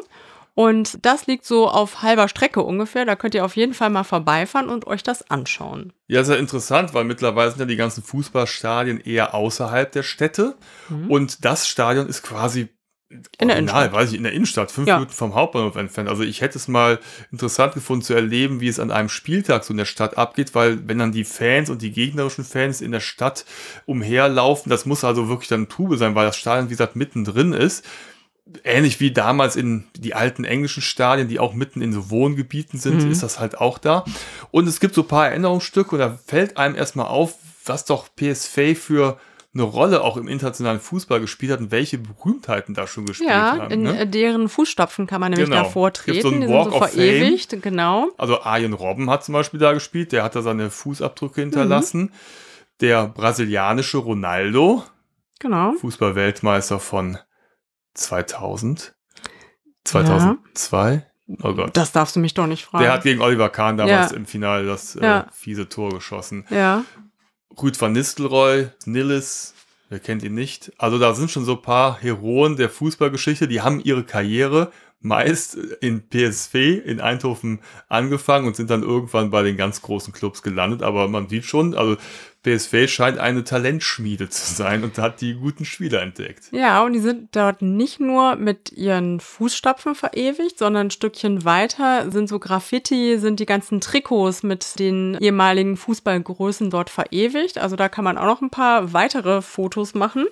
Und 0.54 1.04
das 1.04 1.26
liegt 1.26 1.44
so 1.44 1.68
auf 1.68 2.00
halber 2.00 2.28
Strecke 2.28 2.62
ungefähr. 2.62 3.04
Da 3.04 3.14
könnt 3.14 3.34
ihr 3.34 3.44
auf 3.44 3.56
jeden 3.56 3.74
Fall 3.74 3.90
mal 3.90 4.04
vorbeifahren 4.04 4.70
und 4.70 4.86
euch 4.86 5.02
das 5.02 5.30
anschauen. 5.30 5.92
Ja, 6.06 6.24
sehr 6.24 6.38
interessant, 6.38 6.94
weil 6.94 7.04
mittlerweile 7.04 7.50
sind 7.50 7.60
ja 7.60 7.66
die 7.66 7.76
ganzen 7.76 8.02
Fußballstadien 8.02 9.00
eher 9.00 9.34
außerhalb 9.34 9.92
der 9.92 10.02
Städte. 10.02 10.56
Mhm. 10.88 11.10
Und 11.10 11.44
das 11.44 11.68
Stadion 11.68 12.06
ist 12.06 12.22
quasi 12.22 12.70
in 13.40 13.48
der 13.48 13.56
Innenstadt. 13.58 13.92
weiß 13.92 14.10
ich, 14.12 14.16
in 14.16 14.22
der 14.22 14.32
Innenstadt, 14.32 14.70
fünf 14.70 14.86
Ja. 14.86 14.96
Minuten 14.96 15.12
vom 15.12 15.34
Hauptbahnhof 15.34 15.74
entfernt. 15.74 16.08
Also 16.08 16.22
ich 16.22 16.40
hätte 16.42 16.58
es 16.58 16.68
mal 16.68 17.00
interessant 17.32 17.74
gefunden 17.74 18.04
zu 18.04 18.14
erleben, 18.14 18.60
wie 18.60 18.68
es 18.68 18.78
an 18.78 18.92
einem 18.92 19.08
Spieltag 19.08 19.64
so 19.64 19.72
in 19.72 19.78
der 19.78 19.84
Stadt 19.84 20.16
abgeht, 20.16 20.54
weil 20.54 20.86
wenn 20.88 20.98
dann 20.98 21.10
die 21.10 21.24
Fans 21.24 21.70
und 21.70 21.82
die 21.82 21.90
gegnerischen 21.90 22.44
Fans 22.44 22.80
in 22.80 22.92
der 22.92 23.00
Stadt 23.00 23.44
umherlaufen, 23.86 24.70
das 24.70 24.86
muss 24.86 25.02
also 25.04 25.28
wirklich 25.28 25.48
dann 25.48 25.68
Tube 25.68 25.96
sein, 25.98 26.14
weil 26.14 26.26
das 26.26 26.36
Stadion, 26.36 26.66
wie 26.68 26.74
gesagt, 26.74 26.94
mittendrin 26.96 27.52
ist. 27.52 27.84
Ähnlich 28.64 28.98
wie 29.00 29.12
damals 29.12 29.54
in 29.56 29.84
die 29.96 30.14
alten 30.14 30.44
englischen 30.44 30.82
Stadien, 30.82 31.28
die 31.28 31.38
auch 31.38 31.54
mitten 31.54 31.82
in 31.82 31.92
so 31.92 32.10
Wohngebieten 32.10 32.78
sind, 32.78 33.04
Mhm. 33.04 33.10
ist 33.10 33.22
das 33.22 33.38
halt 33.38 33.58
auch 33.58 33.78
da. 33.78 34.04
Und 34.50 34.66
es 34.68 34.80
gibt 34.80 34.94
so 34.94 35.02
ein 35.02 35.08
paar 35.08 35.28
Erinnerungsstücke 35.28 35.90
und 35.96 35.98
da 36.00 36.18
fällt 36.26 36.56
einem 36.56 36.74
erstmal 36.74 37.06
auf, 37.06 37.34
was 37.64 37.84
doch 37.84 38.08
PSV 38.16 38.74
für 38.76 39.18
eine 39.52 39.62
Rolle 39.64 40.02
auch 40.04 40.16
im 40.16 40.28
internationalen 40.28 40.78
Fußball 40.78 41.18
gespielt 41.20 41.50
hat 41.52 41.58
und 41.60 41.70
welche 41.72 41.98
Berühmtheiten 41.98 42.72
da 42.74 42.86
schon 42.86 43.04
gespielt 43.06 43.30
Ja, 43.30 43.56
haben. 43.58 43.70
in 43.72 43.82
ne? 43.82 44.06
deren 44.06 44.48
Fußstapfen 44.48 45.08
kann 45.08 45.20
man 45.20 45.32
nämlich 45.32 45.48
Genau. 45.50 45.64
davor 45.64 45.88
Es 45.92 46.04
gibt 46.04 46.20
treten. 46.20 46.22
so 46.22 46.28
einen 46.28 46.40
Die 46.42 46.46
sind 46.46 46.56
Walk 46.56 46.70
so 46.70 46.74
of 46.76 46.78
Fame. 46.82 46.90
verewigt, 46.92 47.62
genau. 47.62 48.08
Also 48.16 48.42
Arjen 48.42 48.72
Robben 48.74 49.10
hat 49.10 49.24
zum 49.24 49.32
Beispiel 49.32 49.58
da 49.58 49.72
gespielt, 49.72 50.12
der 50.12 50.22
hat 50.22 50.36
da 50.36 50.42
seine 50.42 50.70
Fußabdrücke 50.70 51.40
hinterlassen. 51.40 52.12
Der 52.80 53.08
brasilianische 53.08 53.98
Ronaldo, 53.98 54.84
Genau. 55.40 55.72
Fußballweltmeister 55.80 56.78
von 56.78 57.18
2000, 57.94 58.94
2002. 59.84 61.06
Oh 61.42 61.54
Gott. 61.54 61.76
Das 61.76 61.92
darfst 61.92 62.16
du 62.16 62.20
mich 62.20 62.34
doch 62.34 62.46
nicht 62.46 62.64
fragen. 62.64 62.84
Der 62.84 62.92
hat 62.92 63.02
gegen 63.04 63.20
Oliver 63.20 63.48
Kahn 63.50 63.76
damals 63.76 64.10
Ja. 64.10 64.16
im 64.16 64.26
Finale 64.26 64.66
das 64.66 64.96
äh, 64.96 65.02
Ja. 65.04 65.26
fiese 65.32 65.68
Tor 65.68 65.90
geschossen. 65.90 66.44
ja. 66.50 66.84
Rüd 67.58 67.80
van 67.80 67.92
Nistelrooy, 67.92 68.68
Nillis, 68.86 69.54
wer 69.88 69.98
kennt 69.98 70.22
ihn 70.22 70.34
nicht? 70.34 70.72
Also 70.78 70.98
da 70.98 71.14
sind 71.14 71.30
schon 71.30 71.44
so 71.44 71.56
ein 71.56 71.62
paar 71.62 72.00
Heroen 72.00 72.56
der 72.56 72.70
Fußballgeschichte, 72.70 73.48
die 73.48 73.60
haben 73.60 73.80
ihre 73.80 74.04
Karriere 74.04 74.72
meist 75.00 75.54
in 75.80 76.02
PSV 76.08 76.54
in 76.84 77.00
Eindhoven 77.00 77.60
angefangen 77.88 78.46
und 78.46 78.56
sind 78.56 78.70
dann 78.70 78.82
irgendwann 78.82 79.30
bei 79.30 79.42
den 79.42 79.56
ganz 79.56 79.80
großen 79.80 80.12
Clubs 80.12 80.42
gelandet. 80.42 80.82
Aber 80.82 81.08
man 81.08 81.28
sieht 81.28 81.44
schon, 81.44 81.74
also 81.74 81.96
PSV 82.42 82.88
scheint 82.88 83.18
eine 83.18 83.44
Talentschmiede 83.44 84.30
zu 84.30 84.54
sein 84.54 84.82
und 84.82 84.96
hat 84.96 85.20
die 85.20 85.34
guten 85.34 85.66
Spieler 85.66 86.00
entdeckt. 86.00 86.48
Ja, 86.52 86.82
und 86.82 86.94
die 86.94 87.00
sind 87.00 87.36
dort 87.36 87.60
nicht 87.60 88.00
nur 88.00 88.36
mit 88.36 88.72
ihren 88.72 89.20
Fußstapfen 89.20 89.94
verewigt, 89.94 90.58
sondern 90.58 90.86
ein 90.86 90.90
Stückchen 90.90 91.44
weiter 91.44 92.10
sind 92.10 92.28
so 92.28 92.38
Graffiti, 92.38 93.18
sind 93.18 93.40
die 93.40 93.46
ganzen 93.46 93.82
Trikots 93.82 94.42
mit 94.42 94.78
den 94.78 95.18
ehemaligen 95.20 95.76
Fußballgrößen 95.76 96.70
dort 96.70 96.88
verewigt. 96.88 97.58
Also 97.58 97.76
da 97.76 97.90
kann 97.90 98.04
man 98.04 98.16
auch 98.16 98.24
noch 98.24 98.40
ein 98.40 98.50
paar 98.50 98.94
weitere 98.94 99.42
Fotos 99.42 99.94
machen. 99.94 100.26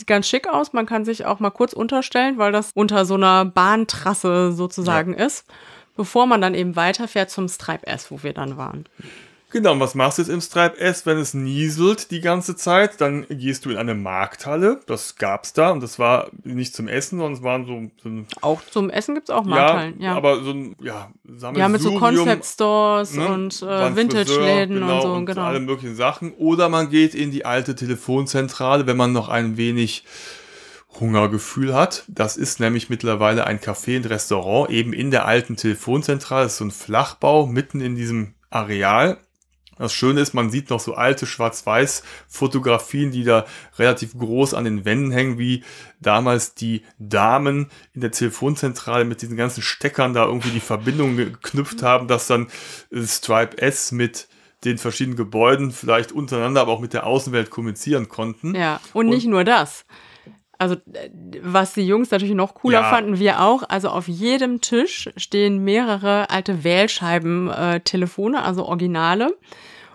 Sieht 0.00 0.06
ganz 0.06 0.26
schick 0.26 0.48
aus. 0.48 0.72
Man 0.72 0.86
kann 0.86 1.04
sich 1.04 1.26
auch 1.26 1.40
mal 1.40 1.50
kurz 1.50 1.74
unterstellen, 1.74 2.38
weil 2.38 2.52
das 2.52 2.72
unter 2.72 3.04
so 3.04 3.16
einer 3.16 3.44
Bahntrasse 3.44 4.50
sozusagen 4.50 5.12
ist, 5.12 5.44
bevor 5.94 6.24
man 6.24 6.40
dann 6.40 6.54
eben 6.54 6.74
weiterfährt 6.74 7.28
zum 7.28 7.50
Stripe 7.50 7.86
S, 7.86 8.10
wo 8.10 8.22
wir 8.22 8.32
dann 8.32 8.56
waren. 8.56 8.86
Genau, 9.50 9.72
und 9.72 9.80
was 9.80 9.96
machst 9.96 10.18
du 10.18 10.22
jetzt 10.22 10.28
im 10.28 10.40
Stripe 10.40 10.78
S, 10.78 11.06
wenn 11.06 11.18
es 11.18 11.34
nieselt 11.34 12.12
die 12.12 12.20
ganze 12.20 12.54
Zeit? 12.54 13.00
Dann 13.00 13.26
gehst 13.28 13.64
du 13.64 13.70
in 13.70 13.78
eine 13.78 13.94
Markthalle, 13.94 14.80
das 14.86 15.16
gab's 15.16 15.52
da 15.52 15.70
und 15.70 15.82
das 15.82 15.98
war 15.98 16.30
nicht 16.44 16.74
zum 16.74 16.86
Essen, 16.86 17.18
sondern 17.18 17.32
es 17.32 17.42
waren 17.42 17.66
so, 17.66 17.90
so 18.02 18.08
ein 18.08 18.26
Auch 18.42 18.62
zum 18.70 18.90
Essen 18.90 19.16
gibt's 19.16 19.30
auch 19.30 19.44
Ja, 19.44 19.50
Markthallen. 19.50 20.00
Ja, 20.00 20.14
aber 20.14 20.42
so 20.44 20.52
ein 20.52 20.76
ja, 20.80 21.10
ja 21.54 21.68
mit 21.68 21.80
so 21.80 21.90
Sammelsurium, 21.90 22.00
Concept 22.00 22.44
Stores 22.44 23.14
ne? 23.14 23.26
und 23.26 23.62
äh, 23.62 23.96
Vintage-Läden 23.96 24.78
Friseur, 24.78 24.94
und 24.94 25.02
so, 25.02 25.12
und 25.14 25.26
genau. 25.26 25.42
alle 25.42 25.60
möglichen 25.60 25.96
Sachen. 25.96 26.32
Oder 26.34 26.68
man 26.68 26.88
geht 26.88 27.16
in 27.16 27.32
die 27.32 27.44
alte 27.44 27.74
Telefonzentrale, 27.74 28.86
wenn 28.86 28.96
man 28.96 29.12
noch 29.12 29.28
ein 29.28 29.56
wenig 29.56 30.04
Hungergefühl 31.00 31.74
hat. 31.74 32.04
Das 32.06 32.36
ist 32.36 32.60
nämlich 32.60 32.88
mittlerweile 32.88 33.46
ein 33.46 33.58
Café 33.58 33.96
und 33.96 34.08
Restaurant, 34.08 34.70
eben 34.70 34.92
in 34.92 35.10
der 35.10 35.26
alten 35.26 35.56
Telefonzentrale. 35.56 36.44
Das 36.44 36.52
ist 36.52 36.58
so 36.58 36.64
ein 36.64 36.70
Flachbau 36.70 37.46
mitten 37.46 37.80
in 37.80 37.96
diesem 37.96 38.34
Areal. 38.50 39.18
Das 39.80 39.94
Schöne 39.94 40.20
ist, 40.20 40.34
man 40.34 40.50
sieht 40.50 40.70
noch 40.70 40.80
so 40.80 40.94
alte 40.94 41.26
Schwarz-Weiß-Fotografien, 41.26 43.10
die 43.10 43.24
da 43.24 43.46
relativ 43.78 44.16
groß 44.16 44.54
an 44.54 44.64
den 44.64 44.84
Wänden 44.84 45.10
hängen, 45.10 45.38
wie 45.38 45.64
damals 46.00 46.54
die 46.54 46.82
Damen 46.98 47.70
in 47.94 48.02
der 48.02 48.10
Telefonzentrale 48.10 49.04
mit 49.04 49.22
diesen 49.22 49.36
ganzen 49.36 49.62
Steckern 49.62 50.12
da 50.12 50.26
irgendwie 50.26 50.50
die 50.50 50.60
Verbindung 50.60 51.16
geknüpft 51.16 51.82
haben, 51.82 52.08
dass 52.08 52.26
dann 52.26 52.48
äh, 52.92 53.02
Stripe 53.02 53.56
S 53.58 53.90
mit 53.90 54.28
den 54.64 54.76
verschiedenen 54.76 55.16
Gebäuden 55.16 55.70
vielleicht 55.70 56.12
untereinander, 56.12 56.60
aber 56.60 56.72
auch 56.72 56.80
mit 56.80 56.92
der 56.92 57.06
Außenwelt 57.06 57.48
kommunizieren 57.48 58.08
konnten. 58.08 58.54
Ja, 58.54 58.80
und 58.92 59.08
nicht 59.08 59.26
nur 59.26 59.44
das. 59.44 59.86
Also, 60.60 60.74
äh, 60.92 61.10
was 61.42 61.72
die 61.74 61.86
Jungs 61.86 62.10
natürlich 62.10 62.34
noch 62.34 62.54
cooler 62.54 62.82
Ja. 62.82 62.90
fanden, 62.90 63.18
wir 63.18 63.40
auch. 63.40 63.62
Also, 63.68 63.88
auf 63.88 64.06
jedem 64.08 64.60
Tisch 64.60 65.08
stehen 65.16 65.64
mehrere 65.64 66.30
alte 66.30 66.62
Wählscheiben-Telefone, 66.64 68.42
also 68.42 68.66
Originale. 68.66 69.34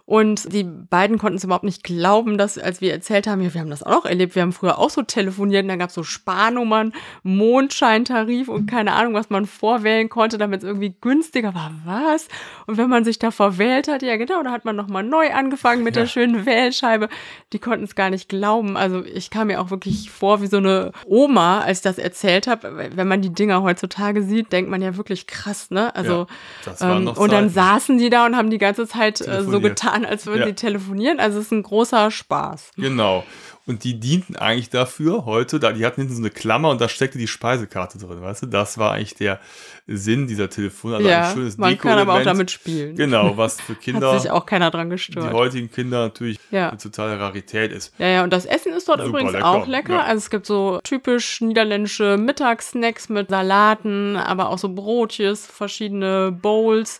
Und 0.07 0.53
die 0.53 0.63
beiden 0.63 1.17
konnten 1.17 1.37
es 1.37 1.43
überhaupt 1.43 1.63
nicht 1.63 1.83
glauben, 1.83 2.37
dass, 2.37 2.59
als 2.59 2.79
wir 2.79 2.91
erzählt 2.93 3.25
haben, 3.25 3.41
ja, 3.41 3.51
wir 3.53 3.61
haben 3.61 3.71
das 3.71 3.81
auch 3.81 3.91
noch 3.91 4.05
erlebt, 4.05 4.35
wir 4.35 4.43
haben 4.43 4.51
früher 4.53 4.77
auch 4.77 4.91
so 4.91 5.01
telefoniert, 5.01 5.63
und 5.63 5.69
da 5.69 5.77
gab 5.77 5.89
es 5.89 5.95
so 5.95 6.03
Sparnummern, 6.03 6.93
Mondscheintarif 7.23 8.47
und 8.49 8.67
keine 8.69 8.93
Ahnung, 8.93 9.13
was 9.13 9.29
man 9.29 9.45
vorwählen 9.45 10.09
konnte, 10.09 10.37
damit 10.37 10.61
es 10.61 10.67
irgendwie 10.67 10.93
günstiger 11.01 11.55
war. 11.55 11.71
Was? 11.85 12.27
Und 12.67 12.77
wenn 12.77 12.89
man 12.89 13.03
sich 13.05 13.17
da 13.17 13.31
verwählt 13.31 13.87
hat, 13.87 14.03
ja 14.03 14.17
genau, 14.17 14.43
da 14.43 14.51
hat 14.51 14.65
man 14.65 14.75
nochmal 14.75 15.03
neu 15.03 15.31
angefangen 15.31 15.83
mit 15.83 15.95
Ja. 15.95 16.03
der 16.03 16.07
schönen 16.09 16.45
Wählscheibe. 16.45 17.09
Die 17.53 17.59
konnten 17.59 17.85
es 17.85 17.95
gar 17.95 18.09
nicht 18.09 18.29
glauben. 18.29 18.77
Also 18.77 19.03
ich 19.03 19.29
kam 19.29 19.47
mir 19.47 19.61
auch 19.61 19.69
wirklich 19.69 20.09
vor 20.11 20.41
wie 20.41 20.47
so 20.47 20.57
eine 20.57 20.91
Oma, 21.05 21.61
als 21.61 21.79
ich 21.79 21.83
das 21.83 21.97
erzählt 21.97 22.47
habe. 22.47 22.91
Wenn 22.95 23.07
man 23.07 23.21
die 23.21 23.33
Dinger 23.33 23.63
heutzutage 23.63 24.21
sieht, 24.23 24.51
denkt 24.51 24.69
man 24.69 24.81
ja 24.81 24.97
wirklich 24.97 25.27
krass, 25.27 25.71
ne? 25.71 25.95
Also 25.95 26.27
Ja, 26.79 26.97
ähm, 26.97 27.07
und 27.07 27.31
dann 27.31 27.49
saßen 27.49 27.97
die 27.97 28.09
da 28.09 28.25
und 28.25 28.35
haben 28.35 28.49
die 28.49 28.57
ganze 28.57 28.87
Zeit 28.87 29.21
äh, 29.21 29.23
so 29.23 29.29
Telefoniert. 29.29 29.61
Getan, 29.95 30.05
als 30.10 30.25
würden 30.25 30.41
Ja. 30.41 30.47
sie 30.47 30.53
telefonieren. 30.53 31.19
Also 31.19 31.39
es 31.39 31.45
ist 31.45 31.51
ein 31.51 31.63
großer 31.63 32.12
Spaß. 32.12 32.71
Genau. 32.77 33.23
Und 33.67 33.84
die 33.84 33.99
dienten 33.99 34.36
eigentlich 34.36 34.69
dafür 34.69 35.25
heute, 35.25 35.60
da, 35.60 35.71
die 35.71 35.84
hatten 35.88 36.01
hinten 36.01 36.15
so 36.15 36.21
eine 36.21 36.29
Klammer 36.29 36.69
und 36.69 36.79
da 36.81 36.88
steckte 36.88 37.17
die 37.17 37.25
Speisekarte 37.27 37.97
drin, 37.97 38.21
weißt 38.21 38.43
du? 38.43 38.45
Das 38.45 38.77
war 38.77 38.91
eigentlich 38.91 39.15
der 39.15 39.39
Sinn 39.88 40.27
dieser 40.27 40.51
Telefone. 40.51 40.97
Also 40.97 41.10
ja, 41.10 41.29
ein 41.29 41.34
schönes 41.34 41.58
man 41.58 41.75
kann 41.79 41.97
aber 41.97 42.13
auch 42.13 42.21
damit 42.21 42.51
spielen. 42.51 42.95
Genau, 42.95 43.38
was 43.38 43.60
für 43.60 43.73
Kinder, 43.73 44.13
Hat 44.13 44.21
sich 44.21 44.29
auch 44.29 44.45
keiner 44.45 44.69
dran 44.69 44.89
die 44.91 44.95
gestört. 44.97 45.34
heutigen 45.34 45.71
Kinder 45.71 46.01
natürlich 46.01 46.38
Ja. 46.51 46.69
eine 46.69 46.77
totale 46.77 47.19
Rarität 47.19 47.71
ist. 47.71 47.91
Ja, 47.97 48.08
ja, 48.08 48.23
und 48.23 48.31
das 48.31 48.45
Essen 48.45 48.71
ist 48.71 48.88
dort 48.88 48.99
Super 48.99 49.10
übrigens 49.10 49.31
lecker, 49.34 49.47
auch 49.47 49.65
lecker. 49.65 49.93
ja. 49.93 50.03
Also 50.03 50.17
es 50.19 50.29
gibt 50.29 50.45
so 50.45 50.79
typisch 50.84 51.41
niederländische 51.41 52.17
Mittagssnacks 52.17 53.10
mit 53.10 53.29
Salaten, 53.31 54.15
aber 54.15 54.49
auch 54.49 54.60
so 54.60 54.69
Brotjes, 54.69 55.47
verschiedene 55.47 56.31
Bowls. 56.31 56.99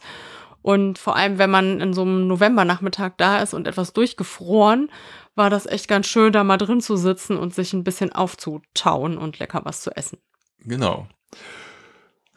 Und 0.66 0.98
vor 0.98 1.16
allem, 1.16 1.38
wenn 1.38 1.52
man 1.52 1.80
in 1.80 1.94
so 1.94 2.02
einem 2.02 2.26
Novembernachmittag 2.26 3.12
da 3.18 3.38
ist 3.38 3.54
und 3.54 3.68
etwas 3.68 3.94
durchgefroren, 3.94 4.90
war 5.36 5.52
das 5.52 5.68
echt 5.68 5.88
ganz 5.88 6.08
schön, 6.08 6.34
da 6.34 6.44
mal 6.44 6.58
drin 6.58 6.82
zu 6.82 6.98
sitzen 6.98 7.38
und 7.38 7.54
sich 7.54 7.72
ein 7.74 7.84
bisschen 7.84 8.12
aufzutauen 8.12 9.20
und 9.20 9.38
lecker 9.38 9.62
was 9.64 9.82
zu 9.82 9.96
essen. 9.96 10.18
Genau. 10.62 11.08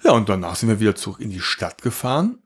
Ja, 0.05 0.11
und 0.11 0.29
danach 0.29 0.57
sind 0.57 0.69
wir 0.69 0.79
wieder 0.79 0.95
zurück 0.95 1.21
in 1.21 1.31
die 1.31 1.41
Stadt 1.41 1.81
gefahren. 1.81 2.43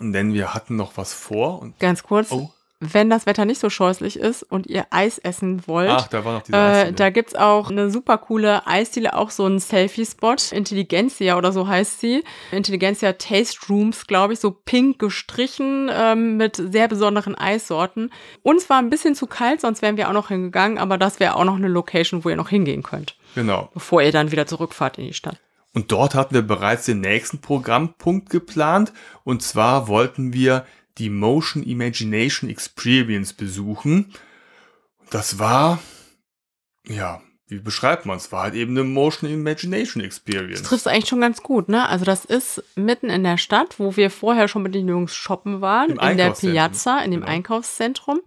Denn 0.00 0.32
wir 0.34 0.52
hatten 0.52 0.74
noch 0.74 0.96
was 0.96 1.14
vor. 1.14 1.62
Und, 1.62 1.78
Ganz 1.78 2.02
kurz, 2.02 2.32
oh, 2.32 2.52
wenn 2.80 3.08
das 3.08 3.24
Wetter 3.24 3.44
nicht 3.44 3.60
so 3.60 3.70
scheußlich 3.70 4.18
ist 4.18 4.42
und 4.42 4.66
ihr 4.66 4.86
Eis 4.90 5.18
essen 5.18 5.66
wollt, 5.66 5.90
ach, 5.90 6.08
da 6.08 6.24
war 6.24 6.34
noch 6.34 6.42
diese 6.42 6.58
Äh, 6.58 6.92
da 6.92 7.10
gibt's 7.10 7.34
auch 7.34 7.70
eine 7.70 7.90
super 7.90 8.18
coole 8.18 8.66
Eisdiele, 8.66 9.14
auch 9.16 9.30
so 9.30 9.46
ein 9.46 9.58
Selfie-Spot. 9.58 10.34
Intelligenzia 10.50 11.38
oder 11.38 11.52
so 11.52 11.66
heißt 11.66 12.00
sie. 12.00 12.22
Intelligenzia 12.50 13.14
Taste 13.14 13.58
Rooms, 13.68 14.06
glaube 14.06 14.34
ich, 14.34 14.40
so 14.40 14.50
pink 14.50 14.98
gestrichen 14.98 15.90
ähm, 15.92 16.36
mit 16.36 16.56
sehr 16.56 16.88
besonderen 16.88 17.34
Eissorten. 17.36 18.10
Uns 18.42 18.68
war 18.68 18.78
ein 18.78 18.90
bisschen 18.90 19.14
zu 19.14 19.26
kalt, 19.26 19.60
sonst 19.60 19.80
wären 19.80 19.96
wir 19.96 20.08
auch 20.08 20.12
noch 20.14 20.28
hingegangen, 20.28 20.78
aber 20.78 20.98
das 20.98 21.20
wäre 21.20 21.36
auch 21.36 21.44
noch 21.44 21.56
eine 21.56 21.68
Location, 21.68 22.24
wo 22.24 22.28
ihr 22.28 22.36
noch 22.36 22.48
hingehen 22.50 22.82
könnt, 22.82 23.16
Genau. 23.34 23.70
bevor 23.72 24.02
ihr 24.02 24.12
dann 24.12 24.30
wieder 24.32 24.46
zurückfahrt 24.46 24.98
in 24.98 25.06
die 25.06 25.14
Stadt. 25.14 25.40
Und 25.72 25.90
dort 25.90 26.14
hatten 26.14 26.34
wir 26.34 26.42
bereits 26.42 26.84
den 26.86 27.00
nächsten 27.00 27.40
Programmpunkt 27.40 28.30
geplant. 28.30 28.92
Und 29.24 29.42
zwar 29.42 29.88
wollten 29.88 30.32
wir 30.32 30.64
die 30.98 31.10
Motion 31.10 31.62
Imagination 31.62 32.48
Experience 32.50 33.32
besuchen. 33.32 34.12
Das 35.10 35.38
war, 35.38 35.80
ja, 36.86 37.20
wie 37.46 37.58
beschreibt 37.58 38.06
man 38.06 38.16
es? 38.16 38.32
War 38.32 38.44
halt 38.44 38.54
eben 38.54 38.72
eine 38.72 38.84
Motion 38.84 39.30
Imagination 39.30 40.02
Experience. 40.02 40.60
Das 40.60 40.68
trifft 40.68 40.86
eigentlich 40.88 41.08
schon 41.08 41.20
ganz 41.20 41.42
gut, 41.42 41.68
ne? 41.68 41.88
Also 41.88 42.04
das 42.04 42.24
ist 42.24 42.62
mitten 42.74 43.10
in 43.10 43.22
der 43.22 43.36
Stadt, 43.36 43.78
wo 43.78 43.96
wir 43.96 44.10
vorher 44.10 44.48
schon 44.48 44.62
mit 44.62 44.74
den 44.74 44.88
Jungs 44.88 45.14
shoppen 45.14 45.60
waren, 45.60 45.90
Im 45.90 45.98
in 45.98 46.16
der 46.16 46.30
Piazza, 46.30 47.00
in 47.00 47.10
dem 47.10 47.20
genau. 47.20 47.32
Einkaufszentrum. 47.32 48.20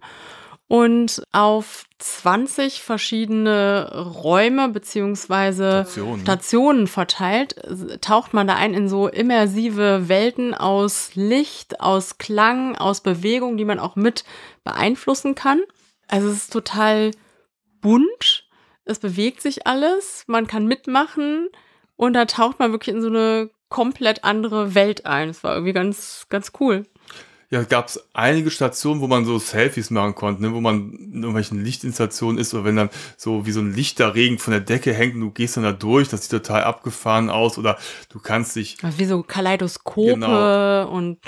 Und 0.68 1.22
auf 1.32 1.86
20 1.98 2.82
verschiedene 2.82 3.90
Räume 4.22 4.68
beziehungsweise 4.68 5.86
Stationen. 5.86 6.20
Stationen 6.20 6.86
verteilt, 6.86 7.56
taucht 8.02 8.34
man 8.34 8.46
da 8.46 8.54
ein 8.54 8.74
in 8.74 8.88
so 8.88 9.08
immersive 9.08 10.08
Welten 10.08 10.54
aus 10.54 11.14
Licht, 11.14 11.80
aus 11.80 12.18
Klang, 12.18 12.76
aus 12.76 13.00
Bewegung, 13.00 13.56
die 13.56 13.64
man 13.64 13.78
auch 13.78 13.96
mit 13.96 14.24
beeinflussen 14.62 15.34
kann. 15.34 15.62
Also 16.06 16.28
es 16.28 16.36
ist 16.36 16.52
total 16.52 17.12
bunt, 17.80 18.46
es 18.84 18.98
bewegt 18.98 19.40
sich 19.40 19.66
alles, 19.66 20.24
man 20.26 20.46
kann 20.46 20.66
mitmachen 20.66 21.48
und 21.96 22.12
da 22.12 22.26
taucht 22.26 22.58
man 22.58 22.72
wirklich 22.72 22.94
in 22.94 23.02
so 23.02 23.08
eine 23.08 23.50
komplett 23.70 24.24
andere 24.24 24.74
Welt 24.74 25.06
ein. 25.06 25.30
Es 25.30 25.42
war 25.42 25.54
irgendwie 25.54 25.72
ganz, 25.72 26.26
ganz 26.28 26.52
cool 26.60 26.84
ja, 27.50 27.62
gab 27.62 27.88
es 27.88 28.04
einige 28.12 28.50
Stationen, 28.50 29.00
wo 29.00 29.06
man 29.06 29.24
so 29.24 29.38
Selfies 29.38 29.90
machen 29.90 30.14
konnte, 30.14 30.42
ne? 30.42 30.52
wo 30.52 30.60
man 30.60 30.92
in 30.92 31.22
irgendwelchen 31.22 31.64
Lichtinstallationen 31.64 32.38
ist 32.38 32.52
oder 32.52 32.64
wenn 32.64 32.76
dann 32.76 32.90
so 33.16 33.46
wie 33.46 33.52
so 33.52 33.60
ein 33.60 33.72
Lichterregen 33.72 34.38
von 34.38 34.52
der 34.52 34.60
Decke 34.60 34.92
hängt 34.92 35.14
und 35.14 35.22
du 35.22 35.30
gehst 35.30 35.56
dann 35.56 35.64
da 35.64 35.72
durch, 35.72 36.08
das 36.08 36.22
sieht 36.22 36.30
total 36.30 36.64
abgefahren 36.64 37.30
aus 37.30 37.56
oder 37.56 37.78
du 38.10 38.18
kannst 38.18 38.54
dich. 38.56 38.76
Also 38.82 38.98
wie 38.98 39.06
so 39.06 39.22
Kaleidoskope 39.22 40.14
genau. 40.14 40.90
und 40.90 41.18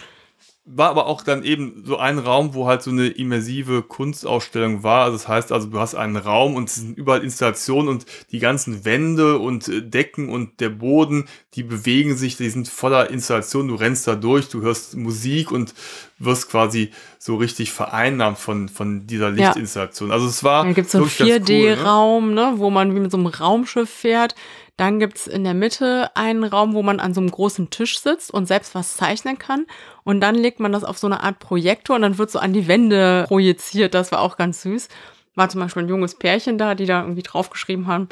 war 0.65 0.91
aber 0.91 1.07
auch 1.07 1.23
dann 1.23 1.43
eben 1.43 1.83
so 1.87 1.97
ein 1.97 2.19
Raum, 2.19 2.55
wo 2.55 2.67
halt 2.67 2.83
so 2.83 2.91
eine 2.91 3.09
immersive 3.09 3.83
Kunstausstellung 3.83 4.83
war. 4.83 5.05
Also 5.05 5.17
das 5.17 5.27
heißt 5.27 5.53
also, 5.53 5.69
du 5.69 5.81
hast 5.81 5.95
einen 5.95 6.17
Raum 6.17 6.55
und 6.55 6.69
es 6.69 6.77
sind 6.77 6.97
überall 6.99 7.25
Installationen 7.25 7.89
und 7.89 8.07
die 8.31 8.39
ganzen 8.39 8.85
Wände 8.85 9.39
und 9.39 9.69
äh, 9.69 9.83
Decken 9.83 10.29
und 10.29 10.61
der 10.61 10.69
Boden, 10.69 11.27
die 11.55 11.63
bewegen 11.63 12.17
sich, 12.17 12.37
die 12.37 12.51
sind 12.51 12.69
voller 12.69 13.11
Installationen. 13.11 13.69
Du 13.69 13.75
rennst 13.75 14.07
da 14.07 14.15
durch, 14.15 14.49
du 14.49 14.61
hörst 14.61 14.97
Musik 14.97 15.51
und 15.51 15.75
wirst 16.19 16.51
quasi 16.51 16.91
so 17.19 17.37
richtig 17.37 17.73
vereinnahmt 17.73 18.39
von, 18.39 18.69
von 18.69 19.07
dieser 19.07 19.31
Lichtinstallation. 19.31 20.11
Ja. 20.11 20.15
Also 20.15 20.27
es 20.27 20.45
war. 20.45 20.65
Da 20.65 20.73
gibt 20.73 20.87
es 20.87 20.93
so 20.93 20.99
einen 20.99 21.09
4D-Raum, 21.09 22.29
cool, 22.29 22.35
ne? 22.35 22.53
ne, 22.53 22.59
wo 22.59 22.71
man 22.71 22.95
wie 22.95 23.01
mit 23.01 23.11
so 23.11 23.17
einem 23.17 23.27
Raumschiff 23.27 23.91
fährt. 23.91 24.35
Dann 24.81 24.99
gibt's 24.99 25.27
in 25.27 25.45
der 25.45 25.53
Mitte 25.53 26.11
einen 26.17 26.43
Raum, 26.43 26.73
wo 26.73 26.83
man 26.83 27.01
an 27.01 27.13
so 27.13 27.21
einem 27.21 27.31
großen 27.31 27.69
Tisch 27.69 28.01
sitzt 28.01 28.33
und 28.33 28.47
selbst 28.47 28.75
was 28.75 28.95
zeichnen 28.97 29.37
kann. 29.37 29.67
Und 30.05 30.23
dann 30.23 30.35
legt 30.35 30.59
man 30.59 30.73
das 30.73 30.85
auf 30.85 30.97
so 30.97 31.07
eine 31.07 31.23
Art 31.23 31.39
Projektor 31.39 31.97
und 31.97 32.01
dann 32.01 32.17
wird 32.17 32.31
so 32.31 32.39
an 32.39 32.55
die 32.55 32.67
Wände 32.67 33.27
projiziert. 33.29 33.93
Das 33.93 34.11
war 34.11 34.23
auch 34.23 34.39
ganz 34.39 34.63
süß. 34.63 34.89
War 35.35 35.51
zum 35.51 35.61
Beispiel 35.61 35.83
ein 35.83 35.89
junges 35.91 36.15
Pärchen 36.15 36.57
da, 36.57 36.75
die 36.75 36.87
da 36.87 37.03
irgendwie 37.03 37.23
draufgeschrieben 37.23 37.89
haben, 37.89 38.09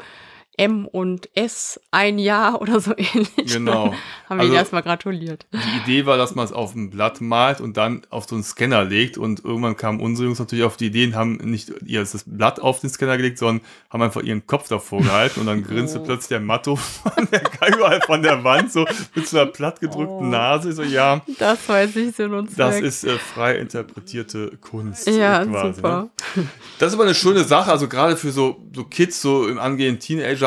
M 0.59 0.85
und 0.85 1.29
S 1.35 1.79
ein 1.89 2.19
Jahr 2.19 2.61
oder 2.61 2.81
so 2.81 2.91
ähnlich. 2.97 3.53
Genau. 3.53 3.93
Haben 4.29 4.37
wir 4.37 4.43
also, 4.43 4.53
erstmal 4.53 4.83
gratuliert. 4.83 5.47
Die 5.53 5.91
Idee 5.91 6.05
war, 6.05 6.17
dass 6.17 6.35
man 6.35 6.45
es 6.45 6.51
auf 6.51 6.75
ein 6.75 6.89
Blatt 6.91 7.21
malt 7.21 7.61
und 7.61 7.77
dann 7.77 8.01
auf 8.09 8.27
so 8.27 8.35
einen 8.35 8.43
Scanner 8.43 8.83
legt. 8.83 9.17
Und 9.17 9.43
irgendwann 9.43 9.77
kamen 9.77 10.01
unsere 10.01 10.25
Jungs 10.27 10.37
natürlich 10.37 10.65
auf 10.65 10.77
die 10.77 10.87
Idee 10.87 11.05
und 11.05 11.15
haben 11.15 11.37
nicht 11.37 11.71
ihr 11.85 12.01
das 12.01 12.25
Blatt 12.27 12.59
auf 12.59 12.81
den 12.81 12.89
Scanner 12.89 13.17
gelegt, 13.17 13.39
sondern 13.39 13.65
haben 13.89 14.03
einfach 14.03 14.21
ihren 14.21 14.45
Kopf 14.45 14.67
davor 14.67 15.01
gehalten 15.01 15.39
und 15.39 15.45
dann 15.47 15.63
grinste 15.67 16.01
oh. 16.01 16.03
plötzlich 16.03 16.27
der 16.27 16.41
Matto 16.41 16.75
von 16.75 17.27
der, 17.31 17.41
überall 17.73 18.01
von 18.01 18.21
der 18.21 18.43
Wand 18.43 18.71
so 18.71 18.85
mit 19.15 19.27
so 19.27 19.39
einer 19.39 19.49
plattgedrückten 19.49 20.27
oh. 20.27 20.29
Nase. 20.29 20.73
So, 20.73 20.83
ja. 20.83 21.21
Das 21.39 21.67
weiß 21.67 21.95
ich 21.95 22.15
Sinn 22.15 22.33
und 22.33 22.59
Das 22.59 22.81
ist 22.81 23.05
äh, 23.05 23.17
frei 23.17 23.55
interpretierte 23.55 24.57
Kunst. 24.61 25.07
Ja, 25.07 25.45
quasi, 25.45 25.73
super. 25.73 26.09
Ne? 26.35 26.47
Das 26.77 26.89
ist 26.89 26.93
aber 26.95 27.05
eine 27.05 27.15
schöne 27.15 27.45
Sache, 27.45 27.71
also 27.71 27.87
gerade 27.87 28.17
für 28.17 28.31
so, 28.31 28.61
so 28.75 28.83
Kids, 28.83 29.21
so 29.21 29.47
im 29.47 29.57
angehenden 29.57 29.99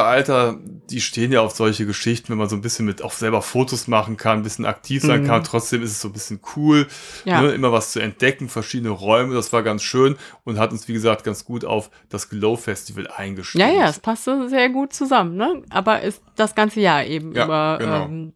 Teenager-Alter, 0.02 0.58
die 0.90 1.00
stehen 1.00 1.32
ja 1.32 1.40
auf 1.40 1.52
solche 1.52 1.86
Geschichten, 1.86 2.28
wenn 2.30 2.38
man 2.38 2.48
so 2.48 2.56
ein 2.56 2.60
bisschen 2.60 2.86
mit 2.86 3.02
auch 3.02 3.12
selber 3.12 3.42
Fotos 3.42 3.88
machen 3.88 4.16
kann, 4.16 4.38
ein 4.38 4.42
bisschen 4.42 4.66
aktiv 4.66 5.02
sein 5.02 5.22
mhm. 5.22 5.26
kann. 5.26 5.44
Trotzdem 5.44 5.82
ist 5.82 5.92
es 5.92 6.00
so 6.00 6.08
ein 6.08 6.12
bisschen 6.12 6.40
cool, 6.56 6.86
ja. 7.24 7.40
ne, 7.40 7.50
immer 7.52 7.72
was 7.72 7.92
zu 7.92 8.00
entdecken, 8.00 8.48
verschiedene 8.48 8.90
Räume. 8.90 9.34
Das 9.34 9.52
war 9.52 9.62
ganz 9.62 9.82
schön 9.82 10.16
und 10.44 10.58
hat 10.58 10.72
uns, 10.72 10.88
wie 10.88 10.92
gesagt, 10.92 11.24
ganz 11.24 11.44
gut 11.44 11.64
auf 11.64 11.90
das 12.08 12.28
Glow 12.28 12.56
Festival 12.56 13.06
eingestellt. 13.08 13.64
Ja, 13.64 13.80
ja, 13.80 13.88
es 13.88 14.00
passte 14.00 14.48
sehr 14.48 14.68
gut 14.68 14.92
zusammen, 14.92 15.36
ne? 15.36 15.62
Aber 15.70 16.02
ist 16.02 16.22
das 16.36 16.54
ganze 16.54 16.80
Jahr 16.80 17.04
eben 17.04 17.32
ja, 17.34 17.44
über 17.44 17.78
genau. 17.78 18.04
ähm, 18.04 18.32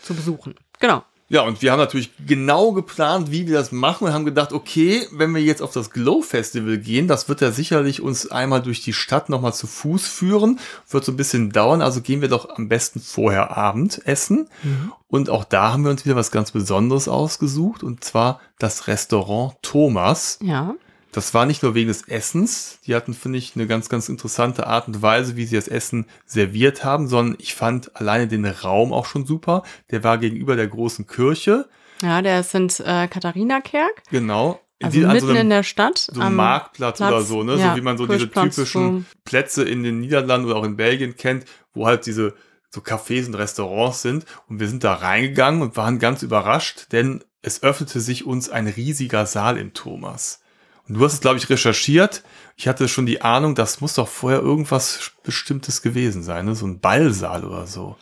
zu 0.00 0.14
besuchen. 0.14 0.54
Genau. 0.80 1.04
Ja, 1.32 1.40
und 1.40 1.62
wir 1.62 1.72
haben 1.72 1.78
natürlich 1.78 2.10
genau 2.26 2.72
geplant, 2.72 3.30
wie 3.30 3.46
wir 3.46 3.54
das 3.54 3.72
machen 3.72 4.06
und 4.06 4.12
haben 4.12 4.26
gedacht, 4.26 4.52
okay, 4.52 5.08
wenn 5.12 5.34
wir 5.34 5.40
jetzt 5.40 5.62
auf 5.62 5.72
das 5.72 5.90
Glow 5.90 6.20
Festival 6.20 6.76
gehen, 6.76 7.08
das 7.08 7.26
wird 7.26 7.40
ja 7.40 7.50
sicherlich 7.52 8.02
uns 8.02 8.30
einmal 8.30 8.60
durch 8.60 8.82
die 8.82 8.92
Stadt 8.92 9.30
nochmal 9.30 9.54
zu 9.54 9.66
Fuß 9.66 10.06
führen, 10.06 10.60
wird 10.90 11.06
so 11.06 11.12
ein 11.12 11.16
bisschen 11.16 11.50
dauern, 11.50 11.80
also 11.80 12.02
gehen 12.02 12.20
wir 12.20 12.28
doch 12.28 12.50
am 12.50 12.68
besten 12.68 13.00
vorher 13.00 13.56
Abend 13.56 14.06
essen. 14.06 14.50
Mhm. 14.62 14.92
Und 15.08 15.30
auch 15.30 15.44
da 15.44 15.72
haben 15.72 15.84
wir 15.84 15.90
uns 15.90 16.04
wieder 16.04 16.16
was 16.16 16.32
ganz 16.32 16.50
Besonderes 16.50 17.08
ausgesucht 17.08 17.82
und 17.82 18.04
zwar 18.04 18.38
das 18.58 18.86
Restaurant 18.86 19.54
Thomas. 19.62 20.38
Ja. 20.42 20.74
Das 21.12 21.34
war 21.34 21.44
nicht 21.44 21.62
nur 21.62 21.74
wegen 21.74 21.88
des 21.88 22.08
Essens. 22.08 22.78
Die 22.86 22.94
hatten, 22.94 23.12
finde 23.12 23.38
ich, 23.38 23.54
eine 23.54 23.66
ganz, 23.66 23.90
ganz 23.90 24.08
interessante 24.08 24.66
Art 24.66 24.88
und 24.88 25.02
Weise, 25.02 25.36
wie 25.36 25.44
sie 25.44 25.56
das 25.56 25.68
Essen 25.68 26.06
serviert 26.24 26.84
haben, 26.84 27.06
sondern 27.06 27.36
ich 27.38 27.54
fand 27.54 27.94
alleine 27.94 28.28
den 28.28 28.46
Raum 28.46 28.94
auch 28.94 29.04
schon 29.04 29.26
super. 29.26 29.62
Der 29.90 30.02
war 30.02 30.16
gegenüber 30.16 30.56
der 30.56 30.68
großen 30.68 31.06
Kirche. 31.06 31.68
Ja, 32.00 32.22
der 32.22 32.42
sind 32.42 32.80
äh, 32.80 33.06
Katharina-Kerk. 33.08 34.02
Genau. 34.10 34.60
Also 34.82 34.98
die, 34.98 35.06
mitten 35.06 35.20
so 35.20 35.28
einem, 35.28 35.36
in 35.36 35.50
der 35.50 35.62
Stadt. 35.62 35.98
So 35.98 36.20
einem 36.20 36.36
Marktplatz 36.36 36.96
Platz, 36.96 37.12
oder 37.12 37.22
so, 37.22 37.42
ne? 37.42 37.56
Ja, 37.56 37.70
so 37.70 37.76
wie 37.76 37.82
man 37.82 37.98
so 37.98 38.06
diese 38.06 38.30
typischen. 38.30 39.06
Plätze 39.24 39.62
in 39.62 39.82
den 39.82 40.00
Niederlanden 40.00 40.46
oder 40.46 40.56
auch 40.56 40.64
in 40.64 40.76
Belgien 40.76 41.16
kennt, 41.16 41.44
wo 41.74 41.86
halt 41.86 42.06
diese 42.06 42.34
so 42.70 42.80
Cafés 42.80 43.26
und 43.26 43.34
Restaurants 43.34 44.02
sind. 44.02 44.24
Und 44.48 44.60
wir 44.60 44.68
sind 44.68 44.82
da 44.82 44.94
reingegangen 44.94 45.62
und 45.62 45.76
waren 45.76 45.98
ganz 45.98 46.22
überrascht, 46.22 46.86
denn 46.92 47.22
es 47.42 47.62
öffnete 47.62 48.00
sich 48.00 48.26
uns 48.26 48.48
ein 48.48 48.66
riesiger 48.66 49.26
Saal 49.26 49.58
im 49.58 49.74
Thomas. 49.74 50.41
Und 50.88 50.98
du 50.98 51.04
hast 51.04 51.14
es, 51.14 51.20
glaube 51.20 51.38
ich, 51.38 51.48
recherchiert. 51.48 52.22
Ich 52.56 52.68
hatte 52.68 52.88
schon 52.88 53.06
die 53.06 53.22
Ahnung, 53.22 53.54
das 53.54 53.80
muss 53.80 53.94
doch 53.94 54.08
vorher 54.08 54.40
irgendwas 54.40 55.12
Bestimmtes 55.22 55.82
gewesen 55.82 56.22
sein, 56.22 56.44
ne? 56.44 56.54
so 56.54 56.66
ein 56.66 56.80
Ballsaal 56.80 57.44
oder 57.44 57.66
so. 57.66 57.96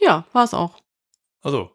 Ja, 0.00 0.24
war 0.32 0.44
es 0.44 0.54
auch. 0.54 0.80
Also. 1.42 1.70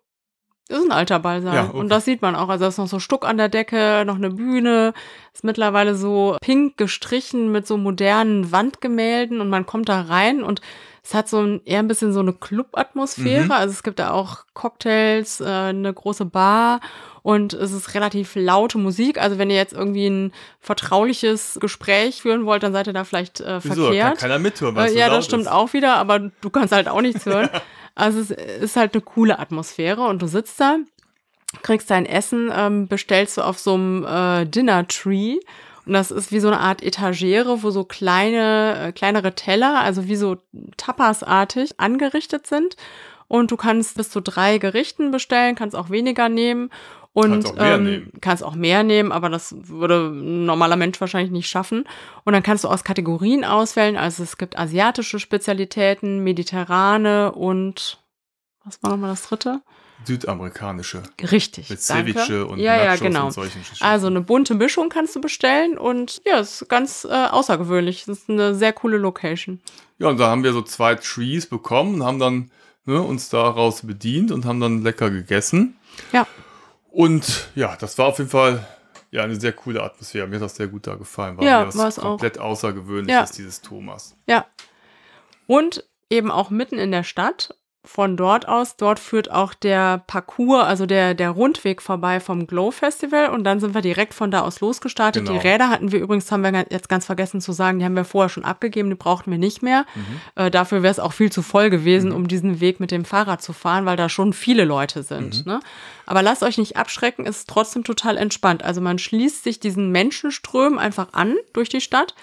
Das 0.67 0.79
ist 0.79 0.85
ein 0.85 0.91
alter 0.91 1.19
Ballsaal. 1.19 1.55
Ja, 1.55 1.65
okay. 1.69 1.77
Und 1.77 1.89
das 1.89 2.05
sieht 2.05 2.21
man 2.21 2.35
auch. 2.35 2.49
Also, 2.49 2.65
da 2.65 2.69
ist 2.69 2.77
noch 2.77 2.87
so 2.87 2.99
Stuck 2.99 3.25
an 3.25 3.37
der 3.37 3.49
Decke, 3.49 4.03
noch 4.05 4.17
eine 4.17 4.29
Bühne. 4.29 4.93
Ist 5.33 5.43
mittlerweile 5.43 5.95
so 5.95 6.37
pink 6.41 6.77
gestrichen 6.77 7.51
mit 7.51 7.65
so 7.65 7.77
modernen 7.77 8.51
Wandgemälden 8.51 9.41
und 9.41 9.49
man 9.49 9.65
kommt 9.65 9.89
da 9.89 10.01
rein 10.01 10.43
und 10.43 10.61
es 11.09 11.15
hat 11.15 11.27
so 11.27 11.39
ein, 11.41 11.61
eher 11.65 11.79
ein 11.79 11.87
bisschen 11.87 12.13
so 12.13 12.19
eine 12.19 12.33
Club-Atmosphäre. 12.33 13.45
Mhm. 13.45 13.51
Also, 13.51 13.71
es 13.71 13.81
gibt 13.81 13.97
da 13.97 14.11
auch 14.11 14.45
Cocktails, 14.53 15.41
äh, 15.41 15.45
eine 15.45 15.91
große 15.91 16.25
Bar 16.25 16.81
und 17.23 17.53
es 17.53 17.71
ist 17.71 17.95
relativ 17.95 18.35
laute 18.35 18.77
Musik. 18.77 19.19
Also 19.19 19.37
wenn 19.39 19.49
ihr 19.49 19.55
jetzt 19.55 19.73
irgendwie 19.73 20.07
ein 20.07 20.33
vertrauliches 20.59 21.57
Gespräch 21.59 22.21
führen 22.21 22.45
wollt, 22.45 22.61
dann 22.63 22.73
seid 22.73 22.87
ihr 22.87 22.93
da 22.93 23.03
vielleicht 23.03 23.41
äh, 23.41 23.59
Wieso? 23.63 23.85
verkehrt. 23.85 24.19
Kann 24.19 24.29
keiner 24.29 24.39
mithören, 24.39 24.75
weil 24.75 24.91
äh, 24.91 24.97
Ja, 24.97 25.09
das 25.09 25.25
stimmt 25.25 25.43
ist. 25.43 25.51
auch 25.51 25.73
wieder, 25.73 25.95
aber 25.95 26.19
du 26.19 26.49
kannst 26.49 26.71
halt 26.73 26.87
auch 26.87 27.01
nichts 27.01 27.25
hören. 27.25 27.49
also 27.95 28.19
es 28.19 28.29
ist 28.31 28.75
halt 28.75 28.93
eine 28.93 29.01
coole 29.01 29.39
Atmosphäre 29.39 30.03
und 30.03 30.21
du 30.21 30.27
sitzt 30.27 30.59
da, 30.59 30.77
kriegst 31.63 31.89
dein 31.89 32.05
Essen, 32.05 32.51
ähm, 32.55 32.87
bestellst 32.87 33.37
du 33.37 33.41
auf 33.41 33.57
so 33.57 33.73
einem 33.73 34.05
äh, 34.05 34.45
Dinner 34.45 34.87
Tree. 34.87 35.39
Und 35.89 35.93
das 35.93 36.11
ist 36.11 36.31
wie 36.31 36.39
so 36.39 36.49
eine 36.49 36.59
Art 36.59 36.83
Etagere, 36.83 37.63
wo 37.63 37.71
so 37.71 37.83
kleine, 37.83 38.89
äh, 38.89 38.91
kleinere 38.91 39.33
Teller, 39.33 39.79
also 39.79 40.07
wie 40.07 40.17
so 40.17 40.37
Tapasartig 40.77 41.79
angerichtet 41.79 42.45
sind. 42.45 42.75
Und 43.27 43.49
du 43.49 43.57
kannst 43.57 43.97
bis 43.97 44.11
zu 44.11 44.21
drei 44.21 44.59
Gerichten 44.59 45.09
bestellen, 45.09 45.55
kannst 45.55 45.75
auch 45.75 45.89
weniger 45.89 46.29
nehmen. 46.29 46.69
Und 47.13 47.31
kannst 47.31 47.47
auch, 47.47 47.55
mehr 47.55 47.73
ähm, 47.73 47.83
nehmen. 47.85 48.11
kannst 48.21 48.43
auch 48.43 48.53
mehr 48.53 48.83
nehmen, 48.83 49.11
aber 49.11 49.29
das 49.29 49.55
würde 49.57 50.11
ein 50.11 50.45
normaler 50.45 50.75
Mensch 50.75 51.01
wahrscheinlich 51.01 51.31
nicht 51.31 51.49
schaffen. 51.49 51.85
Und 52.23 52.33
dann 52.33 52.43
kannst 52.43 52.65
du 52.65 52.67
aus 52.67 52.83
Kategorien 52.83 53.43
auswählen. 53.43 53.97
Also 53.97 54.21
es 54.21 54.37
gibt 54.37 54.59
asiatische 54.59 55.17
Spezialitäten, 55.17 56.23
mediterrane 56.23 57.31
und 57.31 57.97
was 58.63 58.83
war 58.83 58.91
nochmal 58.91 59.09
das 59.09 59.27
dritte? 59.27 59.61
Südamerikanische. 60.05 61.03
Richtig. 61.31 61.69
Mit 61.69 61.81
Ceviche 61.81 62.45
und 62.45 62.59
ja, 62.59 62.77
Nachos 62.77 62.99
ja, 62.99 63.07
genau. 63.07 63.25
und 63.27 63.31
solchen 63.31 63.59
Geschichten. 63.59 63.83
Also 63.83 64.07
eine 64.07 64.21
bunte 64.21 64.55
Mischung 64.55 64.89
kannst 64.89 65.15
du 65.15 65.21
bestellen 65.21 65.77
und 65.77 66.21
ja, 66.25 66.39
es 66.39 66.61
ist 66.61 66.69
ganz 66.69 67.05
äh, 67.05 67.09
außergewöhnlich. 67.09 68.05
Das 68.05 68.19
ist 68.19 68.29
eine 68.29 68.55
sehr 68.55 68.73
coole 68.73 68.97
Location. 68.97 69.61
Ja, 69.97 70.07
und 70.07 70.19
da 70.19 70.29
haben 70.29 70.43
wir 70.43 70.53
so 70.53 70.61
zwei 70.61 70.95
Trees 70.95 71.45
bekommen 71.45 71.95
und 71.95 72.03
haben 72.03 72.19
dann 72.19 72.51
ne, 72.85 73.01
uns 73.01 73.29
daraus 73.29 73.85
bedient 73.85 74.31
und 74.31 74.45
haben 74.45 74.59
dann 74.59 74.81
lecker 74.83 75.09
gegessen. 75.09 75.77
Ja. 76.11 76.25
Und 76.89 77.49
ja, 77.55 77.75
das 77.75 77.97
war 77.97 78.07
auf 78.07 78.17
jeden 78.17 78.29
Fall 78.29 78.65
ja 79.11 79.23
eine 79.23 79.39
sehr 79.39 79.53
coole 79.53 79.83
Atmosphäre. 79.83 80.27
Mir 80.27 80.35
hat 80.35 80.43
das 80.43 80.55
sehr 80.55 80.67
gut 80.67 80.87
da 80.87 80.95
gefallen. 80.95 81.37
War 81.37 81.45
ja, 81.45 81.75
war 81.75 81.87
es 81.87 81.95
komplett 81.97 82.39
außergewöhnlich 82.39 83.13
ja. 83.13 83.23
ist 83.23 83.37
dieses 83.37 83.61
Thomas. 83.61 84.15
Ja. 84.27 84.45
Und 85.47 85.83
eben 86.09 86.31
auch 86.31 86.49
mitten 86.49 86.77
in 86.77 86.91
der 86.91 87.03
Stadt 87.03 87.55
von 87.85 88.17
dort 88.17 88.45
aus, 88.47 88.75
dort 88.75 88.99
führt 88.99 89.31
auch 89.31 89.53
der 89.53 90.03
Parcours, 90.05 90.65
also 90.65 90.85
der, 90.85 91.13
der 91.13 91.29
Rundweg 91.29 91.81
vorbei 91.81 92.19
vom 92.19 92.45
Glow 92.45 92.71
Festival 92.71 93.29
und 93.29 93.45
dann 93.45 93.61
sind 93.61 93.73
wir 93.73 93.81
direkt 93.81 94.13
von 94.13 94.31
da 94.31 94.41
aus 94.41 94.59
losgestartet. 94.59 95.25
Genau. 95.25 95.39
Die 95.39 95.47
Räder 95.47 95.69
hatten 95.69 95.93
wir 95.93 95.99
übrigens, 95.99 96.29
haben 96.29 96.43
wir 96.43 96.65
jetzt 96.69 96.89
ganz 96.89 97.05
vergessen 97.05 97.39
zu 97.39 97.53
sagen, 97.53 97.79
die 97.79 97.85
haben 97.85 97.95
wir 97.95 98.03
vorher 98.03 98.27
schon 98.27 98.43
abgegeben, 98.43 98.89
die 98.89 98.95
brauchten 98.95 99.31
wir 99.31 99.37
nicht 99.37 99.63
mehr. 99.63 99.85
Mhm. 99.95 100.43
Äh, 100.43 100.51
dafür 100.51 100.83
wäre 100.83 100.91
es 100.91 100.99
auch 100.99 101.13
viel 101.13 101.31
zu 101.31 101.41
voll 101.41 101.69
gewesen, 101.69 102.09
mhm. 102.09 102.15
um 102.17 102.27
diesen 102.27 102.59
Weg 102.59 102.81
mit 102.81 102.91
dem 102.91 103.05
Fahrrad 103.05 103.41
zu 103.41 103.53
fahren, 103.53 103.85
weil 103.85 103.95
da 103.95 104.09
schon 104.09 104.33
viele 104.33 104.65
Leute 104.65 105.01
sind. 105.01 105.45
Mhm. 105.45 105.53
Ne? 105.53 105.59
Aber 106.05 106.21
lasst 106.21 106.43
euch 106.43 106.57
nicht 106.57 106.75
abschrecken, 106.75 107.25
ist 107.25 107.47
trotzdem 107.47 107.85
total 107.85 108.17
entspannt. 108.17 108.61
Also 108.61 108.81
man 108.81 108.99
schließt 108.99 109.43
sich 109.43 109.61
diesen 109.61 109.91
Menschenströmen 109.91 110.79
einfach 110.79 111.13
an 111.13 111.37
durch 111.53 111.69
die 111.69 111.81
Stadt 111.81 112.13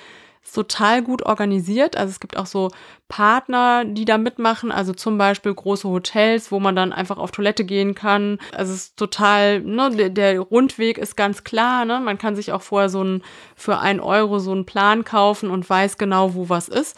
total 0.55 1.03
gut 1.03 1.23
organisiert. 1.23 1.97
Also 1.97 2.11
es 2.11 2.21
gibt 2.21 2.37
auch 2.37 2.47
so 2.47 2.71
Partner, 3.09 3.85
die 3.85 4.05
da 4.05 4.19
mitmachen, 4.19 4.73
also 4.73 4.93
zum 4.93 5.19
Beispiel 5.19 5.55
große 5.55 5.89
Hotels, 5.89 6.51
wo 6.51 6.61
man 6.61 6.75
dann 6.77 6.93
einfach 6.93 7.19
auf 7.19 7.31
Toilette 7.31 7.65
gehen 7.65 7.95
kann. 7.95 8.39
Also 8.53 8.73
es 8.73 8.85
ist 8.85 8.97
total, 8.97 9.61
ne, 9.61 10.11
der, 10.11 10.41
Rundweg 10.41 10.99
ist 10.99 11.17
ganz 11.17 11.45
klar, 11.45 11.85
ne? 11.85 12.01
Man 12.01 12.19
kann 12.19 12.37
sich 12.37 12.53
auch 12.53 12.63
vorher 12.63 12.89
so 12.89 13.03
ein, 13.03 13.23
für 13.55 13.79
ein 13.79 14.01
Euro 14.01 14.39
so 14.39 14.53
einen 14.53 14.67
Plan 14.67 15.05
kaufen 15.05 15.51
und 15.51 15.69
weiß 15.69 15.99
genau, 15.99 16.35
wo 16.35 16.49
was 16.49 16.69
ist. 16.69 16.97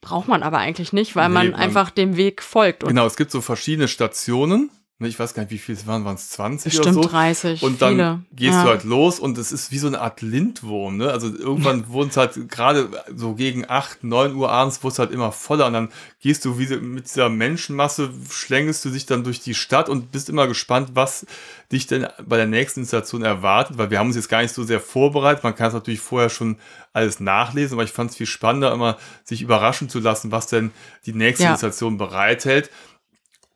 Braucht 0.00 0.28
man 0.28 0.42
aber 0.42 0.58
eigentlich 0.58 0.92
nicht, 0.92 1.16
weil 1.16 1.28
nee, 1.28 1.34
man, 1.34 1.50
man 1.52 1.60
einfach 1.60 1.90
dem 1.90 2.16
Weg 2.16 2.42
folgt. 2.42 2.84
genau, 2.84 3.06
es 3.06 3.16
gibt 3.16 3.30
so 3.30 3.40
verschiedene 3.40 3.88
Stationen 3.88 4.70
Ne, 4.70 4.70
ich 5.00 5.18
weiß 5.18 5.34
gar 5.34 5.42
nicht, 5.42 5.50
wie 5.50 5.58
viel 5.58 5.74
es 5.74 5.88
waren, 5.88 6.04
waren 6.04 6.14
es 6.14 6.30
20 6.30 6.72
Bestimmt 6.72 6.96
oder 6.96 7.02
so? 7.02 7.08
30. 7.08 7.62
Und 7.64 7.82
dann 7.82 7.94
viele. 7.94 8.22
gehst 8.32 8.52
ja. 8.52 8.62
du 8.62 8.68
halt 8.68 8.84
los 8.84 9.18
und 9.18 9.36
es 9.38 9.50
ist 9.50 9.72
wie 9.72 9.78
so 9.78 9.88
eine 9.88 10.00
Art 10.00 10.22
Lindwurm, 10.22 10.96
ne? 10.96 11.10
Also 11.10 11.34
irgendwann 11.34 11.88
wurden 11.88 12.10
es 12.10 12.16
halt 12.16 12.48
gerade 12.48 12.88
so 13.14 13.34
gegen 13.34 13.68
8, 13.68 14.04
9 14.04 14.36
Uhr 14.36 14.50
abends 14.50 14.84
wurde 14.84 14.92
es 14.92 14.98
halt 15.00 15.10
immer 15.10 15.32
voller 15.32 15.66
und 15.66 15.72
dann 15.72 15.88
gehst 16.20 16.44
du 16.44 16.58
wie 16.60 16.76
mit 16.76 17.06
dieser 17.06 17.28
Menschenmasse, 17.28 18.10
schlängelst 18.30 18.84
du 18.84 18.90
dich 18.90 19.04
dann 19.04 19.24
durch 19.24 19.40
die 19.40 19.54
Stadt 19.54 19.88
und 19.88 20.12
bist 20.12 20.28
immer 20.28 20.46
gespannt, 20.46 20.90
was 20.94 21.26
dich 21.72 21.88
denn 21.88 22.06
bei 22.24 22.36
der 22.36 22.46
nächsten 22.46 22.80
Installation 22.80 23.22
erwartet, 23.22 23.78
weil 23.78 23.90
wir 23.90 23.98
haben 23.98 24.06
uns 24.06 24.16
jetzt 24.16 24.28
gar 24.28 24.42
nicht 24.42 24.54
so 24.54 24.62
sehr 24.62 24.80
vorbereitet. 24.80 25.42
Man 25.42 25.56
kann 25.56 25.68
es 25.68 25.74
natürlich 25.74 26.00
vorher 26.00 26.30
schon 26.30 26.56
alles 26.92 27.18
nachlesen, 27.18 27.74
aber 27.74 27.82
ich 27.82 27.90
fand 27.90 28.12
es 28.12 28.16
viel 28.16 28.26
spannender, 28.26 28.72
immer 28.72 28.96
sich 29.24 29.42
überraschen 29.42 29.88
zu 29.88 29.98
lassen, 29.98 30.30
was 30.30 30.46
denn 30.46 30.70
die 31.04 31.14
nächste 31.14 31.44
ja. 31.44 31.50
Installation 31.50 31.98
bereithält. 31.98 32.70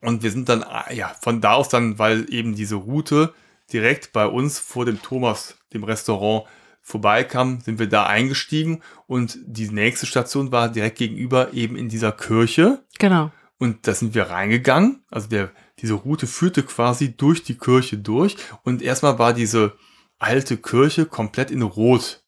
Und 0.01 0.22
wir 0.22 0.30
sind 0.30 0.49
dann, 0.49 0.62
ah, 0.62 0.92
ja, 0.92 1.14
von 1.20 1.40
da 1.40 1.55
aus 1.55 1.68
dann, 1.68 1.99
weil 1.99 2.32
eben 2.32 2.55
diese 2.55 2.76
Route 2.76 3.34
direkt 3.72 4.12
bei 4.12 4.26
uns 4.26 4.59
vor 4.59 4.84
dem 4.84 5.03
Thomas, 5.03 5.57
dem 5.72 5.84
Restaurant, 5.84 6.46
vorbeikam, 6.88 7.61
sind 7.61 7.78
wir 7.78 7.88
da 7.88 8.07
eingestiegen 8.07 8.82
und 9.07 9.38
die 9.44 9.68
nächste 9.68 10.07
Station 10.07 10.53
war 10.53 10.70
direkt 10.70 10.96
gegenüber 10.96 11.53
eben 11.53 11.76
in 11.76 11.88
dieser 11.90 12.12
Kirche. 12.12 12.82
Genau. 12.99 13.30
Und 13.59 13.86
da 13.86 13.92
sind 13.92 14.14
wir 14.14 14.30
reingegangen. 14.30 15.05
Also 15.11 15.28
der, 15.28 15.51
diese 15.80 15.94
Route 15.94 16.26
führte 16.26 16.62
quasi 16.62 17.14
durch 17.14 17.42
die 17.42 17.59
Kirche 17.59 17.99
durch 17.99 18.36
und 18.62 18.80
erstmal 18.80 19.18
war 19.18 19.34
diese 19.34 19.76
alte 20.18 20.57
Kirche 20.57 21.05
komplett 21.05 21.51
in 21.51 21.62
Rot, 21.62 22.24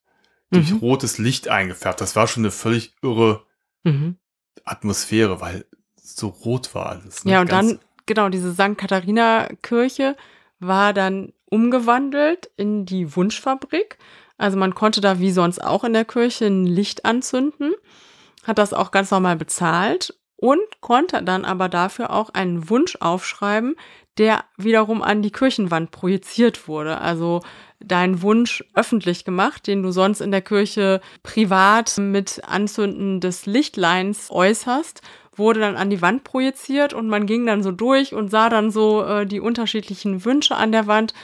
durch 0.51 0.73
mhm. 0.73 0.79
rotes 0.79 1.19
Licht 1.19 1.49
eingefärbt. 1.49 2.01
Das 2.01 2.15
war 2.15 2.27
schon 2.27 2.43
eine 2.43 2.51
völlig 2.51 2.95
irre 3.03 3.47
mhm. 3.85 4.17
Atmosphäre, 4.65 5.41
weil 5.41 5.65
so 6.19 6.29
rot 6.29 6.75
war 6.75 6.91
alles. 6.91 7.25
Ne? 7.25 7.33
Ja, 7.33 7.41
und 7.41 7.49
Ganz 7.49 7.71
dann, 7.71 7.81
genau, 8.07 8.29
diese 8.29 8.53
St. 8.53 8.77
Katharina-Kirche 8.77 10.17
war 10.59 10.93
dann 10.93 11.33
umgewandelt 11.47 12.51
in 12.57 12.87
die 12.87 13.15
Wunschfabrik. 13.17 13.99
Also 14.39 14.57
man 14.57 14.75
konnte 14.75 15.01
da 15.01 15.19
wie 15.19 15.33
sonst 15.33 15.63
auch 15.63 15.85
in 15.85 15.93
der 15.93 16.05
Kirche 16.05 16.47
ein 16.47 16.65
Licht 16.65 17.05
anzünden, 17.05 17.75
hat 18.45 18.59
das 18.59 18.73
auch 18.73 18.91
ganz 18.91 19.11
normal 19.11 19.37
bezahlt 19.37 20.15
und 20.37 20.81
konnte 20.81 21.23
dann 21.23 21.45
aber 21.45 21.69
dafür 21.69 22.11
auch 22.11 22.31
einen 22.31 22.71
Wunsch 22.71 22.97
aufschreiben, 23.01 23.77
der 24.17 24.45
wiederum 24.57 25.03
an 25.03 25.23
die 25.23 25.31
Kirchenwand 25.31 25.91
projiziert 25.91 26.67
wurde. 26.69 26.99
Also 26.99 27.43
deinen 27.81 28.23
Wunsch 28.23 28.65
öffentlich 28.75 29.25
gemacht, 29.25 29.67
den 29.67 29.83
du 29.83 29.91
sonst 29.91 30.21
in 30.21 30.31
der 30.31 30.43
Kirche 30.43 31.01
privat 31.23 31.99
mit 31.99 32.43
Anzünden 32.47 33.21
des 33.21 33.47
Lichtleins 33.47 34.31
äußerst 34.31 35.03
wurde 35.35 35.61
dann 35.61 35.77
an 35.77 35.91
die 35.91 36.03
Wand 36.03 36.25
projiziert 36.25 36.93
und 36.93 37.09
man 37.09 37.27
ging 37.27 37.47
dann 37.47 37.63
so 37.63 37.73
durch 37.73 38.15
und 38.15 38.31
sah 38.31 38.49
dann 38.49 38.71
so 38.71 39.05
äh, 39.05 39.27
die 39.27 39.41
unterschiedlichen 39.41 40.25
Wünsche 40.25 40.57
an 40.57 40.73
der 40.73 40.87
Wand. 40.87 41.15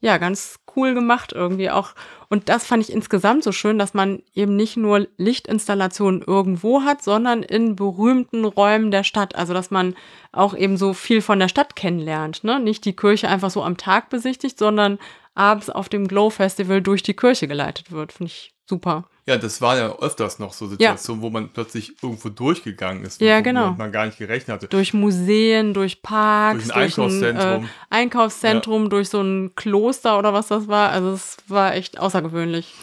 Ja, 0.00 0.18
ganz 0.18 0.58
cool 0.74 0.94
gemacht 0.94 1.32
irgendwie 1.32 1.70
auch. 1.70 1.94
Und 2.28 2.48
das 2.48 2.66
fand 2.66 2.82
ich 2.82 2.92
insgesamt 2.92 3.44
so 3.44 3.52
schön, 3.52 3.78
dass 3.78 3.94
man 3.94 4.22
eben 4.34 4.56
nicht 4.56 4.76
nur 4.76 5.06
Lichtinstallationen 5.16 6.22
irgendwo 6.22 6.82
hat, 6.82 7.04
sondern 7.04 7.44
in 7.44 7.76
berühmten 7.76 8.44
Räumen 8.44 8.90
der 8.90 9.04
Stadt. 9.04 9.36
Also, 9.36 9.54
dass 9.54 9.70
man 9.70 9.94
auch 10.32 10.56
eben 10.56 10.76
so 10.76 10.92
viel 10.92 11.22
von 11.22 11.38
der 11.38 11.48
Stadt 11.48 11.76
kennenlernt. 11.76 12.42
Ne? 12.42 12.58
Nicht 12.58 12.84
die 12.84 12.96
Kirche 12.96 13.28
einfach 13.28 13.50
so 13.50 13.62
am 13.62 13.76
Tag 13.76 14.10
besichtigt, 14.10 14.58
sondern 14.58 14.98
abends 15.34 15.70
auf 15.70 15.88
dem 15.88 16.08
Glow 16.08 16.30
Festival 16.30 16.82
durch 16.82 17.02
die 17.02 17.14
Kirche 17.14 17.46
geleitet 17.46 17.92
wird. 17.92 18.12
Finde 18.12 18.32
ich 18.32 18.51
super. 18.66 19.08
Ja, 19.24 19.36
das 19.38 19.60
war 19.60 19.76
ja 19.76 19.96
öfters 19.98 20.40
noch 20.40 20.52
so 20.52 20.66
Situationen, 20.66 21.22
ja. 21.22 21.26
wo 21.26 21.30
man 21.30 21.50
plötzlich 21.52 21.94
irgendwo 22.02 22.28
durchgegangen 22.28 23.04
ist, 23.04 23.20
ja, 23.20 23.40
genau. 23.40 23.72
man 23.72 23.92
gar 23.92 24.06
nicht 24.06 24.18
gerechnet 24.18 24.54
hatte. 24.54 24.66
Durch 24.66 24.94
Museen, 24.94 25.74
durch 25.74 26.02
Parks, 26.02 26.64
durch 26.64 26.74
ein 26.74 26.80
durch 26.80 26.98
Einkaufszentrum, 26.98 27.52
ein, 27.52 27.64
äh, 27.64 27.68
Einkaufszentrum 27.90 28.82
ja. 28.84 28.88
durch 28.88 29.08
so 29.10 29.20
ein 29.20 29.54
Kloster 29.54 30.18
oder 30.18 30.32
was 30.32 30.48
das 30.48 30.66
war. 30.66 30.90
Also 30.90 31.12
es 31.12 31.36
war 31.46 31.74
echt 31.74 32.00
außergewöhnlich. 32.00 32.74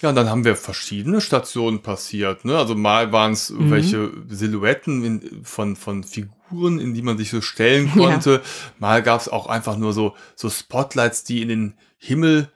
Ja, 0.00 0.08
und 0.08 0.16
dann 0.16 0.28
haben 0.28 0.44
wir 0.44 0.56
verschiedene 0.56 1.20
Stationen 1.20 1.80
passiert. 1.80 2.44
Ne? 2.44 2.56
Also 2.56 2.74
mal 2.74 3.12
waren 3.12 3.32
es 3.32 3.50
mhm. 3.50 3.70
welche 3.70 4.10
Silhouetten 4.28 5.04
in, 5.04 5.44
von, 5.44 5.76
von 5.76 6.02
Figuren, 6.02 6.78
in 6.78 6.94
die 6.94 7.02
man 7.02 7.18
sich 7.18 7.30
so 7.30 7.42
stellen 7.42 7.90
konnte. 7.96 8.32
Ja. 8.32 8.40
Mal 8.78 9.02
gab 9.02 9.20
es 9.20 9.28
auch 9.28 9.46
einfach 9.46 9.76
nur 9.76 9.92
so, 9.92 10.14
so 10.34 10.48
Spotlights, 10.48 11.24
die 11.24 11.42
in 11.42 11.48
den 11.48 11.74
Himmel 11.98 12.50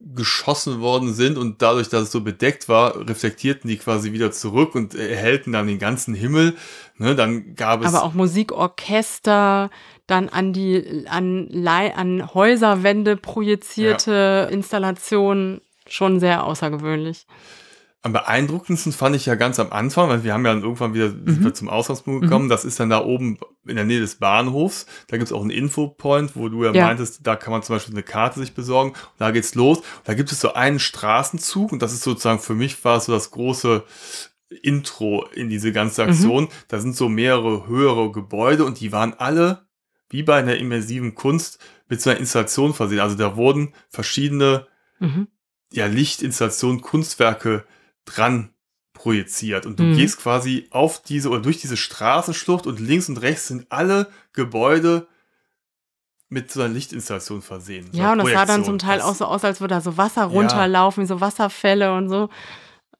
geschossen 0.00 0.80
worden 0.80 1.14
sind 1.14 1.38
und 1.38 1.62
dadurch, 1.62 1.88
dass 1.88 2.02
es 2.04 2.12
so 2.12 2.20
bedeckt 2.20 2.68
war, 2.68 3.08
reflektierten 3.08 3.68
die 3.68 3.78
quasi 3.78 4.12
wieder 4.12 4.30
zurück 4.30 4.74
und 4.74 4.94
erhellten 4.94 5.52
dann 5.52 5.66
den 5.66 5.78
ganzen 5.78 6.14
Himmel. 6.14 6.56
Ne, 6.98 7.14
dann 7.14 7.54
gab 7.54 7.82
es 7.82 7.88
aber 7.88 8.04
auch 8.04 8.14
Musikorchester, 8.14 9.70
dann 10.06 10.28
an 10.28 10.52
die 10.52 11.04
an, 11.08 11.66
an 11.66 12.34
Häuserwände 12.34 13.16
projizierte 13.16 14.46
ja. 14.48 14.54
Installationen, 14.54 15.60
schon 15.86 16.20
sehr 16.20 16.44
außergewöhnlich. 16.44 17.26
Am 18.06 18.12
beeindruckendsten 18.12 18.92
fand 18.92 19.16
ich 19.16 19.26
ja 19.26 19.34
ganz 19.34 19.58
am 19.58 19.72
Anfang, 19.72 20.08
weil 20.08 20.22
wir 20.22 20.32
haben 20.32 20.46
ja 20.46 20.54
dann 20.54 20.62
irgendwann 20.62 20.94
wieder 20.94 21.08
mhm. 21.08 21.52
zum 21.52 21.68
Ausgangspunkt 21.68 22.22
gekommen. 22.22 22.44
Mhm. 22.44 22.50
Das 22.50 22.64
ist 22.64 22.78
dann 22.78 22.88
da 22.88 23.04
oben 23.04 23.36
in 23.66 23.74
der 23.74 23.84
Nähe 23.84 23.98
des 23.98 24.14
Bahnhofs. 24.14 24.86
Da 25.08 25.16
gibt 25.16 25.26
es 25.26 25.32
auch 25.32 25.40
einen 25.40 25.50
Infopoint, 25.50 26.36
wo 26.36 26.48
du 26.48 26.62
ja, 26.62 26.72
ja, 26.72 26.86
meintest, 26.86 27.26
da 27.26 27.34
kann 27.34 27.50
man 27.50 27.64
zum 27.64 27.74
Beispiel 27.74 27.94
eine 27.94 28.04
Karte 28.04 28.38
sich 28.38 28.54
besorgen. 28.54 28.90
Und 28.90 29.18
da 29.18 29.32
geht's 29.32 29.56
los. 29.56 29.82
Da 30.04 30.14
gibt 30.14 30.30
es 30.30 30.40
so 30.40 30.54
einen 30.54 30.78
Straßenzug 30.78 31.72
und 31.72 31.82
das 31.82 31.92
ist 31.92 32.04
sozusagen 32.04 32.38
für 32.38 32.54
mich 32.54 32.84
war 32.84 33.00
so 33.00 33.10
das 33.10 33.32
große 33.32 33.82
Intro 34.62 35.26
in 35.34 35.48
diese 35.48 35.72
ganze 35.72 36.04
Aktion. 36.04 36.44
Mhm. 36.44 36.48
Da 36.68 36.78
sind 36.78 36.94
so 36.94 37.08
mehrere 37.08 37.66
höhere 37.66 38.12
Gebäude 38.12 38.64
und 38.64 38.78
die 38.78 38.92
waren 38.92 39.14
alle 39.14 39.66
wie 40.10 40.22
bei 40.22 40.36
einer 40.36 40.58
immersiven 40.58 41.16
Kunst 41.16 41.58
mit 41.88 42.00
so 42.00 42.10
einer 42.10 42.20
Installation 42.20 42.72
versehen. 42.72 43.00
Also 43.00 43.16
da 43.16 43.34
wurden 43.34 43.74
verschiedene 43.88 44.68
mhm. 45.00 45.26
ja, 45.72 45.86
Lichtinstallationen, 45.86 46.82
Kunstwerke 46.82 47.64
dran 48.06 48.50
projiziert 48.94 49.66
und 49.66 49.78
du 49.78 49.82
mhm. 49.84 49.96
gehst 49.96 50.18
quasi 50.18 50.66
auf 50.70 51.02
diese 51.02 51.28
oder 51.28 51.40
durch 51.40 51.60
diese 51.60 51.76
Straßenschlucht 51.76 52.66
und 52.66 52.80
links 52.80 53.10
und 53.10 53.18
rechts 53.18 53.48
sind 53.48 53.66
alle 53.70 54.08
Gebäude 54.32 55.06
mit 56.28 56.50
so 56.50 56.62
einer 56.62 56.72
Lichtinstallation 56.72 57.42
versehen. 57.42 57.88
Ja, 57.92 58.12
und 58.12 58.18
das 58.18 58.30
sah 58.30 58.46
dann 58.46 58.64
zum 58.64 58.78
Teil 58.78 58.98
das, 58.98 59.06
auch 59.06 59.14
so 59.14 59.26
aus, 59.26 59.44
als 59.44 59.60
würde 59.60 59.74
da 59.74 59.80
so 59.80 59.96
Wasser 59.96 60.24
runterlaufen, 60.24 61.02
ja. 61.02 61.04
wie 61.04 61.08
so 61.08 61.20
Wasserfälle 61.20 61.94
und 61.94 62.08
so. 62.08 62.30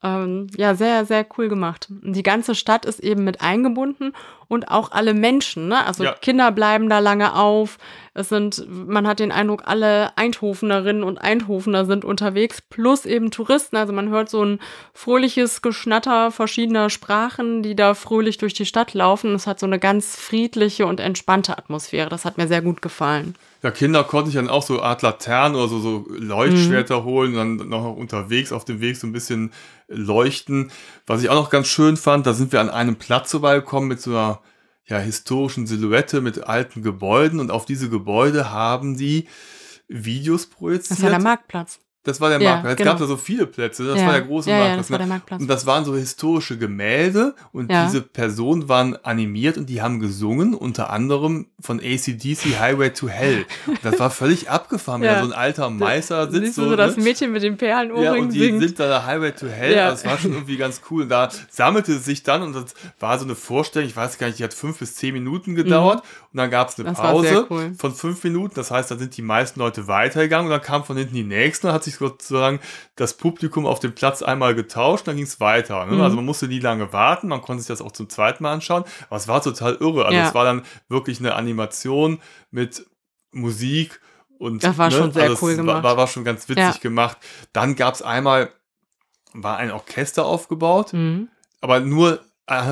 Ähm, 0.06 0.46
ja, 0.56 0.74
sehr, 0.76 1.04
sehr 1.04 1.26
cool 1.36 1.48
gemacht. 1.48 1.88
Die 1.90 2.22
ganze 2.22 2.54
Stadt 2.54 2.84
ist 2.84 3.00
eben 3.00 3.24
mit 3.24 3.40
eingebunden 3.40 4.12
und 4.46 4.68
auch 4.68 4.92
alle 4.92 5.14
Menschen. 5.14 5.66
Ne? 5.66 5.84
Also 5.84 6.04
ja. 6.04 6.12
Kinder 6.12 6.52
bleiben 6.52 6.88
da 6.88 7.00
lange 7.00 7.34
auf. 7.34 7.78
Es 8.14 8.28
sind, 8.28 8.64
man 8.68 9.06
hat 9.08 9.18
den 9.18 9.32
Eindruck, 9.32 9.64
alle 9.66 10.16
Eindhofenerinnen 10.16 11.02
und 11.02 11.18
Eindhofener 11.18 11.86
sind 11.86 12.04
unterwegs, 12.04 12.62
plus 12.62 13.04
eben 13.04 13.32
Touristen. 13.32 13.76
Also 13.76 13.92
man 13.92 14.08
hört 14.10 14.30
so 14.30 14.44
ein 14.44 14.60
fröhliches 14.94 15.60
Geschnatter 15.60 16.30
verschiedener 16.30 16.88
Sprachen, 16.88 17.64
die 17.64 17.74
da 17.74 17.94
fröhlich 17.94 18.38
durch 18.38 18.54
die 18.54 18.66
Stadt 18.66 18.94
laufen. 18.94 19.34
Es 19.34 19.48
hat 19.48 19.58
so 19.58 19.66
eine 19.66 19.80
ganz 19.80 20.14
friedliche 20.14 20.86
und 20.86 21.00
entspannte 21.00 21.58
Atmosphäre. 21.58 22.10
Das 22.10 22.24
hat 22.24 22.38
mir 22.38 22.46
sehr 22.46 22.62
gut 22.62 22.80
gefallen. 22.80 23.34
Ja, 23.66 23.72
Kinder 23.72 24.04
konnte 24.04 24.28
ich 24.28 24.36
dann 24.36 24.48
auch 24.48 24.62
so 24.62 24.80
Art 24.80 25.02
Laternen 25.02 25.56
oder 25.56 25.66
so, 25.66 25.80
so 25.80 26.06
Leuchtschwerter 26.08 27.00
mhm. 27.00 27.04
holen 27.04 27.36
und 27.36 27.58
dann 27.58 27.68
noch 27.68 27.96
unterwegs 27.96 28.52
auf 28.52 28.64
dem 28.64 28.80
Weg 28.80 28.96
so 28.96 29.08
ein 29.08 29.12
bisschen 29.12 29.52
leuchten. 29.88 30.70
Was 31.04 31.20
ich 31.20 31.30
auch 31.30 31.34
noch 31.34 31.50
ganz 31.50 31.66
schön 31.66 31.96
fand, 31.96 32.28
da 32.28 32.32
sind 32.32 32.52
wir 32.52 32.60
an 32.60 32.70
einem 32.70 32.94
Platz 32.94 33.32
vorbeigekommen 33.32 33.88
mit 33.88 34.00
so 34.00 34.12
einer 34.12 34.40
ja, 34.84 34.98
historischen 34.98 35.66
Silhouette 35.66 36.20
mit 36.20 36.44
alten 36.44 36.82
Gebäuden 36.82 37.40
und 37.40 37.50
auf 37.50 37.64
diese 37.64 37.90
Gebäude 37.90 38.52
haben 38.52 38.96
die 38.96 39.26
Videos 39.88 40.46
projiziert. 40.46 41.00
Das 41.00 41.02
war 41.02 41.10
der 41.10 41.20
Marktplatz. 41.20 41.80
Das 42.06 42.20
war 42.20 42.28
der 42.30 42.40
Ja, 42.40 42.50
Marktplatz. 42.50 42.72
Es 42.72 42.76
genau. 42.78 42.90
gab 42.92 42.98
da 43.00 43.06
so 43.06 43.16
viele 43.16 43.46
Plätze. 43.46 43.84
Das 43.86 43.98
Ja. 44.00 44.06
war 44.06 44.12
der 44.14 44.22
große 44.22 44.48
Ja, 44.50 44.56
ja, 44.56 44.62
Marktplatz. 44.62 44.86
das 44.86 44.90
war 44.92 44.98
der 44.98 45.06
Marktplatz. 45.08 45.40
Und 45.42 45.48
das 45.48 45.66
waren 45.66 45.84
so 45.84 45.94
historische 45.96 46.56
Gemälde 46.56 47.34
und 47.52 47.70
Ja. 47.70 47.86
diese 47.86 48.00
Personen 48.02 48.68
waren 48.68 48.96
animiert 49.04 49.58
und 49.58 49.66
die 49.68 49.82
haben 49.82 50.00
gesungen, 50.00 50.54
unter 50.54 50.90
anderem 50.90 51.46
von 51.60 51.80
ACDC 51.80 52.58
Highway 52.60 52.90
to 52.90 53.08
Hell. 53.08 53.44
Und 53.66 53.78
das 53.82 53.98
war 53.98 54.10
völlig 54.10 54.48
abgefahren, 54.50 55.00
wenn 55.02 55.08
Ja. 55.08 55.14
da 55.16 55.22
so 55.24 55.32
ein 55.32 55.36
alter 55.38 55.68
Meister 55.70 56.30
sitzt. 56.30 56.44
Siehst 56.44 56.58
du 56.58 56.62
so, 56.62 56.68
so 56.70 56.76
das 56.76 56.96
ne? 56.96 57.02
Mädchen 57.04 57.32
mit 57.32 57.42
den 57.42 57.52
Ja, 57.54 57.58
Perlenohrringen 57.58 58.20
und 58.20 58.32
die 58.32 58.38
singt? 58.40 58.60
sind 58.60 58.78
da 58.80 59.04
Highway 59.04 59.32
to 59.32 59.46
Hell. 59.48 59.74
Ja. 59.74 59.90
Das 59.90 60.04
war 60.04 60.16
schon 60.18 60.32
irgendwie 60.32 60.56
ganz 60.56 60.80
cool. 60.90 61.02
Und 61.02 61.08
da 61.08 61.28
sammelte 61.50 61.92
es 61.92 62.04
sich 62.04 62.22
dann 62.22 62.42
und 62.42 62.54
das 62.54 62.74
war 63.00 63.18
so 63.18 63.24
eine 63.24 63.34
Vorstellung, 63.34 63.88
ich 63.88 63.96
weiß 63.96 64.18
gar 64.18 64.28
nicht, 64.28 64.38
die 64.38 64.44
hat 64.44 64.54
fünf 64.54 64.78
bis 64.78 64.94
zehn 64.94 65.12
Minuten 65.12 65.54
gedauert. 65.54 66.02
Und 66.32 66.38
dann 66.38 66.50
gab 66.50 66.68
es 66.68 66.78
eine 66.78 66.90
Mhm. 66.90 66.94
Das 66.94 67.00
Pause 67.02 67.46
cool. 67.50 67.72
von 67.78 67.94
fünf 67.94 68.22
Minuten. 68.22 68.54
Das 68.54 68.70
heißt, 68.70 68.90
da 68.90 68.96
sind 68.96 69.16
die 69.16 69.22
meisten 69.22 69.58
Leute 69.58 69.88
weitergegangen 69.88 70.46
und 70.46 70.50
dann 70.52 70.60
kam 70.62 70.84
von 70.84 70.96
hinten 70.96 71.14
die 71.14 71.24
nächsten 71.24 71.66
und 71.66 71.72
hat 71.72 71.82
sich 71.84 71.95
sozusagen 71.98 72.60
das 72.96 73.14
Publikum 73.16 73.66
auf 73.66 73.80
dem 73.80 73.94
Platz 73.94 74.22
einmal 74.22 74.54
getauscht, 74.54 75.06
dann 75.08 75.16
ging 75.16 75.24
es 75.24 75.40
weiter. 75.40 75.84
Ne? 75.86 75.92
Mhm. 75.96 76.00
Also 76.02 76.16
man 76.16 76.24
musste 76.24 76.48
nie 76.48 76.60
lange 76.60 76.92
warten, 76.92 77.28
man 77.28 77.42
konnte 77.42 77.62
sich 77.62 77.68
das 77.68 77.80
auch 77.80 77.92
zum 77.92 78.08
zweiten 78.08 78.42
Mal 78.42 78.52
anschauen. 78.52 78.84
Aber 79.08 79.16
es 79.16 79.28
war 79.28 79.42
total 79.42 79.74
irre. 79.76 80.04
Also 80.06 80.16
Ja. 80.18 80.28
es 80.28 80.34
war 80.34 80.44
dann 80.44 80.62
wirklich 80.88 81.18
eine 81.20 81.34
Animation 81.34 82.20
mit 82.50 82.86
Musik 83.32 84.00
und 84.38 84.62
Das 84.64 84.78
war 84.78 84.90
schon 84.90 85.12
sehr 85.12 85.24
also 85.30 85.44
cool 85.46 85.56
gemacht. 85.56 85.82
War, 85.82 85.96
war 85.96 86.06
schon 86.06 86.24
ganz 86.24 86.48
witzig 86.48 86.64
Ja. 86.64 86.74
gemacht. 86.80 87.18
Dann 87.52 87.74
gab 87.76 87.94
es 87.94 88.02
einmal, 88.02 88.50
war 89.32 89.56
ein 89.58 89.70
Orchester 89.70 90.24
aufgebaut, 90.26 90.92
Mhm. 90.92 91.28
aber 91.60 91.80
nur 91.80 92.20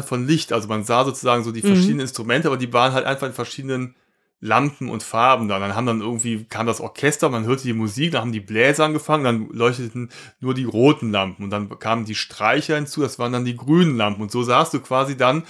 von 0.06 0.26
Licht. 0.26 0.52
Also 0.52 0.68
man 0.68 0.84
sah 0.84 1.04
sozusagen 1.04 1.42
so 1.42 1.50
die 1.50 1.62
Mhm. 1.62 1.66
verschiedenen 1.66 2.00
Instrumente, 2.00 2.46
aber 2.48 2.56
die 2.56 2.72
waren 2.72 2.92
halt 2.92 3.06
einfach 3.06 3.26
in 3.26 3.32
verschiedenen 3.32 3.96
Lampen 4.44 4.90
und 4.90 5.02
Farben 5.02 5.48
da. 5.48 5.58
Dann 5.58 5.74
haben 5.74 5.86
dann 5.86 6.02
irgendwie, 6.02 6.44
kam 6.44 6.66
das 6.66 6.82
Orchester, 6.82 7.30
man 7.30 7.46
hörte 7.46 7.62
die 7.62 7.72
Musik, 7.72 8.12
dann 8.12 8.20
haben 8.20 8.32
die 8.32 8.40
Bläser 8.40 8.84
angefangen, 8.84 9.24
dann 9.24 9.48
leuchteten 9.48 10.10
nur 10.38 10.52
die 10.52 10.64
roten 10.64 11.10
Lampen 11.10 11.44
und 11.44 11.50
dann 11.50 11.78
kamen 11.78 12.04
die 12.04 12.14
Streicher 12.14 12.76
hinzu, 12.76 13.00
das 13.00 13.18
waren 13.18 13.32
dann 13.32 13.46
die 13.46 13.56
grünen 13.56 13.96
Lampen 13.96 14.20
und 14.20 14.30
so 14.30 14.42
sahst 14.42 14.74
du 14.74 14.80
quasi 14.80 15.16
dann 15.16 15.44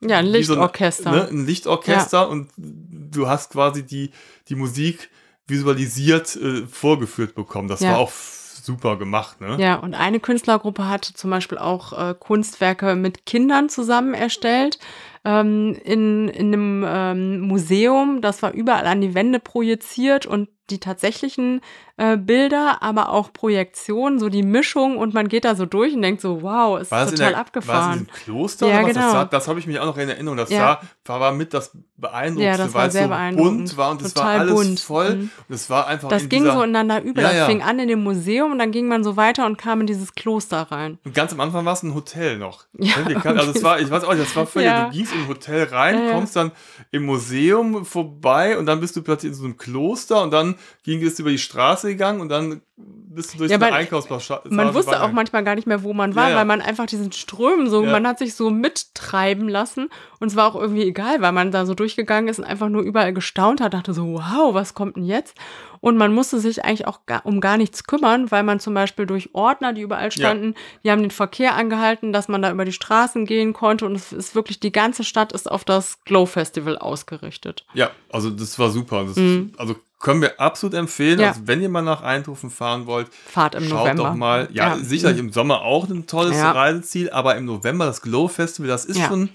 Ja, 0.00 0.18
ein 0.18 0.26
wie 0.26 0.44
so 0.44 0.54
Lichtorchester. 0.54 1.10
ne, 1.10 1.26
ein 1.28 1.44
Lichtorchester 1.44 2.28
und 2.28 2.50
du 2.56 3.26
hast 3.26 3.50
quasi 3.50 3.84
die, 3.84 4.12
die 4.48 4.54
Musik 4.54 5.10
visualisiert 5.48 6.36
äh, 6.36 6.66
vorgeführt 6.68 7.34
bekommen. 7.34 7.66
Das 7.66 7.80
Ja. 7.80 7.94
war 7.94 7.98
auch 7.98 8.12
super 8.12 8.96
gemacht, 8.96 9.40
ne? 9.40 9.56
Ja, 9.58 9.74
und 9.76 9.94
eine 9.94 10.20
Künstlergruppe 10.20 10.88
hatte 10.88 11.14
zum 11.14 11.30
Beispiel 11.30 11.58
auch 11.58 11.92
äh, 11.92 12.14
Kunstwerke 12.14 12.94
mit 12.94 13.26
Kindern 13.26 13.68
zusammen 13.68 14.14
erstellt. 14.14 14.78
Ähm, 15.24 15.76
in, 15.84 16.28
in 16.28 16.46
einem 16.54 16.84
ähm, 16.88 17.40
Museum, 17.40 18.20
das 18.22 18.42
war 18.42 18.52
überall 18.52 18.86
an 18.86 19.00
die 19.02 19.14
Wände 19.14 19.38
projiziert 19.38 20.24
und 20.24 20.48
die 20.70 20.78
tatsächlichen 20.78 21.62
äh, 21.96 22.16
Bilder, 22.16 22.78
aber 22.80 23.08
auch 23.10 23.32
Projektionen, 23.32 24.20
so 24.20 24.28
die 24.28 24.44
Mischung 24.44 24.96
und 24.98 25.12
man 25.14 25.26
geht 25.26 25.44
da 25.44 25.56
so 25.56 25.66
durch 25.66 25.92
und 25.94 26.02
denkt 26.02 26.20
so, 26.20 26.42
wow, 26.42 26.80
ist 26.80 26.90
total 26.90 27.06
der, 27.06 27.10
war 27.10 27.10
das 27.10 27.28
in 27.32 27.34
abgefahren. 27.34 27.92
diesem 27.92 28.06
Kloster? 28.06 28.68
Ja, 28.68 28.82
genau. 28.82 28.92
Das, 29.00 29.12
sah- 29.12 29.24
das 29.24 29.48
habe 29.48 29.58
ich 29.58 29.66
mich 29.66 29.80
auch 29.80 29.86
noch 29.86 29.98
in 29.98 30.08
Erinnerung. 30.08 30.36
Das 30.36 30.48
Ja. 30.48 30.80
sah, 31.04 31.18
war 31.18 31.32
mit 31.32 31.52
das 31.52 31.76
Beeindruckendste, 31.96 32.44
Ja, 32.44 32.56
das 32.56 32.72
war 32.72 32.82
weil 32.82 32.86
es 32.88 32.92
sehr 32.94 33.02
so 33.02 33.08
beeindruckend. 33.08 33.56
bunt 33.58 33.76
war 33.76 33.90
und 33.90 34.02
es 34.02 34.14
war 34.16 34.26
alles 34.26 34.54
bunt. 34.54 34.80
voll. 34.80 35.14
Mhm. 35.16 35.30
Und 35.48 35.54
es 35.54 35.68
war 35.68 35.88
einfach 35.88 36.08
Das 36.08 36.22
in 36.22 36.28
ging 36.28 36.42
dieser, 36.44 36.52
so 36.54 36.62
ineinander 36.62 37.02
über. 37.02 37.20
Ja, 37.22 37.32
das 37.32 37.46
fing 37.46 37.62
an 37.62 37.78
in 37.80 37.88
dem 37.88 38.04
Museum 38.04 38.52
und 38.52 38.60
dann 38.60 38.70
ging 38.70 38.86
man 38.86 39.02
so 39.02 39.16
weiter 39.16 39.44
und 39.44 39.58
kam 39.58 39.80
in 39.80 39.88
dieses 39.88 40.14
Kloster 40.14 40.62
rein. 40.70 40.98
Und 41.04 41.14
ganz 41.14 41.32
am 41.32 41.40
Anfang 41.40 41.64
war 41.64 41.72
es 41.72 41.82
ein 41.82 41.94
Hotel 41.96 42.38
noch. 42.38 42.66
Ja, 42.78 42.92
kann- 43.20 43.36
also 43.36 43.50
es 43.50 43.62
war, 43.64 43.80
ich 43.80 43.90
weiß 43.90 44.04
auch 44.04 44.14
nicht, 44.14 44.22
das 44.24 44.36
war 44.36 44.46
völlig, 44.46 44.70
du 44.72 44.90
gingst 44.90 45.09
in 45.12 45.22
ein 45.22 45.28
Hotel 45.28 45.64
rein, 45.64 45.98
ja. 46.04 46.12
kommst 46.12 46.36
dann 46.36 46.52
im 46.90 47.04
Museum 47.04 47.84
vorbei 47.84 48.58
und 48.58 48.66
dann 48.66 48.80
bist 48.80 48.96
du 48.96 49.02
plötzlich 49.02 49.30
in 49.30 49.34
so 49.34 49.44
einem 49.44 49.56
Kloster 49.56 50.22
und 50.22 50.32
dann 50.32 50.56
ging 50.82 51.02
es 51.02 51.18
über 51.18 51.30
die 51.30 51.38
Straße 51.38 51.88
gegangen 51.88 52.20
und 52.20 52.28
dann 52.28 52.62
bist 53.12 53.34
du 53.34 53.38
durch 53.38 53.50
Ja, 53.50 53.58
man- 53.58 53.72
Einkaufspassage. 53.72 54.48
Man 54.54 54.72
wusste 54.72 55.02
auch 55.02 55.10
manchmal 55.10 55.42
gar 55.42 55.56
nicht 55.56 55.66
mehr, 55.66 55.82
wo 55.82 55.92
man 55.92 56.14
war, 56.14 56.24
Ja, 56.26 56.30
ja. 56.30 56.36
weil 56.36 56.44
man 56.44 56.60
einfach 56.60 56.86
diesen 56.86 57.10
Strömen 57.10 57.68
so, 57.68 57.82
man 57.82 58.06
hat 58.06 58.18
sich 58.20 58.34
so 58.36 58.50
mittreiben 58.50 59.48
lassen 59.48 59.88
und 60.20 60.28
es 60.28 60.36
war 60.36 60.46
auch 60.46 60.54
irgendwie 60.60 60.84
egal, 60.84 61.20
weil 61.20 61.32
man 61.32 61.50
da 61.50 61.66
so 61.66 61.74
durchgegangen 61.74 62.28
ist 62.28 62.38
und 62.38 62.44
einfach 62.44 62.68
nur 62.68 62.82
überall 62.82 63.12
gestaunt 63.12 63.60
hat, 63.60 63.74
dachte 63.74 63.94
so, 63.94 64.14
wow, 64.14 64.54
was 64.54 64.74
kommt 64.74 64.94
denn 64.96 65.04
jetzt? 65.04 65.36
Und 65.80 65.96
man 65.96 66.12
musste 66.14 66.38
sich 66.38 66.64
eigentlich 66.64 66.86
auch 66.86 67.06
gar, 67.06 67.26
um 67.26 67.40
gar 67.40 67.56
nichts 67.56 67.84
kümmern, 67.84 68.30
weil 68.30 68.42
man 68.44 68.60
zum 68.60 68.74
Beispiel 68.74 69.06
durch 69.06 69.30
Ordner, 69.34 69.72
die 69.72 69.80
überall 69.80 70.12
standen, 70.12 70.54
die 70.84 70.90
haben 70.92 71.00
den 71.02 71.10
Verkehr 71.10 71.56
angehalten, 71.56 72.12
dass 72.12 72.28
man 72.28 72.42
da 72.42 72.50
über 72.52 72.64
die 72.64 72.72
Straßen 72.72 73.24
gehen 73.26 73.54
konnte 73.54 73.86
und 73.86 73.96
es 73.96 74.12
ist 74.12 74.34
wirklich, 74.36 74.60
die 74.60 74.72
ganze 74.72 75.02
Stadt 75.04 75.32
ist 75.32 75.50
auf 75.50 75.64
das 75.64 76.04
Glow 76.04 76.26
Festival 76.26 76.78
ausgerichtet. 76.78 77.64
Ja, 77.74 77.90
also 78.12 78.30
das 78.30 78.56
war 78.58 78.70
super. 78.70 79.04
Das, 79.04 79.16
Mhm. 79.16 79.52
Also 79.56 79.74
können 80.00 80.20
wir 80.22 80.40
absolut 80.40 80.74
empfehlen. 80.74 81.20
Ja. 81.20 81.28
Also 81.28 81.42
wenn 81.44 81.60
ihr 81.62 81.68
mal 81.68 81.82
nach 81.82 82.02
Eindhoven 82.02 82.50
fahren 82.50 82.86
wollt, 82.86 83.08
Fahrt 83.26 83.54
im 83.54 83.64
schaut 83.64 83.80
November. 83.84 84.02
doch 84.04 84.14
mal. 84.14 84.48
Ja, 84.52 84.76
Ja. 84.76 84.78
sicherlich 84.82 85.18
im 85.18 85.30
Sommer 85.32 85.60
auch 85.62 85.88
ein 85.88 86.06
tolles 86.06 86.36
Ja. 86.36 86.50
Reiseziel, 86.52 87.10
aber 87.10 87.36
im 87.36 87.44
November 87.44 87.86
das 87.86 88.00
Glow 88.02 88.26
Festival, 88.26 88.68
das 88.68 88.84
ist 88.86 88.98
schon 89.00 89.28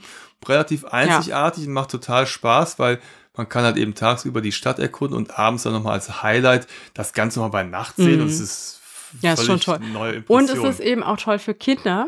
relativ 0.47 0.85
einzigartig 0.85 1.65
und 1.67 1.73
macht 1.73 1.89
total 1.91 2.27
Spaß, 2.27 2.77
weil 2.79 2.99
man 3.37 3.49
kann 3.49 3.63
halt 3.63 3.77
eben 3.77 3.95
tagsüber 3.95 4.41
die 4.41 4.51
Stadt 4.51 4.79
erkunden 4.79 5.17
und 5.17 5.37
abends 5.39 5.63
dann 5.63 5.73
nochmal 5.73 5.93
als 5.93 6.21
Highlight 6.23 6.67
das 6.93 7.13
Ganze 7.13 7.39
nochmal 7.39 7.63
bei 7.63 7.69
Nacht 7.69 7.95
sehen 7.97 8.15
Mhm. 8.17 8.21
und 8.23 8.27
es 8.27 8.39
ist 8.39 8.81
Ja, 9.21 9.33
ist 9.33 9.45
schon 9.45 9.59
toll. 9.61 9.79
Und 10.27 10.49
es 10.49 10.57
ist 10.61 10.79
eben 10.81 11.01
auch 11.01 11.15
toll 11.17 11.39
für 11.39 11.53
Kinder. 11.53 12.07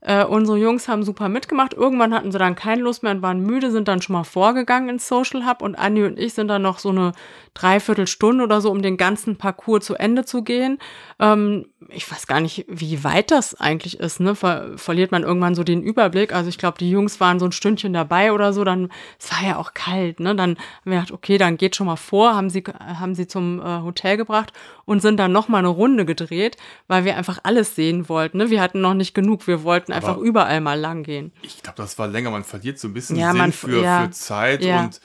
Äh, 0.00 0.24
unsere 0.24 0.58
Jungs 0.58 0.88
haben 0.88 1.02
super 1.04 1.28
mitgemacht. 1.28 1.72
Irgendwann 1.74 2.12
hatten 2.14 2.32
sie 2.32 2.38
dann 2.38 2.54
keine 2.56 2.82
Lust 2.82 3.02
mehr 3.04 3.12
und 3.12 3.22
waren 3.22 3.40
müde, 3.40 3.70
sind 3.70 3.86
dann 3.88 4.02
schon 4.02 4.14
mal 4.14 4.24
vorgegangen 4.24 4.88
ins 4.88 5.06
Social 5.08 5.46
Hub 5.46 5.62
und 5.62 5.76
Andi 5.76 6.04
und 6.04 6.18
ich 6.18 6.34
sind 6.34 6.48
dann 6.48 6.62
noch 6.62 6.78
so 6.80 6.88
eine 6.90 7.12
Dreiviertelstunde 7.60 8.44
oder 8.44 8.60
so, 8.60 8.70
um 8.70 8.82
den 8.82 8.96
ganzen 8.96 9.36
Parcours 9.36 9.84
zu 9.84 9.94
Ende 9.94 10.24
zu 10.24 10.42
gehen. 10.42 10.78
Ähm, 11.18 11.66
ich 11.88 12.10
weiß 12.10 12.26
gar 12.26 12.40
nicht, 12.40 12.66
wie 12.68 13.02
weit 13.04 13.30
das 13.30 13.54
eigentlich 13.58 13.98
ist. 13.98 14.20
Ne? 14.20 14.34
Ver 14.34 14.76
verliert 14.76 15.10
man 15.10 15.22
irgendwann 15.22 15.54
so 15.54 15.64
den 15.64 15.82
Überblick. 15.82 16.32
Also 16.34 16.48
ich 16.48 16.58
glaube, 16.58 16.78
die 16.78 16.90
Jungs 16.90 17.18
waren 17.20 17.38
so 17.40 17.46
ein 17.46 17.52
Stündchen 17.52 17.92
dabei 17.92 18.32
oder 18.32 18.52
so. 18.52 18.62
Dann 18.64 18.90
es 19.18 19.32
war 19.32 19.46
ja 19.46 19.56
auch 19.56 19.74
kalt. 19.74 20.20
Ne? 20.20 20.34
Dann 20.36 20.50
haben 20.52 20.58
wir 20.84 20.94
gedacht, 20.96 21.12
okay, 21.12 21.38
dann 21.38 21.56
geht 21.56 21.74
schon 21.76 21.86
mal 21.86 21.96
vor. 21.96 22.34
Haben 22.34 22.50
sie 22.50 22.62
haben 22.78 23.14
sie 23.14 23.26
zum 23.26 23.60
äh, 23.60 23.82
Hotel 23.82 24.16
gebracht 24.16 24.52
und 24.84 25.00
sind 25.00 25.18
dann 25.18 25.32
noch 25.32 25.48
mal 25.48 25.58
eine 25.58 25.68
Runde 25.68 26.04
gedreht, 26.04 26.56
weil 26.86 27.04
wir 27.04 27.16
einfach 27.16 27.38
alles 27.42 27.74
sehen 27.74 28.08
wollten. 28.08 28.38
Ne? 28.38 28.50
Wir 28.50 28.60
hatten 28.60 28.80
noch 28.80 28.94
nicht 28.94 29.14
genug. 29.14 29.46
Wir 29.46 29.62
wollten 29.64 29.92
einfach 29.92 30.10
Aber- 30.16 30.22
überall 30.22 30.60
mal 30.60 30.78
lang 30.78 31.02
gehen. 31.02 31.32
ich 31.42 31.62
glaube, 31.62 31.76
das 31.78 31.98
war 31.98 32.06
länger. 32.06 32.30
Man 32.30 32.44
verliert 32.44 32.78
so 32.78 32.88
ein 32.88 32.94
bisschen 32.94 33.16
Ja, 33.16 33.30
Sinn 33.30 33.38
man- 33.38 33.52
für, 33.52 33.82
ja. 33.82 34.02
für 34.04 34.10
Zeit 34.10 34.62
Ja. 34.64 34.84
und 34.84 35.00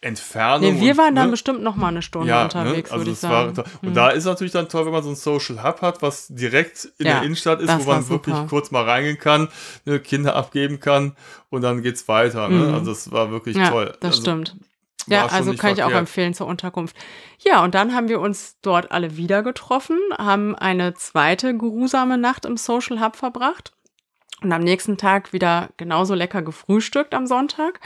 Entfernung. 0.00 0.74
Nee, 0.74 0.80
wir 0.80 0.92
und, 0.92 0.98
waren 0.98 1.14
dann 1.16 1.26
ne? 1.26 1.30
bestimmt 1.32 1.62
noch 1.62 1.74
mal 1.74 1.88
eine 1.88 2.02
Stunde 2.02 2.28
ja, 2.28 2.44
unterwegs, 2.44 2.90
ne? 2.90 2.94
also 2.94 3.06
würde 3.06 3.10
ich 3.16 3.22
war 3.24 3.30
sagen. 3.30 3.54
toll. 3.54 3.64
Und 3.82 3.88
Mhm. 3.90 3.94
da 3.94 4.10
ist 4.10 4.24
natürlich 4.26 4.52
dann 4.52 4.68
toll, 4.68 4.86
wenn 4.86 4.92
man 4.92 5.02
so 5.02 5.08
ein 5.10 5.16
Social 5.16 5.64
Hub 5.64 5.82
hat, 5.82 6.02
was 6.02 6.28
direkt 6.28 6.84
in 6.98 7.06
Ja, 7.06 7.14
der 7.14 7.22
Innenstadt 7.24 7.60
ist, 7.60 7.68
wo 7.68 7.78
man 7.90 8.02
war 8.02 8.08
wirklich 8.08 8.36
kurz 8.48 8.70
mal 8.70 8.84
reingehen 8.84 9.18
kann, 9.18 9.48
ne, 9.86 9.98
Kinder 9.98 10.36
abgeben 10.36 10.78
kann 10.78 11.16
und 11.50 11.62
dann 11.62 11.82
geht's 11.82 12.06
weiter. 12.06 12.48
Ne? 12.48 12.68
Mhm. 12.68 12.74
Also 12.74 12.92
das 12.92 13.10
war 13.10 13.30
wirklich 13.32 13.56
ja, 13.56 13.70
toll. 13.70 13.86
das 14.00 14.10
also, 14.12 14.20
stimmt. 14.22 14.56
war 15.08 15.16
Ja, 15.18 15.26
also 15.26 15.52
kann 15.54 15.72
ich 15.72 15.78
auch 15.82 15.86
verkehrt. 15.86 15.98
empfehlen 16.00 16.34
zur 16.34 16.46
Unterkunft. 16.46 16.96
Ja, 17.40 17.64
und 17.64 17.74
dann 17.74 17.92
haben 17.92 18.08
wir 18.08 18.20
uns 18.20 18.56
dort 18.62 18.92
alle 18.92 19.16
wieder 19.16 19.42
getroffen, 19.42 19.98
haben 20.16 20.54
eine 20.54 20.94
zweite 20.94 21.56
geruhsame 21.56 22.18
Nacht 22.18 22.44
im 22.44 22.56
Social 22.56 23.00
Hub 23.00 23.16
verbracht 23.16 23.72
und 24.42 24.52
am 24.52 24.62
nächsten 24.62 24.96
Tag 24.96 25.32
wieder 25.32 25.70
genauso 25.76 26.14
lecker 26.14 26.42
gefrühstückt 26.42 27.14
am 27.14 27.26
Sonntag 27.26 27.80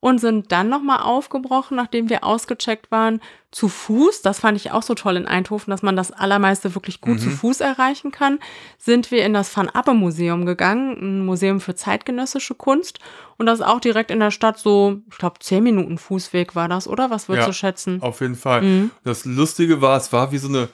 und 0.00 0.18
sind 0.18 0.50
dann 0.50 0.68
nochmal 0.70 1.00
aufgebrochen, 1.02 1.76
nachdem 1.76 2.08
wir 2.08 2.24
ausgecheckt 2.24 2.90
waren, 2.90 3.20
zu 3.50 3.68
Fuß. 3.68 4.22
Das 4.22 4.40
fand 4.40 4.56
ich 4.56 4.70
auch 4.72 4.82
so 4.82 4.94
toll 4.94 5.16
in 5.16 5.26
Eindhoven, 5.26 5.70
dass 5.70 5.82
man 5.82 5.94
das 5.96 6.10
Allermeiste 6.10 6.74
wirklich 6.74 7.00
gut 7.02 7.16
Mhm. 7.16 7.18
zu 7.18 7.30
Fuß 7.30 7.60
erreichen 7.60 8.10
kann. 8.10 8.38
Sind 8.78 9.10
wir 9.10 9.24
in 9.26 9.34
das 9.34 9.54
Van 9.54 9.68
Appe 9.68 9.92
Museum 9.92 10.46
gegangen, 10.46 10.96
ein 11.00 11.26
Museum 11.26 11.60
für 11.60 11.74
zeitgenössische 11.74 12.54
Kunst. 12.54 12.98
Und 13.36 13.46
das 13.46 13.60
ist 13.60 13.66
auch 13.66 13.80
direkt 13.80 14.10
in 14.10 14.20
der 14.20 14.30
Stadt 14.30 14.58
so, 14.58 15.00
ich 15.10 15.18
glaube, 15.18 15.38
zehn 15.40 15.62
Minuten 15.62 15.98
Fußweg 15.98 16.54
war 16.54 16.68
das, 16.68 16.88
oder? 16.88 17.10
Was 17.10 17.28
würdest 17.28 17.46
Ja. 17.46 17.50
du 17.50 17.54
schätzen? 17.54 18.00
Auf 18.02 18.20
jeden 18.20 18.36
Fall. 18.36 18.62
Mhm. 18.62 18.90
Das 19.04 19.24
Lustige 19.26 19.80
war, 19.82 19.96
es 19.98 20.12
war 20.12 20.32
wie 20.32 20.38
so 20.38 20.48
eine, 20.48 20.68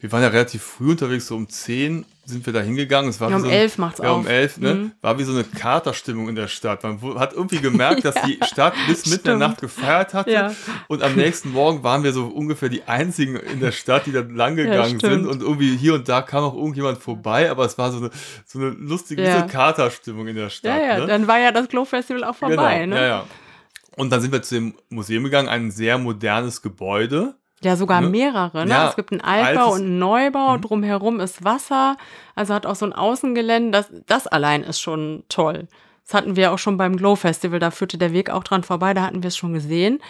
wir 0.00 0.12
waren 0.12 0.22
ja 0.22 0.28
relativ 0.28 0.62
früh 0.62 0.92
unterwegs, 0.92 1.26
so 1.26 1.34
um 1.34 1.48
10 1.48 2.04
sind 2.24 2.44
wir 2.44 2.52
da 2.52 2.60
hingegangen. 2.60 3.08
Es 3.10 3.20
war 3.20 3.30
Ja, 3.30 3.36
um 3.36 3.42
so 3.42 3.48
ein, 3.48 3.54
11 3.54 3.78
macht's 3.78 3.98
ja, 4.00 4.12
um 4.12 4.20
auf. 4.20 4.28
11, 4.28 4.58
ne? 4.58 4.74
Mhm. 4.74 4.92
War 5.00 5.18
wie 5.18 5.24
so 5.24 5.32
eine 5.32 5.44
Katerstimmung 5.44 6.28
in 6.28 6.34
der 6.34 6.46
Stadt. 6.46 6.82
Man 6.82 7.00
hat 7.18 7.32
irgendwie 7.32 7.58
gemerkt, 7.58 8.04
dass 8.04 8.14
die 8.26 8.38
Stadt 8.44 8.74
bis 8.86 9.06
mitten 9.06 9.30
in 9.30 9.38
der. 9.40 9.48
Nacht 9.48 9.60
gefeiert 9.60 10.12
hatte. 10.14 10.30
Ja. 10.30 10.54
Und 10.88 11.02
am 11.02 11.16
nächsten 11.16 11.50
Morgen 11.52 11.82
waren 11.82 12.04
wir 12.04 12.12
so 12.12 12.26
ungefähr 12.26 12.68
die 12.68 12.84
einzigen 12.84 13.36
in 13.36 13.60
der 13.60 13.72
Stadt, 13.72 14.06
die 14.06 14.12
da 14.12 14.20
lang 14.20 14.56
gegangen 14.56 14.98
stimmt. 14.98 15.24
sind. 15.24 15.26
Und 15.26 15.42
irgendwie 15.42 15.74
hier 15.76 15.94
und 15.94 16.08
da 16.08 16.20
kam 16.22 16.44
auch 16.44 16.54
irgendjemand 16.54 16.98
vorbei, 16.98 17.50
aber 17.50 17.64
es 17.64 17.78
war 17.78 17.90
so 17.90 17.98
eine, 17.98 18.10
so 18.46 18.58
eine 18.58 18.68
lustige 18.70 19.22
Ja. 19.22 19.40
so 19.40 19.46
Katerstimmung 19.46 20.28
in 20.28 20.36
der 20.36 20.50
Stadt. 20.50 20.78
Ja, 20.78 20.86
ja, 20.86 20.98
ne? 20.98 21.06
dann 21.06 21.26
war 21.26 21.38
ja 21.38 21.50
das 21.50 21.66
Glow 21.68 21.86
Festival 21.86 22.24
auch 22.24 22.36
vorbei, 22.36 22.80
genau, 22.80 22.94
ne? 22.96 23.00
ja, 23.02 23.06
ja. 23.08 23.24
Und 23.96 24.10
dann 24.10 24.20
sind 24.20 24.30
wir 24.32 24.42
zu 24.42 24.54
dem 24.54 24.74
Museum 24.90 25.24
gegangen, 25.24 25.48
ein 25.48 25.70
sehr 25.72 25.98
modernes 25.98 26.62
Gebäude. 26.62 27.34
Ja, 27.62 27.74
sogar 27.76 28.00
Ne? 28.00 28.08
mehrere. 28.08 28.64
Ne? 28.64 28.70
Ja, 28.70 28.88
es 28.88 28.96
gibt 28.96 29.10
einen 29.12 29.20
Altbau 29.20 29.72
und 29.72 29.80
einen 29.82 29.98
Neubau, 29.98 30.56
Mhm. 30.56 30.60
drumherum 30.62 31.20
ist 31.20 31.42
Wasser, 31.44 31.96
also 32.36 32.54
hat 32.54 32.66
auch 32.66 32.76
so 32.76 32.86
ein 32.86 32.92
Außengelände. 32.92 33.70
Das, 33.72 33.90
das 34.06 34.26
allein 34.28 34.62
ist 34.62 34.80
schon 34.80 35.24
toll. 35.28 35.66
Das 36.04 36.14
hatten 36.14 36.36
wir 36.36 36.52
auch 36.52 36.58
schon 36.58 36.76
beim 36.76 36.96
Glow 36.96 37.16
Festival, 37.16 37.58
da 37.58 37.70
führte 37.70 37.98
der 37.98 38.12
Weg 38.12 38.30
auch 38.30 38.44
dran 38.44 38.62
vorbei, 38.62 38.94
da 38.94 39.02
hatten 39.02 39.22
wir 39.22 39.28
es 39.28 39.36
schon 39.36 39.52
gesehen. 39.52 40.00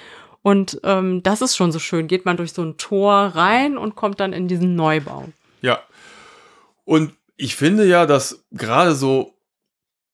Und 0.42 0.80
ähm, 0.84 1.22
das 1.24 1.40
ist 1.42 1.56
schon 1.56 1.72
so 1.72 1.78
schön. 1.80 2.06
Geht 2.06 2.24
man 2.24 2.36
durch 2.36 2.52
so 2.52 2.62
ein 2.62 2.76
Tor 2.76 3.14
rein 3.34 3.76
und 3.76 3.96
kommt 3.96 4.20
dann 4.20 4.32
in 4.32 4.46
diesen 4.46 4.76
Neubau. 4.76 5.24
Ja, 5.62 5.80
Und 6.84 7.12
ich 7.36 7.56
finde 7.56 7.84
ja, 7.86 8.06
dass 8.06 8.44
gerade 8.52 8.94
so 8.94 9.34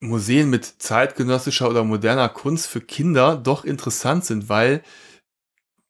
Museen 0.01 0.51
mit 0.51 0.64
zeitgenössischer 0.64 1.68
oder 1.68 1.85
moderner 1.85 2.28
Kunst 2.28 2.66
für 2.66 2.80
Kinder 2.80 3.37
doch 3.37 3.64
interessant 3.64 4.24
sind, 4.24 4.49
weil 4.49 4.82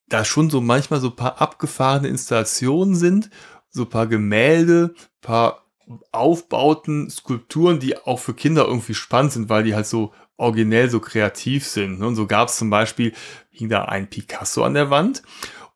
da 0.09 0.25
schon 0.25 0.51
so 0.51 0.61
manchmal 0.61 1.01
so 1.01 1.09
ein 1.09 1.17
paar 1.17 1.41
abgefahrene 1.41 2.09
Installationen 2.09 2.95
sind, 2.95 3.31
so 3.71 3.83
ein 3.83 3.89
paar 3.91 4.07
Gemälde, 4.07 4.95
paar 5.21 5.65
Aufbauten, 6.13 7.11
Skulpturen, 7.11 7.79
die 7.81 7.97
auch 7.99 8.19
für 8.19 8.35
Kinder 8.35 8.67
irgendwie 8.67 8.95
spannend 8.95 9.33
sind, 9.33 9.49
weil 9.49 9.65
die 9.65 9.75
halt 9.75 9.87
so 9.87 10.13
originell 10.37 10.89
so 10.91 11.01
kreativ 11.01 11.67
sind. 11.67 11.99
Ne? 12.01 12.07
Und 12.07 12.17
so 12.17 12.27
gab 12.27 12.49
es 12.49 12.57
zum 12.57 12.71
Beispiel, 12.71 13.13
hing 13.51 13.69
da 13.69 13.85
ein 13.85 14.09
Picasso 14.09 14.65
an 14.65 14.75
der 14.75 14.91
Wand 14.91 15.23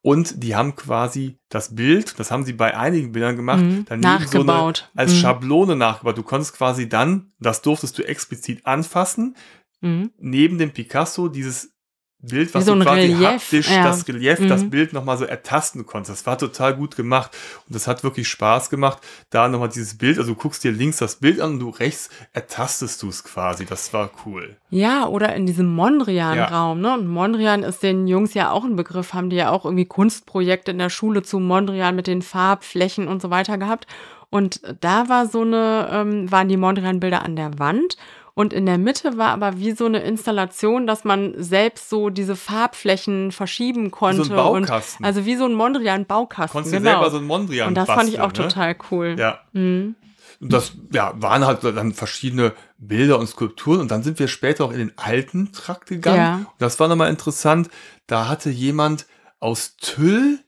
und 0.00 0.42
die 0.42 0.56
haben 0.56 0.76
quasi 0.76 1.38
das 1.48 1.74
Bild, 1.74 2.18
das 2.18 2.30
haben 2.30 2.44
sie 2.44 2.52
bei 2.54 2.76
einigen 2.76 3.12
Bildern 3.12 3.36
gemacht, 3.36 3.64
Mhm, 3.64 3.84
nachgebaut. 4.00 4.78
So 4.78 4.84
eine, 4.94 5.00
als 5.02 5.12
Mhm. 5.12 5.16
Schablone 5.16 5.76
nachgebaut. 5.76 6.16
Du 6.18 6.22
konntest 6.22 6.54
quasi 6.56 6.88
dann, 6.88 7.32
das 7.38 7.62
durftest 7.62 7.98
du 7.98 8.02
explizit 8.06 8.64
anfassen, 8.66 9.36
Mhm. 9.80 10.10
neben 10.18 10.58
dem 10.58 10.72
Picasso 10.72 11.28
dieses 11.28 11.72
Bild, 12.20 12.52
was 12.52 12.64
so 12.66 12.74
du 12.74 12.80
quasi 12.82 13.12
Relief, 13.12 13.20
haptisch, 13.28 13.70
ja. 13.70 13.84
das 13.84 14.08
Relief, 14.08 14.48
das 14.48 14.64
Mhm. 14.64 14.70
Bild 14.70 14.92
nochmal 14.92 15.16
so 15.18 15.24
ertasten 15.24 15.86
konntest. 15.86 16.20
Das 16.20 16.26
war 16.26 16.36
total 16.36 16.74
gut 16.74 16.96
gemacht. 16.96 17.30
Und 17.66 17.76
das 17.76 17.86
hat 17.86 18.02
wirklich 18.02 18.26
Spaß 18.28 18.70
gemacht, 18.70 18.98
da 19.30 19.48
nochmal 19.48 19.68
dieses 19.68 19.96
Bild, 19.96 20.18
also 20.18 20.34
du 20.34 20.40
guckst 20.40 20.64
dir 20.64 20.72
links 20.72 20.96
das 20.96 21.16
Bild 21.16 21.40
an 21.40 21.52
und 21.52 21.60
du 21.60 21.68
rechts 21.70 22.10
ertastest 22.32 23.02
du 23.02 23.08
es 23.08 23.22
quasi. 23.22 23.66
Das 23.66 23.92
war 23.92 24.10
cool. 24.26 24.56
Ja, 24.70 25.06
oder 25.06 25.32
in 25.36 25.46
diesem 25.46 25.72
Mondrian-Raum. 25.74 26.80
Ne? 26.80 26.94
Und 26.94 27.06
Mondrian 27.06 27.62
ist 27.62 27.84
den 27.84 28.08
Jungs 28.08 28.34
ja 28.34 28.50
auch 28.50 28.64
ein 28.64 28.74
Begriff, 28.74 29.14
haben 29.14 29.30
die 29.30 29.36
ja 29.36 29.50
auch 29.50 29.64
irgendwie 29.64 29.86
Kunstprojekte 29.86 30.72
in 30.72 30.78
der 30.78 30.90
Schule 30.90 31.22
zu 31.22 31.38
Mondrian 31.38 31.94
mit 31.94 32.08
den 32.08 32.22
Farbflächen 32.22 33.06
und 33.06 33.22
so 33.22 33.30
weiter 33.30 33.58
gehabt. 33.58 33.86
Und 34.30 34.60
da 34.80 35.08
war 35.08 35.26
so 35.26 35.42
eine, 35.42 35.88
ähm, 35.92 36.30
waren 36.32 36.48
die 36.48 36.56
Mondrian-Bilder 36.56 37.24
an 37.24 37.36
der 37.36 37.58
Wand. 37.60 37.96
Und 38.39 38.53
in 38.53 38.66
der 38.66 38.78
Mitte 38.78 39.18
war 39.18 39.30
aber 39.30 39.59
wie 39.59 39.72
so 39.72 39.86
eine 39.86 39.99
Installation, 39.99 40.86
dass 40.86 41.03
man 41.03 41.34
selbst 41.43 41.91
so 41.91 42.09
diese 42.09 42.36
Farbflächen 42.36 43.32
verschieben 43.32 43.91
konnte. 43.91 44.28
Baukasten. 44.28 45.05
Und, 45.05 45.07
also 45.07 45.26
wie 45.26 45.34
so 45.34 45.45
ein 45.45 45.55
Mondrian-Baukasten. 45.55 46.53
Konntest 46.53 46.72
du 46.72 46.78
genau. 46.78 47.01
selber 47.01 47.11
so 47.11 47.16
ein 47.16 47.24
Mondrian 47.24 47.66
Und 47.66 47.74
das 47.74 47.89
fand 47.89 48.09
ich 48.09 48.20
auch 48.20 48.28
basteln, 48.28 48.47
ne? 48.47 48.53
total 48.53 48.76
cool. 48.93 49.16
Ja. 49.18 49.41
Mhm. 49.55 49.97
Und 50.41 50.53
das 50.53 50.70
ja, 50.93 51.20
waren 51.20 51.45
halt 51.45 51.64
dann 51.64 51.93
verschiedene 51.95 52.53
Bilder 52.76 53.18
und 53.18 53.26
Skulpturen. 53.26 53.80
Und 53.80 53.91
dann 53.91 54.05
sind 54.05 54.20
wir 54.20 54.28
später 54.28 54.66
auch 54.66 54.72
in 54.72 54.78
den 54.78 54.93
alten 54.97 55.51
Trakt 55.51 55.89
gegangen. 55.89 56.16
Ja. 56.16 56.34
Und 56.36 56.61
das 56.61 56.78
war 56.78 56.86
nochmal 56.86 57.11
interessant. 57.11 57.68
Da 58.07 58.28
hatte 58.28 58.51
jemand 58.51 59.07
aus 59.41 59.76
Tüll 59.78 60.39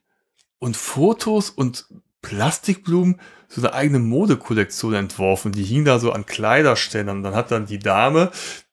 und 0.60 0.76
Fotos 0.76 1.50
und 1.50 1.86
Plastikblumen 2.22 3.20
so 3.50 3.60
eine 3.60 3.74
eigene 3.74 3.98
Modekollektion 3.98 4.94
entworfen. 4.94 5.52
Die 5.52 5.64
hing 5.64 5.84
da 5.84 5.98
so 5.98 6.12
an 6.12 6.24
Kleiderständern. 6.24 7.18
Und 7.18 7.22
dann 7.24 7.34
hat 7.34 7.50
dann 7.50 7.66
die 7.66 7.80
Dame, 7.80 8.30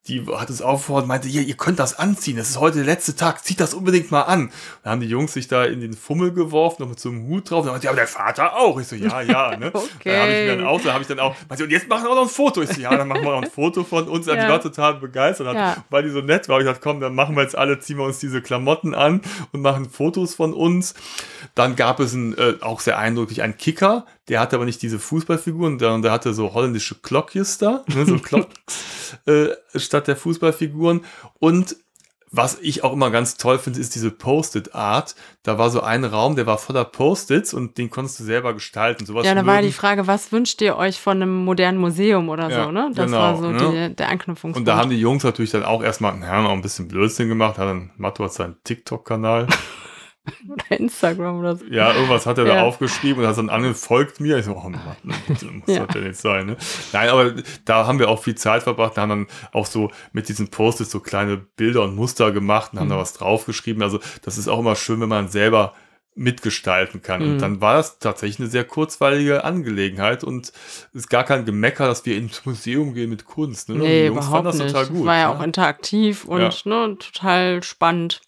die 0.07 0.25
hat 0.25 0.49
es 0.49 0.61
aufgefordert 0.61 1.03
und 1.03 1.07
meinte, 1.09 1.28
ihr, 1.28 1.41
ihr 1.41 1.57
könnt 1.57 1.80
das 1.80 1.97
anziehen. 1.97 2.38
Das 2.38 2.49
ist 2.49 2.59
heute 2.59 2.78
der 2.78 2.86
letzte 2.86 3.15
Tag. 3.15 3.43
Zieht 3.43 3.59
das 3.59 3.73
unbedingt 3.73 4.11
mal 4.11 4.21
an. 4.21 4.51
Dann 4.84 4.91
haben 4.91 5.01
die 5.01 5.07
Jungs 5.07 5.34
sich 5.34 5.47
da 5.47 5.65
in 5.65 5.82
den 5.82 5.93
Fummel 5.93 6.32
geworfen, 6.32 6.84
noch 6.84 6.89
mit 6.89 6.99
so 6.99 7.09
einem 7.09 7.28
Hut 7.28 7.49
drauf. 7.49 7.61
Und 7.61 7.65
dann 7.65 7.73
meinte, 7.73 7.86
ja, 7.86 7.91
aber 7.91 7.97
der 7.97 8.07
Vater 8.07 8.55
auch. 8.55 8.80
Ich 8.80 8.88
so, 8.88 8.95
ja, 8.95 9.21
ja. 9.21 9.57
Ne? 9.57 9.71
Okay. 9.97 10.11
Dann 10.11 10.21
habe 10.21 10.32
ich 10.32 10.47
mir 10.47 10.57
dann 10.57 10.65
auch, 10.67 10.82
dann 10.82 10.93
habe 10.93 11.01
ich 11.01 11.07
dann 11.07 11.19
auch, 11.19 11.36
meinte, 11.49 11.63
und 11.63 11.71
jetzt 11.71 11.89
machen 11.89 12.03
wir 12.03 12.11
auch 12.11 12.15
noch 12.15 12.21
ein 12.23 12.30
Foto. 12.30 12.61
Ich 12.61 12.69
so, 12.69 12.80
ja, 12.80 12.95
dann 12.95 13.07
machen 13.07 13.23
wir 13.23 13.32
noch 13.32 13.41
ein 13.41 13.49
Foto 13.49 13.84
von 13.84 14.07
uns. 14.07 14.28
Und 14.28 14.36
Ja. 14.36 14.45
Die 14.45 14.51
war 14.51 14.61
total 14.61 14.93
begeistert. 14.95 15.53
Ja. 15.55 15.84
Weil 15.89 16.03
die 16.03 16.09
so 16.09 16.21
nett 16.21 16.47
war. 16.47 16.59
Ich 16.59 16.65
gesagt, 16.65 16.82
komm, 16.82 16.99
dann 16.99 17.15
machen 17.15 17.36
wir 17.36 17.41
jetzt 17.41 17.57
alle, 17.57 17.80
ziehen 17.80 17.97
wir 17.97 18.05
uns 18.05 18.19
diese 18.19 18.41
Klamotten 18.41 18.93
an 18.93 19.21
und 19.51 19.61
machen 19.61 19.89
Fotos 19.89 20.36
von 20.36 20.53
uns. 20.53 20.93
Dann 21.55 21.75
gab 21.75 21.99
es 21.99 22.13
ein, 22.13 22.38
äh, 22.38 22.53
auch 22.61 22.80
sehr 22.80 22.99
eindrücklich 22.99 23.41
einen 23.41 23.57
Kicker. 23.57 24.05
Der 24.30 24.39
hatte 24.39 24.55
aber 24.55 24.65
nicht 24.65 24.82
diese 24.82 24.99
Fußballfiguren, 24.99 25.80
sondern 25.80 26.01
der 26.01 26.11
hatte 26.11 26.34
so 26.34 26.53
holländische 26.53 26.95
Klokjes 26.95 27.57
da, 27.57 27.84
ne, 27.88 28.05
so 28.05 28.19
Klocks 28.19 29.17
äh, 29.25 29.49
statt 29.75 30.07
der 30.07 30.17
Fußballfiguren. 30.17 31.05
Und 31.39 31.78
was 32.30 32.59
ich 32.61 32.84
auch 32.84 32.91
immer 32.91 33.09
ganz 33.09 33.38
toll 33.38 33.57
finde, 33.57 33.80
ist 33.80 33.95
diese 33.95 34.11
Post-it-Art. 34.11 35.15
Da 35.43 35.57
war 35.57 35.69
so 35.69 35.82
ein 35.82 36.03
Raum, 36.03 36.36
der 36.36 36.45
war 36.45 36.57
voller 36.57 36.84
Post-its 36.84 37.53
und 37.53 37.78
den 37.78 37.89
konntest 37.89 38.19
du 38.19 38.25
selber 38.25 38.53
gestalten. 38.53 39.05
Sowas 39.05 39.25
Ja, 39.25 39.34
da 39.34 39.45
war 39.45 39.61
die 39.61 39.71
Frage, 39.71 40.07
was 40.07 40.32
wünscht 40.34 40.61
ihr 40.61 40.75
euch 40.75 40.99
von 40.99 41.21
einem 41.21 41.45
modernen 41.45 41.78
Museum 41.78 42.28
oder 42.28 42.49
Ja, 42.49 42.65
so, 42.65 42.71
ne? 42.71 42.91
Das 42.93 43.05
genau, 43.05 43.17
war 43.17 43.38
so 43.38 43.51
ne? 43.51 43.89
die, 43.89 43.95
der 43.95 44.09
Anknüpfungspunkt. 44.09 44.57
Und 44.57 44.65
da 44.65 44.75
haben 44.75 44.89
die 44.89 44.99
Jungs 44.99 45.23
natürlich 45.23 45.51
dann 45.51 45.63
auch 45.63 45.82
erstmal, 45.82 46.19
ja, 46.19 46.45
auch 46.45 46.51
ein 46.51 46.61
bisschen 46.61 46.89
Blödsinn 46.89 47.30
gemacht. 47.30 47.57
Hat 47.57 47.67
dann, 47.67 47.91
Matto 47.95 48.25
hat 48.25 48.34
seinen 48.34 48.57
TikTok-Kanal. 48.63 49.47
oder 50.49 50.80
Instagram 50.80 51.39
oder 51.39 51.55
so. 51.55 51.65
Ja, 51.65 51.93
irgendwas 51.93 52.25
hat 52.25 52.38
er 52.38 52.45
da 52.45 52.55
Ja. 52.55 52.63
aufgeschrieben 52.63 53.23
und 53.23 53.30
hat 53.30 53.38
dann 53.38 53.49
andere 53.49 53.73
folgt 53.73 54.19
mir. 54.19 54.38
Ich 54.38 54.45
so, 54.45 54.51
oh 54.53 54.69
Mann, 54.69 54.80
das 55.28 55.41
muss 55.43 55.67
Ja. 55.67 55.86
das 55.86 55.93
denn 55.93 56.03
jetzt 56.05 56.21
sein, 56.21 56.45
ne? 56.47 56.57
Nein, 56.93 57.09
aber 57.09 57.34
da 57.65 57.88
haben 57.88 57.99
wir 57.99 58.09
auch 58.09 58.21
viel 58.23 58.36
Zeit 58.36 58.63
verbracht. 58.63 58.97
Da 58.97 59.01
haben 59.03 59.09
dann 59.09 59.28
auch 59.53 59.65
so 59.65 59.91
mit 60.13 60.30
diesen 60.30 60.49
Post-its 60.49 60.91
so 60.91 60.99
kleine 60.99 61.38
Bilder 61.38 61.84
und 61.84 61.95
Muster 61.95 62.32
gemacht 62.32 62.73
und 62.73 62.80
haben 62.80 62.88
Mhm. 62.88 62.91
da 62.91 62.97
was 62.97 63.13
draufgeschrieben. 63.13 63.82
Also 63.84 63.99
das 64.23 64.38
ist 64.38 64.47
auch 64.47 64.59
immer 64.59 64.75
schön, 64.75 64.99
wenn 65.01 65.09
man 65.09 65.28
selber 65.30 65.73
mitgestalten 66.19 67.03
kann. 67.03 67.23
Mhm. 67.23 67.32
Und 67.34 67.41
dann 67.43 67.61
war 67.61 67.75
das 67.75 67.99
tatsächlich 67.99 68.39
eine 68.39 68.49
sehr 68.49 68.63
kurzweilige 68.63 69.43
Angelegenheit 69.43 70.23
und 70.23 70.47
es 70.47 70.88
ist 70.93 71.09
gar 71.11 71.23
kein 71.23 71.45
Gemecker, 71.45 71.86
dass 71.88 72.05
wir 72.07 72.17
ins 72.17 72.43
Museum 72.43 72.95
gehen 72.95 73.09
mit 73.11 73.25
Kunst. 73.25 73.69
Ne? 73.69 73.75
Nee, 73.75 74.01
die 74.01 74.05
Jungs 74.07 74.25
überhaupt 74.25 74.32
fanden 74.32 74.45
das 74.45 74.57
nicht. 74.57 74.67
total 74.75 74.88
gut. 74.88 75.05
war 75.05 75.15
ja 75.17 75.30
ne? 75.32 75.38
auch 75.39 75.43
interaktiv 75.43 76.25
und 76.25 76.41
Ja. 76.41 76.49
ne, 76.65 76.97
total 76.97 77.61
spannend. 77.61 78.21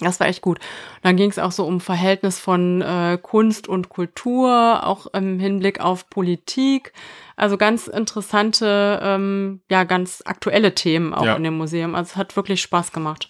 Das 0.00 0.20
war 0.20 0.26
echt 0.26 0.42
gut. 0.42 0.58
Dann 1.02 1.16
ging 1.16 1.30
es 1.30 1.38
auch 1.38 1.52
so 1.52 1.64
um 1.66 1.80
Verhältnis 1.80 2.38
von 2.38 2.82
äh, 2.82 3.18
Kunst 3.20 3.66
und 3.68 3.88
Kultur, 3.88 4.86
auch 4.86 5.06
im 5.14 5.38
Hinblick 5.38 5.80
auf 5.80 6.10
Politik. 6.10 6.92
Also 7.36 7.56
ganz 7.56 7.86
interessante, 7.86 8.98
ähm, 9.02 9.60
ja, 9.70 9.84
ganz 9.84 10.22
aktuelle 10.24 10.74
Themen 10.74 11.14
auch 11.14 11.24
Ja. 11.24 11.36
in 11.36 11.44
dem 11.44 11.56
Museum. 11.56 11.94
Also 11.94 12.10
es 12.12 12.16
hat 12.16 12.36
wirklich 12.36 12.60
Spaß 12.62 12.92
gemacht. 12.92 13.28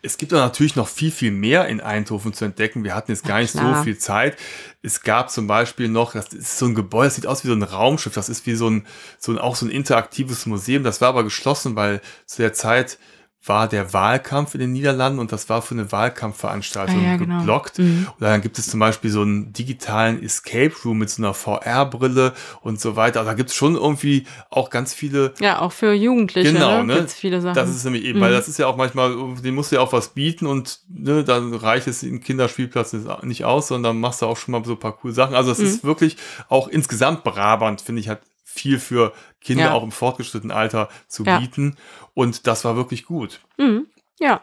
Es 0.00 0.16
gibt 0.16 0.32
aber 0.32 0.42
natürlich 0.42 0.76
noch 0.76 0.86
viel, 0.86 1.10
viel 1.10 1.32
mehr 1.32 1.66
in 1.66 1.80
Eindhoven 1.80 2.32
zu 2.32 2.44
entdecken. 2.44 2.84
Wir 2.84 2.94
hatten 2.94 3.10
jetzt 3.10 3.24
gar 3.26 3.40
nicht 3.40 3.50
so 3.50 3.58
klar. 3.58 3.82
viel 3.82 3.98
Zeit. 3.98 4.36
Es 4.82 5.02
gab 5.02 5.30
zum 5.30 5.46
Beispiel 5.48 5.88
noch, 5.88 6.12
das 6.12 6.28
ist 6.32 6.58
so 6.58 6.66
ein 6.66 6.74
Gebäude, 6.76 7.06
das 7.08 7.16
sieht 7.16 7.26
aus 7.26 7.42
wie 7.44 7.48
so 7.48 7.54
ein 7.54 7.64
Raumschiff. 7.64 8.14
Das 8.14 8.28
ist 8.28 8.46
wie 8.46 8.54
so 8.54 8.68
ein, 8.70 8.86
so 9.18 9.32
ein, 9.32 9.38
auch 9.38 9.56
so 9.56 9.66
ein 9.66 9.70
interaktives 9.70 10.46
Museum. 10.46 10.84
Das 10.84 11.00
war 11.00 11.08
aber 11.08 11.24
geschlossen, 11.24 11.74
weil 11.74 12.00
zu 12.26 12.40
der 12.42 12.52
Zeit 12.52 12.98
war 13.44 13.68
der 13.68 13.92
Wahlkampf 13.92 14.54
in 14.54 14.60
den 14.60 14.72
Niederlanden 14.72 15.18
und 15.20 15.32
das 15.32 15.48
war 15.48 15.62
für 15.62 15.74
eine 15.74 15.90
Wahlkampfveranstaltung 15.92 17.00
Ah 17.00 17.10
ja, 17.12 17.16
genau. 17.16 17.38
geblockt. 17.38 17.78
Mhm. 17.78 18.06
Und 18.12 18.20
dann 18.20 18.40
gibt 18.42 18.58
es 18.58 18.66
zum 18.68 18.80
Beispiel 18.80 19.10
so 19.10 19.22
einen 19.22 19.52
digitalen 19.52 20.22
Escape 20.22 20.72
Room 20.84 20.98
mit 20.98 21.08
so 21.10 21.22
einer 21.22 21.34
VR-Brille 21.34 22.34
und 22.62 22.80
so 22.80 22.96
weiter. 22.96 23.20
Also 23.20 23.30
da 23.30 23.34
gibt 23.34 23.50
es 23.50 23.56
schon 23.56 23.74
irgendwie 23.76 24.26
auch 24.50 24.70
ganz 24.70 24.92
viele 24.92 25.34
Ja, 25.40 25.60
auch 25.60 25.72
für 25.72 25.92
Jugendliche 25.92 26.52
Genau, 26.52 26.78
ne, 26.82 26.84
ne? 26.86 26.94
gibt's 26.96 27.14
viele 27.14 27.40
Sachen. 27.40 27.54
das 27.54 27.70
ist 27.70 27.84
nämlich 27.84 28.04
eben, 28.04 28.18
Mhm. 28.18 28.22
weil 28.22 28.32
das 28.32 28.48
ist 28.48 28.58
ja 28.58 28.66
auch 28.66 28.76
manchmal, 28.76 29.14
den 29.42 29.54
musst 29.54 29.70
du 29.72 29.76
ja 29.76 29.82
auch 29.82 29.92
was 29.92 30.08
bieten 30.10 30.46
und 30.46 30.80
ne, 30.88 31.24
dann 31.24 31.54
reicht 31.54 31.86
es 31.86 32.02
im 32.02 32.20
Kinderspielplatz 32.20 32.94
nicht 33.22 33.44
aus, 33.44 33.68
sondern 33.68 34.00
machst 34.00 34.20
du 34.20 34.26
auch 34.26 34.36
schon 34.36 34.52
mal 34.52 34.64
so 34.64 34.72
ein 34.72 34.80
paar 34.80 34.96
coole 34.96 35.14
Sachen. 35.14 35.34
Also 35.34 35.52
es 35.52 35.58
Mhm. 35.58 35.64
ist 35.66 35.84
wirklich 35.84 36.16
auch 36.48 36.68
insgesamt 36.68 37.24
Brabant, 37.24 37.80
finde 37.80 38.00
ich, 38.00 38.08
hat 38.08 38.20
viel 38.58 38.78
für 38.78 39.12
Kinder 39.40 39.64
Ja. 39.66 39.72
auch 39.72 39.82
im 39.82 39.92
fortgeschrittenen 39.92 40.56
Alter 40.56 40.88
zu 41.06 41.24
Ja. 41.24 41.38
bieten. 41.38 41.76
Und 42.14 42.46
das 42.46 42.64
war 42.64 42.76
wirklich 42.76 43.04
gut. 43.04 43.40
Mhm, 43.56 43.86
ja. 44.20 44.40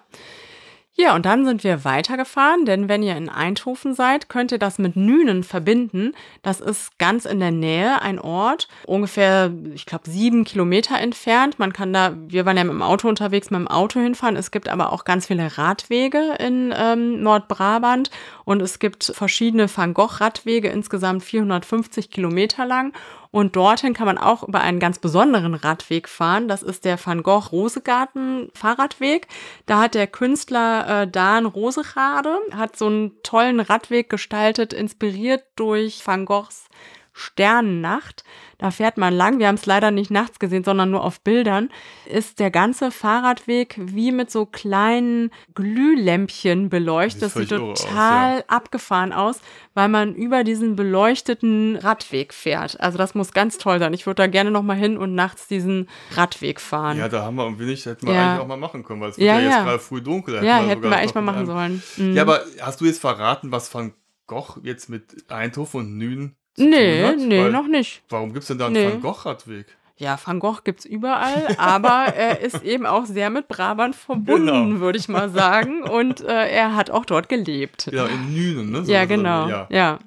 Ja, 0.98 1.14
und 1.14 1.26
dann 1.26 1.44
sind 1.44 1.66
wir 1.66 1.84
weitergefahren, 1.84 2.64
denn 2.64 2.88
wenn 2.88 3.04
ihr 3.04 3.18
in 3.18 3.28
Eindhoven 3.28 3.94
seid, 3.94 4.30
könnt 4.30 4.54
ihr 4.54 4.60
das 4.60 4.78
mit 4.80 4.96
Nünen 4.96 5.44
verbinden. 5.44 6.14
Das 6.42 6.62
ist 6.62 6.98
ganz 6.98 7.26
in 7.26 7.42
der 7.42 7.52
Nähe 7.52 8.02
ein 8.02 8.18
Ort, 8.18 8.70
ungefähr, 8.86 9.52
ich 9.74 9.86
glaube, 9.86 10.10
sieben 10.10 10.46
Kilometer 10.46 10.98
entfernt. 10.98 11.60
Man 11.60 11.74
kann 11.74 11.92
da, 11.92 12.14
wir 12.30 12.46
waren 12.46 12.56
ja 12.56 12.64
mit 12.64 12.72
dem 12.72 12.82
Auto 12.82 13.10
unterwegs, 13.10 13.52
mit 13.52 13.60
dem 13.60 13.68
Auto 13.68 14.00
hinfahren. 14.00 14.38
Es 14.38 14.52
gibt 14.52 14.70
aber 14.70 14.94
auch 14.94 15.04
ganz 15.04 15.28
viele 15.28 15.58
Radwege 15.58 16.36
in 16.40 16.74
ähm, 16.74 17.22
Nordbrabant 17.22 18.10
und 18.46 18.62
es 18.62 18.80
gibt 18.80 19.04
verschiedene 19.04 19.68
Van 19.76 19.94
Gogh-Radwege, 19.94 20.70
insgesamt 20.70 21.26
450 21.26 22.10
Kilometer 22.10 22.66
lang. 22.66 22.94
Und 23.36 23.58
dorthin 23.58 23.94
kann 23.94 24.06
man 24.06 24.18
auch 24.18 24.48
über 24.48 24.62
einen 24.62 24.80
ganz 24.80 24.98
besonderen 24.98 25.56
Radweg 25.56 26.08
fahren. 26.08 26.48
Das 26.48 26.64
ist 26.64 26.86
der 26.86 26.98
Van 27.06 27.22
Gogh 27.22 27.50
Rosegarten 27.52 28.50
Fahrradweg. 28.54 29.28
Da 29.66 29.82
hat 29.82 29.94
der 29.94 30.08
Künstler 30.08 31.02
äh, 31.02 31.06
Dan 31.06 31.46
Rosechade 31.46 32.40
hat 32.54 32.78
so 32.78 32.86
einen 32.86 33.22
tollen 33.24 33.60
Radweg 33.60 34.10
gestaltet, 34.10 34.72
inspiriert 34.72 35.44
durch 35.58 36.02
Van 36.08 36.24
Goghs 36.24 36.70
Sternennacht. 37.18 38.26
Da 38.58 38.72
fährt 38.72 38.98
man 38.98 39.14
lang. 39.14 39.40
Wir 39.40 39.48
haben 39.48 39.56
es 39.56 39.66
leider 39.66 39.90
nicht 39.90 40.12
nachts 40.12 40.38
gesehen, 40.38 40.64
sondern 40.66 40.92
nur 40.92 41.04
auf 41.04 41.22
Bildern. 41.22 41.70
Ist 42.06 42.40
der 42.40 42.52
ganze 42.52 42.92
Fahrradweg 42.92 43.76
wie 43.80 44.12
mit 44.12 44.30
so 44.30 44.46
kleinen 44.46 45.32
Glühlämpchen 45.54 46.70
beleuchtet. 46.70 47.22
Das 47.24 47.34
sieht 47.36 47.52
irre 47.52 47.72
aus, 47.72 47.82
total 47.86 48.44
abgefahren 48.48 49.14
aus, 49.14 49.40
weil 49.74 49.88
man 49.88 50.14
über 50.14 50.44
diesen 50.44 50.76
beleuchteten 50.76 51.78
Radweg 51.78 52.34
fährt. 52.34 52.80
Also 52.82 52.98
das 52.98 53.16
muss 53.16 53.32
ganz 53.34 53.58
toll 53.58 53.80
sein. 53.80 53.94
Ich 53.94 54.06
würde 54.06 54.24
da 54.24 54.28
gerne 54.28 54.52
noch 54.52 54.64
mal 54.64 54.76
hin 54.78 54.98
und 54.98 55.16
nachts 55.16 55.48
diesen 55.48 55.90
Radweg 56.12 56.60
fahren. 56.60 56.98
Ja, 56.98 57.08
da 57.08 57.24
haben 57.24 57.36
wir 57.36 57.44
irgendwie 57.46 57.66
nicht, 57.66 57.86
hätten 57.86 58.08
wir 58.08 58.14
Ja. 58.14 58.32
eigentlich 58.32 58.42
auch 58.44 58.48
mal 58.48 58.58
machen 58.58 58.84
können, 58.84 59.00
weil 59.02 59.12
es 59.12 59.18
wird 59.18 59.28
Ja, 59.28 59.36
ja, 59.36 59.42
jetzt 59.42 59.52
ja. 59.52 59.64
gerade 59.64 59.80
früh 59.80 60.02
dunkel. 60.02 60.36
Da 60.36 60.44
Ja, 60.44 60.62
wir 60.62 60.70
hätten 60.70 60.84
wir 60.84 60.98
echt 60.98 61.16
mal 61.16 61.22
machen 61.22 61.46
sollen. 61.46 61.82
Mhm. 61.98 62.14
Ja, 62.14 62.24
aber 62.24 62.42
hast 62.62 62.82
du 62.82 62.86
jetzt 62.86 63.00
verraten, 63.00 63.52
was 63.52 63.74
Van 63.74 63.94
Gogh 64.28 64.60
jetzt 64.64 64.90
mit 64.90 65.30
Eindhoven 65.32 65.82
und 65.82 65.98
Nünen 65.98 66.36
nee, 66.58 67.04
hat? 67.04 67.18
Nee, 67.18 67.50
noch 67.50 67.68
nicht. 67.68 68.04
Warum 68.10 68.34
gibt 68.34 68.44
es 68.44 68.48
denn 68.48 68.58
da 68.58 68.68
einen 68.68 68.74
nee. 68.74 68.92
Van 68.92 69.02
Gogh-Radweg? 69.02 69.68
Ja, 69.98 70.20
Van 70.24 70.40
Gogh 70.40 70.62
gibt 70.64 70.82
es 70.82 70.86
überall, 70.86 71.56
aber 71.58 72.14
er 72.14 72.42
ist 72.42 72.64
eben 72.64 72.86
auch 72.86 73.06
sehr 73.06 73.30
mit 73.30 73.48
Brabant 73.48 73.96
verbunden, 73.96 74.70
genau. 74.70 74.80
würde 74.82 74.98
ich 75.00 75.08
mal 75.08 75.30
sagen. 75.30 75.84
Und 75.90 76.22
äh, 76.22 76.50
er 76.50 76.76
hat 76.76 76.90
auch 76.90 77.06
dort 77.06 77.30
gelebt. 77.30 77.90
Ja, 77.92 78.06
in 78.06 78.34
Nünen, 78.34 78.72
ne? 78.72 78.86
So 78.86 78.92
ja, 78.92 79.06
genau. 79.06 79.48
Ja. 79.48 79.68
ja. 79.70 80.00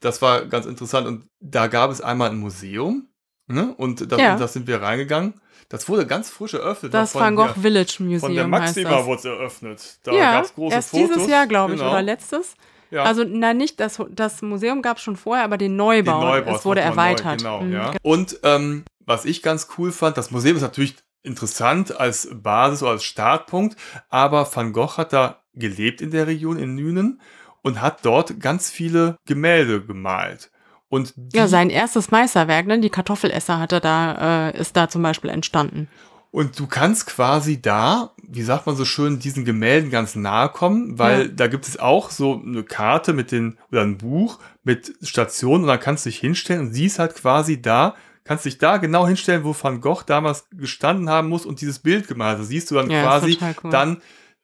Das 0.00 0.20
war 0.20 0.44
ganz 0.46 0.66
interessant. 0.66 1.06
Und 1.06 1.28
da 1.40 1.68
gab 1.68 1.90
es 1.90 2.00
einmal 2.00 2.30
ein 2.30 2.38
Museum, 2.38 3.08
ne? 3.46 3.72
Und 3.76 4.10
da, 4.10 4.16
ja. 4.16 4.36
da 4.36 4.48
sind 4.48 4.66
wir 4.66 4.82
reingegangen. 4.82 5.34
Das 5.68 5.88
wurde 5.88 6.06
ganz 6.06 6.30
frisch 6.30 6.54
eröffnet. 6.54 6.94
Das 6.94 7.14
Van 7.14 7.34
Gogh 7.34 7.54
Village 7.60 7.96
Museum. 8.00 8.20
Von 8.20 8.34
der 8.34 8.46
Maxima 8.46 9.04
wurde 9.04 9.18
es 9.18 9.24
eröffnet. 9.24 9.98
Da 10.04 10.12
ja, 10.12 10.32
gab 10.32 10.44
es 10.44 10.54
große 10.54 10.74
erst 10.74 10.90
Fotos. 10.90 11.08
dieses 11.08 11.28
Jahr, 11.28 11.46
glaube 11.46 11.74
ich, 11.74 11.80
genau. 11.80 11.90
oder 11.90 12.02
letztes. 12.02 12.54
Ja. 12.90 13.02
Also, 13.04 13.24
na, 13.24 13.54
nicht, 13.54 13.80
das, 13.80 14.02
das 14.10 14.42
Museum 14.42 14.82
gab 14.82 14.98
es 14.98 15.02
schon 15.02 15.16
vorher, 15.16 15.44
aber 15.44 15.58
den 15.58 15.76
Neubau, 15.76 16.20
den 16.20 16.28
Neubau 16.28 16.56
es 16.56 16.64
wurde 16.64 16.80
erweitert. 16.80 17.42
Neu, 17.42 17.58
genau, 17.58 17.60
mhm. 17.62 17.72
ja. 17.72 17.92
Und 18.02 18.38
ähm, 18.42 18.84
was 19.04 19.24
ich 19.24 19.42
ganz 19.42 19.68
cool 19.78 19.92
fand, 19.92 20.16
das 20.16 20.30
Museum 20.30 20.56
ist 20.56 20.62
natürlich 20.62 20.96
interessant 21.22 21.98
als 21.98 22.28
Basis 22.32 22.82
oder 22.82 22.92
als 22.92 23.04
Startpunkt, 23.04 23.76
aber 24.08 24.48
Van 24.52 24.72
Gogh 24.72 24.96
hat 24.96 25.12
da 25.12 25.42
gelebt 25.54 26.00
in 26.00 26.10
der 26.10 26.26
Region 26.26 26.58
in 26.58 26.74
Nünen 26.74 27.20
und 27.62 27.82
hat 27.82 28.04
dort 28.04 28.38
ganz 28.40 28.70
viele 28.70 29.16
Gemälde 29.26 29.84
gemalt. 29.84 30.50
Und 30.88 31.14
ja, 31.32 31.48
sein 31.48 31.68
erstes 31.68 32.12
Meisterwerk, 32.12 32.66
ne, 32.66 32.78
die 32.78 32.90
Kartoffelesser 32.90 33.58
hat 33.58 33.72
er 33.72 33.80
da, 33.80 34.50
äh, 34.50 34.58
ist 34.58 34.76
da 34.76 34.88
zum 34.88 35.02
Beispiel 35.02 35.30
entstanden. 35.30 35.88
Und 36.30 36.58
du 36.58 36.66
kannst 36.66 37.06
quasi 37.06 37.62
da, 37.62 38.12
wie 38.22 38.42
sagt 38.42 38.66
man 38.66 38.76
so 38.76 38.84
schön, 38.84 39.18
diesen 39.18 39.44
Gemälden 39.44 39.90
ganz 39.90 40.16
nahe 40.16 40.50
kommen, 40.50 40.98
weil 40.98 41.22
ja. 41.22 41.28
da 41.28 41.46
gibt 41.46 41.66
es 41.66 41.78
auch 41.78 42.10
so 42.10 42.42
eine 42.44 42.62
Karte 42.62 43.12
mit 43.12 43.32
den, 43.32 43.58
oder 43.70 43.82
ein 43.82 43.96
Buch 43.96 44.38
mit 44.62 44.92
Stationen 45.02 45.64
und 45.64 45.68
dann 45.68 45.80
kannst 45.80 46.04
du 46.04 46.10
dich 46.10 46.18
hinstellen 46.18 46.66
und 46.66 46.72
siehst 46.74 46.98
halt 46.98 47.14
quasi 47.14 47.62
da, 47.62 47.94
kannst 48.24 48.44
dich 48.44 48.58
da 48.58 48.76
genau 48.76 49.06
hinstellen, 49.06 49.44
wo 49.44 49.54
Van 49.58 49.80
Gogh 49.80 50.02
damals 50.04 50.46
gestanden 50.50 51.08
haben 51.08 51.28
muss 51.28 51.46
und 51.46 51.60
dieses 51.60 51.78
Bild 51.78 52.08
gemalt. 52.08 52.38
Da 52.38 52.42
siehst 52.42 52.70
du 52.70 52.74
dann 52.74 52.90
ja, 52.90 53.02
quasi 53.02 53.38
cool. 53.62 53.70
dann 53.70 54.02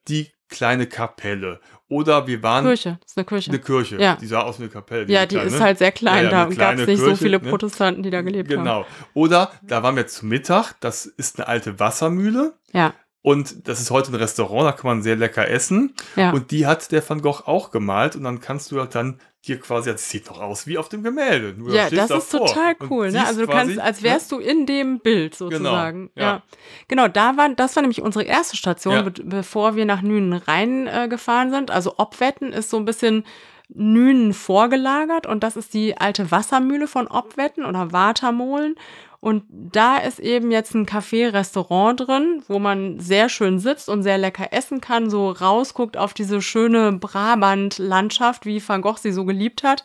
die 0.09 0.31
kleine 0.49 0.87
Kapelle. 0.87 1.61
Oder 1.93 2.27
wir 2.27 2.43
waren. 2.43 2.65
Kirche, 2.65 2.97
das 3.03 3.11
ist 3.11 3.19
eine 3.19 3.27
Kirche. 3.27 3.51
Eine 3.51 3.59
Kirche. 3.61 4.01
Ja. 4.01 4.17
Die 4.17 4.27
sah 4.27 4.41
aus 4.41 4.59
wie 4.59 4.63
eine 4.63 4.73
Kapelle. 4.73 5.13
Ja, 5.13 5.27
die 5.27 5.35
kleine, 5.35 5.51
ist 5.51 5.61
halt 5.61 5.77
sehr 5.77 5.93
klein. 5.93 6.25
Ja, 6.25 6.31
ja, 6.31 6.47
da 6.47 6.55
gab 6.55 6.73
es 6.73 6.87
nicht 6.87 6.87
Kirche, 6.87 7.05
so 7.05 7.17
viele 7.17 7.39
ne? 7.39 7.51
Protestanten, 7.51 8.03
die 8.03 8.09
da 8.09 8.23
gelebt 8.23 8.49
genau. 8.49 8.65
haben. 8.65 8.85
Genau. 8.85 9.07
Oder 9.13 9.53
da 9.61 9.83
waren 9.83 9.95
wir 9.97 10.07
zu 10.07 10.25
Mittag. 10.25 10.73
Das 10.81 11.05
ist 11.05 11.39
eine 11.39 11.49
alte 11.49 11.79
Wassermühle. 11.79 12.55
Ja. 12.73 12.95
Und 13.23 13.69
das 13.69 13.81
ist 13.81 13.93
heute 13.93 14.11
ein 14.11 14.17
Restaurant, 14.17 14.67
da 14.67 14.73
kann 14.73 14.89
man 14.89 15.03
sehr 15.03 15.15
lecker 15.15 15.49
essen. 15.49 15.95
Ja. 16.17 16.33
Und 16.33 16.51
die 16.51 16.67
hat 16.67 16.91
der 16.91 17.09
Van 17.09 17.23
Gogh 17.23 17.43
auch 17.47 17.71
gemalt. 17.71 18.17
Und 18.17 18.25
dann 18.25 18.41
kannst 18.41 18.73
du 18.73 18.81
halt 18.81 18.97
dann 18.97 19.21
hier 19.45 19.59
quasi, 19.61 19.91
das 19.91 20.09
sieht 20.09 20.29
doch 20.29 20.41
aus 20.41 20.67
wie 20.67 20.77
auf 20.79 20.89
dem 20.89 21.03
Gemälde. 21.03 21.55
Nur 21.57 21.73
ja, 21.73 21.89
das 21.89 22.11
ist 22.11 22.31
total 22.31 22.75
cool. 22.91 23.11
Ne? 23.11 23.25
Also 23.25 23.41
du 23.41 23.47
kannst, 23.47 23.79
als 23.79 24.03
wärst 24.03 24.31
ja? 24.31 24.39
du 24.39 24.43
in 24.43 24.67
dem 24.67 24.99
Bild 25.01 25.39
genau, 25.39 25.51
sozusagen. 25.51 26.11
Genau, 26.15 26.27
ja. 26.27 26.33
ja. 26.35 26.43
Genau, 26.89 27.09
da 27.09 27.37
war, 27.37 27.49
das 27.51 27.75
war 27.77 27.83
nämlich 27.83 28.03
unsere 28.03 28.25
erste 28.25 28.57
Station, 28.57 28.95
ja. 28.95 29.03
be 29.03 29.13
bevor 29.25 29.77
wir 29.77 29.85
nach 29.85 30.03
Nünen 30.03 30.33
reingefahren 30.33 31.49
äh, 31.49 31.57
sind. 31.57 31.71
Also 31.71 31.95
Obwetten 31.99 32.53
ist 32.53 32.71
so 32.71 32.77
ein 32.77 32.85
bisschen 32.85 33.25
Nünen 33.69 34.33
vorgelagert 34.33 35.27
und 35.27 35.43
das 35.43 35.57
ist 35.57 35.75
die 35.75 35.97
alte 35.97 36.31
Wassermühle 36.31 36.87
von 36.87 37.07
Obwetten 37.07 37.65
oder 37.65 37.93
Watermolen. 37.93 38.77
Und 39.23 39.45
da 39.49 39.99
ist 39.99 40.19
eben 40.19 40.51
jetzt 40.51 40.75
ein 40.75 40.85
Café-Restaurant 40.85 42.01
drin, 42.01 42.43
wo 42.49 42.59
man 42.59 42.99
sehr 42.99 43.29
schön 43.29 43.61
sitzt 43.61 43.89
und 43.89 44.03
sehr 44.03 44.19
lecker 44.19 44.49
essen 44.51 44.81
kann, 44.81 45.11
so 45.11 45.31
rausguckt 45.31 45.97
auf 45.97 46.13
diese 46.13 46.43
schöne 46.43 46.91
Brabant-Landschaft, 46.91 48.47
wie 48.47 48.61
Van 48.67 48.83
Gogh 48.83 48.99
sie 48.99 49.13
so 49.13 49.25
geliebt 49.25 49.63
hat. 49.63 49.85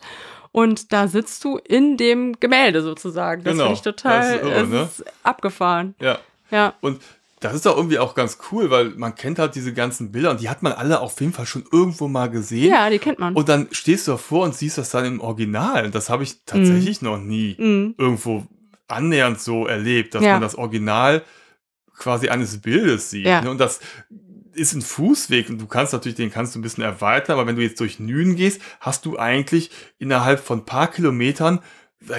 Und 0.50 0.92
da 0.92 1.06
sitzt 1.06 1.44
du 1.44 1.56
in 1.56 1.96
dem 1.96 2.40
Gemälde 2.40 2.82
sozusagen. 2.82 3.44
Das 3.44 3.52
genau. 3.52 3.66
finde 3.66 3.74
ich 3.76 3.82
total 3.82 4.38
irre, 4.40 4.66
ne? 4.66 4.88
abgefahren. 5.22 5.94
Ja. 6.00 6.18
Ja. 6.50 6.74
Und 6.80 7.00
das 7.38 7.54
ist 7.54 7.64
doch 7.64 7.76
irgendwie 7.76 8.00
auch 8.00 8.16
ganz 8.16 8.38
cool, 8.50 8.70
weil 8.70 8.86
man 8.96 9.14
kennt 9.14 9.38
halt 9.38 9.54
diese 9.54 9.72
ganzen 9.72 10.10
Bilder 10.10 10.32
und 10.32 10.40
die 10.40 10.48
hat 10.48 10.64
man 10.64 10.72
alle 10.72 10.98
auf 10.98 11.20
jeden 11.20 11.32
Fall 11.32 11.46
schon 11.46 11.62
irgendwo 11.70 12.08
mal 12.08 12.28
gesehen. 12.28 12.72
Ja, 12.72 12.90
die 12.90 12.98
kennt 12.98 13.20
man. 13.20 13.36
Und 13.36 13.48
dann 13.48 13.68
stehst 13.70 14.08
du 14.08 14.12
davor 14.12 14.46
und 14.46 14.56
siehst 14.56 14.78
das 14.78 14.90
dann 14.90 15.04
im 15.04 15.20
Original. 15.20 15.92
Das 15.92 16.10
habe 16.10 16.24
ich 16.24 16.44
tatsächlich 16.44 17.02
mm. 17.02 17.04
noch 17.04 17.18
nie 17.18 17.54
mm. 17.56 17.94
irgendwo 17.96 18.48
annähernd 18.88 19.40
so 19.40 19.66
erlebt, 19.66 20.14
dass 20.14 20.24
ja. 20.24 20.32
man 20.32 20.42
das 20.42 20.56
Original 20.56 21.22
quasi 21.96 22.28
eines 22.28 22.60
Bildes 22.60 23.10
sieht. 23.10 23.26
Ja. 23.26 23.42
Ne? 23.42 23.50
Und 23.50 23.58
das 23.58 23.80
ist 24.54 24.74
ein 24.74 24.82
Fußweg 24.82 25.50
und 25.50 25.60
du 25.60 25.66
kannst 25.66 25.92
natürlich, 25.92 26.16
den 26.16 26.32
kannst 26.32 26.54
du 26.54 26.58
ein 26.58 26.62
bisschen 26.62 26.84
erweitern, 26.84 27.34
aber 27.34 27.46
wenn 27.46 27.56
du 27.56 27.62
jetzt 27.62 27.80
durch 27.80 28.00
Nünen 28.00 28.34
gehst, 28.34 28.60
hast 28.80 29.06
du 29.06 29.18
eigentlich 29.18 29.70
innerhalb 29.98 30.40
von 30.40 30.60
ein 30.60 30.66
paar 30.66 30.90
Kilometern 30.90 31.60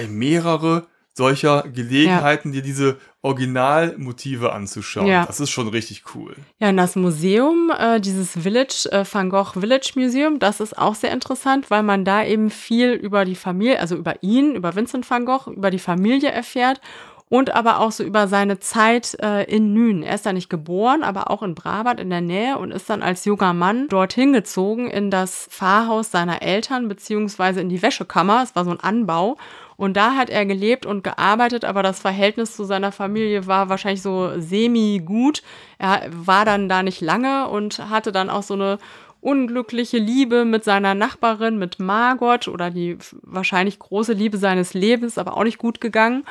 mehrere 0.08 0.86
solcher 1.20 1.64
Gelegenheiten, 1.70 2.48
ja. 2.48 2.54
dir 2.54 2.62
diese 2.62 2.96
Originalmotive 3.20 4.54
anzuschauen. 4.54 5.06
Ja. 5.06 5.26
Das 5.26 5.38
ist 5.38 5.50
schon 5.50 5.68
richtig 5.68 6.02
cool. 6.14 6.34
Ja, 6.60 6.70
und 6.70 6.78
das 6.78 6.96
Museum, 6.96 7.70
äh, 7.78 8.00
dieses 8.00 8.30
Village, 8.30 8.88
äh, 8.90 9.04
Van 9.04 9.28
Gogh 9.28 9.60
Village 9.60 9.92
Museum, 9.96 10.38
das 10.38 10.60
ist 10.60 10.78
auch 10.78 10.94
sehr 10.94 11.12
interessant, 11.12 11.70
weil 11.70 11.82
man 11.82 12.06
da 12.06 12.24
eben 12.24 12.48
viel 12.48 12.92
über 12.92 13.26
die 13.26 13.34
Familie, 13.34 13.80
also 13.80 13.96
über 13.96 14.22
ihn, 14.22 14.54
über 14.54 14.74
Vincent 14.74 15.08
van 15.10 15.26
Gogh, 15.26 15.50
über 15.50 15.70
die 15.70 15.78
Familie 15.78 16.30
erfährt 16.30 16.80
und 17.28 17.54
aber 17.54 17.80
auch 17.80 17.92
so 17.92 18.02
über 18.02 18.26
seine 18.26 18.58
Zeit 18.58 19.18
äh, 19.20 19.44
in 19.44 19.74
Nün. 19.74 20.02
Er 20.02 20.14
ist 20.14 20.24
da 20.24 20.32
nicht 20.32 20.48
geboren, 20.48 21.02
aber 21.02 21.30
auch 21.30 21.42
in 21.42 21.54
Brabant 21.54 22.00
in 22.00 22.08
der 22.08 22.22
Nähe 22.22 22.56
und 22.56 22.70
ist 22.70 22.88
dann 22.88 23.02
als 23.02 23.26
junger 23.26 23.52
Mann 23.52 23.88
dorthin 23.88 24.32
gezogen 24.32 24.88
in 24.88 25.10
das 25.10 25.48
Pfarrhaus 25.50 26.10
seiner 26.10 26.40
Eltern 26.40 26.88
beziehungsweise 26.88 27.60
in 27.60 27.68
die 27.68 27.82
Wäschekammer. 27.82 28.42
Es 28.42 28.56
war 28.56 28.64
so 28.64 28.70
ein 28.70 28.80
Anbau. 28.80 29.36
Und 29.80 29.96
da 29.96 30.14
hat 30.14 30.28
er 30.28 30.44
gelebt 30.44 30.84
und 30.84 31.02
gearbeitet, 31.02 31.64
aber 31.64 31.82
das 31.82 32.00
Verhältnis 32.00 32.54
zu 32.54 32.64
seiner 32.64 32.92
Familie 32.92 33.46
war 33.46 33.70
wahrscheinlich 33.70 34.02
so 34.02 34.38
semi-gut. 34.38 35.42
Er 35.78 36.02
war 36.10 36.44
dann 36.44 36.68
da 36.68 36.82
nicht 36.82 37.00
lange 37.00 37.48
und 37.48 37.78
hatte 37.88 38.12
dann 38.12 38.28
auch 38.28 38.42
so 38.42 38.52
eine 38.52 38.76
unglückliche 39.22 39.96
Liebe 39.96 40.44
mit 40.44 40.64
seiner 40.64 40.94
Nachbarin, 40.94 41.58
mit 41.58 41.80
Margot 41.80 42.46
oder 42.46 42.70
die 42.70 42.98
wahrscheinlich 43.22 43.78
große 43.78 44.12
Liebe 44.12 44.36
seines 44.36 44.74
Lebens, 44.74 45.16
aber 45.16 45.34
auch 45.38 45.44
nicht 45.44 45.56
gut 45.56 45.80
gegangen 45.80 46.24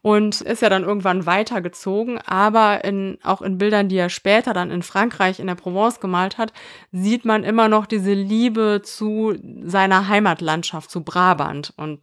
und 0.00 0.40
ist 0.40 0.62
ja 0.62 0.70
dann 0.70 0.84
irgendwann 0.84 1.26
weitergezogen. 1.26 2.18
Aber 2.24 2.84
in, 2.84 3.18
auch 3.22 3.42
in 3.42 3.58
Bildern, 3.58 3.90
die 3.90 3.98
er 3.98 4.08
später 4.08 4.54
dann 4.54 4.70
in 4.70 4.82
Frankreich 4.82 5.40
in 5.40 5.46
der 5.46 5.56
Provence 5.56 6.00
gemalt 6.00 6.38
hat, 6.38 6.54
sieht 6.90 7.26
man 7.26 7.44
immer 7.44 7.68
noch 7.68 7.84
diese 7.84 8.14
Liebe 8.14 8.80
zu 8.82 9.34
seiner 9.62 10.08
Heimatlandschaft, 10.08 10.90
zu 10.90 11.02
Brabant. 11.02 11.74
Und 11.76 12.00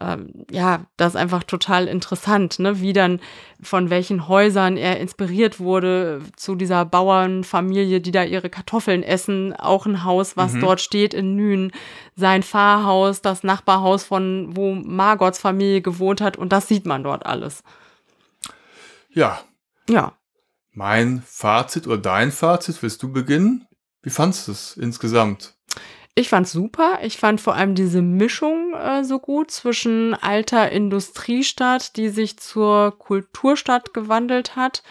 ähm, 0.00 0.44
ja, 0.50 0.86
das 0.96 1.14
ist 1.14 1.20
einfach 1.20 1.44
total 1.44 1.86
interessant, 1.86 2.58
ne? 2.58 2.80
wie 2.80 2.92
dann 2.92 3.20
von 3.62 3.90
welchen 3.90 4.26
Häusern 4.26 4.76
er 4.76 4.98
inspiriert 4.98 5.60
wurde 5.60 6.20
zu 6.36 6.56
dieser 6.56 6.84
Bauernfamilie, 6.84 8.00
die 8.00 8.10
da 8.10 8.24
ihre 8.24 8.50
Kartoffeln 8.50 9.04
essen, 9.04 9.54
auch 9.54 9.86
ein 9.86 10.02
Haus, 10.02 10.36
was 10.36 10.54
mhm. 10.54 10.60
dort 10.60 10.80
steht 10.80 11.14
in 11.14 11.36
Nün, 11.36 11.70
sein 12.16 12.42
Pfarrhaus, 12.42 13.22
das 13.22 13.44
Nachbarhaus 13.44 14.02
von 14.02 14.56
wo 14.56 14.74
Margots 14.74 15.38
Familie 15.38 15.80
gewohnt 15.80 16.20
hat 16.20 16.36
und 16.36 16.52
das 16.52 16.66
sieht 16.66 16.86
man 16.86 17.04
dort 17.04 17.24
alles. 17.24 17.62
Ja. 19.10 19.40
Ja. 19.88 20.14
Mein 20.72 21.22
Fazit 21.24 21.86
oder 21.86 21.98
dein 21.98 22.32
Fazit, 22.32 22.82
willst 22.82 23.00
du 23.02 23.12
beginnen? 23.12 23.68
Wie 24.02 24.10
fandest 24.10 24.48
du 24.48 24.52
es 24.52 24.76
insgesamt? 24.76 25.53
Ich 26.16 26.28
fand's 26.28 26.52
super. 26.52 27.00
Ich 27.02 27.16
fand 27.16 27.40
vor 27.40 27.54
allem 27.56 27.74
diese 27.74 28.00
Mischung 28.00 28.74
äh, 28.74 29.02
so 29.02 29.18
gut 29.18 29.50
zwischen 29.50 30.14
alter 30.14 30.70
Industriestadt, 30.70 31.96
die 31.96 32.08
sich 32.08 32.36
zur 32.38 32.96
Kulturstadt 32.98 33.92
gewandelt 33.94 34.54
hat, 34.54 34.84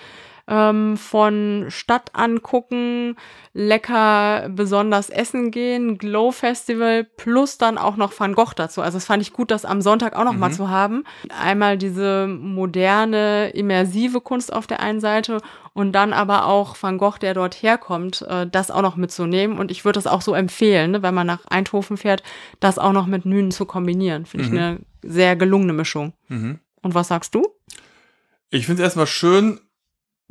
ähm, 0.47 0.97
von 0.97 1.67
Stadt 1.69 2.11
angucken, 2.13 3.15
lecker 3.53 4.49
besonders 4.49 5.09
essen 5.09 5.51
gehen, 5.51 5.97
Glow 5.97 6.31
Festival 6.31 7.05
plus 7.05 7.57
dann 7.57 7.77
auch 7.77 7.95
noch 7.95 8.17
Van 8.17 8.33
Gogh 8.33 8.53
dazu. 8.55 8.81
Also 8.81 8.97
das 8.97 9.05
fand 9.05 9.21
ich 9.21 9.31
gut, 9.31 9.51
das 9.51 9.63
am 9.63 9.81
Sonntag 9.81 10.15
auch 10.15 10.25
noch 10.25 10.33
mhm. 10.33 10.39
mal 10.39 10.51
zu 10.51 10.69
haben. 10.69 11.05
Einmal 11.39 11.77
diese 11.77 12.27
moderne, 12.27 13.51
immersive 13.51 14.21
Kunst 14.21 14.51
auf 14.51 14.67
der 14.67 14.81
einen 14.81 14.99
Seite 14.99 15.39
und 15.73 15.93
dann 15.93 16.13
aber 16.13 16.45
auch 16.45 16.75
Van 16.79 16.97
Gogh, 16.97 17.19
der 17.19 17.33
dort 17.33 17.55
herkommt, 17.55 18.21
äh, 18.23 18.45
das 18.45 18.69
auch 18.69 18.81
noch 18.81 18.95
mitzunehmen. 18.95 19.57
Und 19.57 19.71
ich 19.71 19.85
würde 19.85 19.97
das 19.97 20.07
auch 20.07 20.21
so 20.21 20.33
empfehlen, 20.33 20.91
ne, 20.91 21.01
wenn 21.01 21.13
man 21.13 21.27
nach 21.27 21.45
Eindhoven 21.45 21.97
fährt, 21.97 22.21
das 22.59 22.77
auch 22.77 22.93
noch 22.93 23.07
mit 23.07 23.25
Nünen 23.25 23.51
zu 23.51 23.65
kombinieren. 23.65 24.25
Finde 24.25 24.47
mhm. 24.47 24.53
ich 24.53 24.59
eine 24.59 24.79
sehr 25.03 25.35
gelungene 25.35 25.73
Mischung. 25.73 26.13
Mhm. 26.27 26.59
Und 26.81 26.95
was 26.95 27.07
sagst 27.07 27.33
du? 27.33 27.43
Ich 28.49 28.67
finde 28.67 28.83
es 28.83 28.87
erstmal 28.87 29.07
schön, 29.07 29.59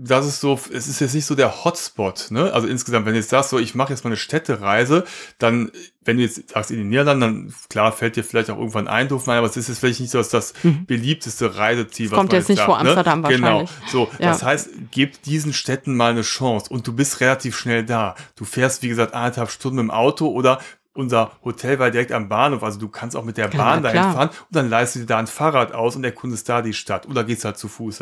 das 0.05 0.27
ist 0.27 0.41
so, 0.41 0.59
es 0.73 0.89
ist 0.89 1.01
jetzt 1.01 1.15
nicht 1.15 1.27
so 1.27 1.35
der 1.35 1.65
Hotspot, 1.65 2.29
ne? 2.31 2.53
Also 2.53 2.67
insgesamt, 2.67 3.07
wenn 3.07 3.13
du 3.13 3.21
jetzt 3.21 3.31
sagst, 3.31 3.51
so, 3.51 3.59
ich 3.59 3.75
mache 3.75 3.93
jetzt 3.93 4.03
mal 4.05 4.09
eine 4.09 4.17
Städtereise, 4.17 5.05
dann, 5.39 5.71
wenn 6.05 6.17
du 6.17 6.25
jetzt 6.25 6.51
sagst 6.51 6.73
in 6.73 6.79
die 6.79 6.85
Niederlande, 6.85 7.27
dann 7.27 7.55
klar 7.69 7.93
fällt 7.93 8.17
dir 8.17 8.25
vielleicht 8.25 8.51
auch 8.51 8.59
irgendwann 8.59 8.89
Eindhoven 8.89 9.31
ein, 9.33 9.39
aber 9.39 9.47
es 9.47 9.57
ist 9.57 9.69
jetzt 9.69 9.79
vielleicht 9.79 10.01
nicht 10.01 10.11
so 10.11 10.21
das 10.21 10.55
mhm. 10.65 10.87
beliebteste 10.87 11.57
Reiseziel. 11.57 12.09
Das 12.09 12.19
kommt 12.19 12.33
jetzt 12.33 12.49
nicht 12.49 12.59
sagt, 12.59 12.67
vor 12.67 12.83
ne? 12.83 12.89
Amsterdam 12.89 13.21
ne? 13.21 13.25
wahrscheinlich. 13.25 13.71
Genau. 13.71 13.91
So, 13.91 14.11
ja. 14.19 14.31
das 14.31 14.43
heißt, 14.43 14.71
gib 14.91 15.23
diesen 15.23 15.53
Städten 15.53 15.95
mal 15.95 16.11
eine 16.11 16.23
Chance 16.23 16.73
und 16.73 16.87
du 16.87 16.93
bist 16.93 17.21
relativ 17.21 17.57
schnell 17.57 17.85
da. 17.85 18.17
Du 18.35 18.45
fährst, 18.45 18.83
wie 18.83 18.89
gesagt, 18.89 19.15
eineinhalb 19.15 19.51
Stunden 19.51 19.77
mit 19.77 19.85
dem 19.85 19.91
Auto 19.93 20.27
oder 20.29 20.59
unser 20.95 21.31
Hotel 21.45 21.79
war 21.79 21.91
direkt 21.91 22.13
am 22.13 22.29
Bahnhof, 22.29 22.63
also 22.63 22.79
du 22.79 22.89
kannst 22.89 23.17
auch 23.17 23.25
mit 23.25 23.39
der 23.39 23.49
Bahn 23.49 23.83
ja, 23.83 23.93
dahin 23.93 24.13
fahren 24.13 24.29
und 24.29 24.47
dann 24.51 24.69
leistest 24.69 24.97
du 24.97 25.01
dir 25.01 25.07
da 25.07 25.19
ein 25.19 25.27
Fahrrad 25.27 25.73
aus 25.73 25.97
und 25.97 26.05
erkundest 26.05 26.49
da 26.49 26.61
die 26.61 26.75
Stadt 26.75 27.09
oder 27.09 27.25
gehst 27.25 27.45
halt 27.45 27.57
zu 27.57 27.69
Fuß. 27.69 28.01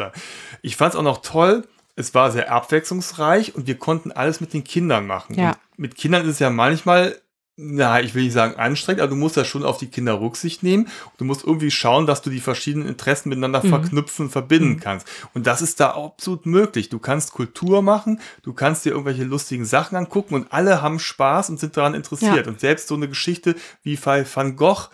Ich 0.63 0.77
fand 0.77 0.95
es 0.95 0.99
auch 0.99 1.05
noch 1.05 1.23
toll, 1.23 1.63
es 2.01 2.15
war 2.15 2.31
sehr 2.31 2.51
abwechslungsreich 2.51 3.55
und 3.55 3.67
wir 3.67 3.79
konnten 3.79 4.11
alles 4.11 4.41
mit 4.41 4.53
den 4.53 4.65
Kindern 4.65 5.07
machen. 5.07 5.37
Ja. 5.39 5.57
mit 5.77 5.97
Kindern 5.97 6.23
ist 6.23 6.33
es 6.33 6.39
ja 6.39 6.51
manchmal 6.51 7.17
na, 7.63 8.01
ich 8.01 8.15
will 8.15 8.25
nicht 8.25 8.33
sagen 8.33 8.57
anstrengend, 8.57 9.03
aber 9.03 9.11
du 9.11 9.17
musst 9.17 9.37
ja 9.37 9.45
schon 9.45 9.65
auf 9.65 9.77
die 9.77 9.89
Kinder 9.89 10.19
Rücksicht 10.19 10.63
nehmen. 10.63 10.89
Du 11.19 11.27
musst 11.27 11.45
irgendwie 11.45 11.71
schauen, 11.71 12.07
dass 12.07 12.23
du 12.23 12.31
die 12.31 12.41
verschiedenen 12.41 12.89
Interessen 12.89 13.29
miteinander 13.29 13.63
mhm. 13.63 13.69
verknüpfen, 13.69 14.31
verbinden 14.31 14.75
mhm. 14.75 14.81
kannst. 14.81 15.07
Und 15.35 15.47
das 15.47 15.61
ist 15.61 15.79
da 15.79 15.91
absolut 15.91 16.47
möglich. 16.47 16.89
Du 16.89 16.99
kannst 16.99 17.33
Kultur 17.33 17.83
machen, 17.83 18.21
du 18.43 18.55
kannst 18.55 18.87
dir 18.87 18.91
irgendwelche 18.91 19.25
lustigen 19.25 19.67
Sachen 19.67 19.97
angucken 19.97 20.35
und 20.35 20.53
alle 20.53 20.81
haben 20.81 20.99
Spaß 20.99 21.51
und 21.51 21.61
sind 21.61 21.77
daran 21.77 21.95
interessiert. 21.95 22.47
Ja. 22.47 22.51
Und 22.51 22.61
selbst 22.61 22.89
so 22.89 22.95
eine 22.95 23.09
Geschichte 23.09 23.55
wie 23.83 23.99
Fall 23.99 24.25
Van 24.33 24.57
Gogh, 24.57 24.89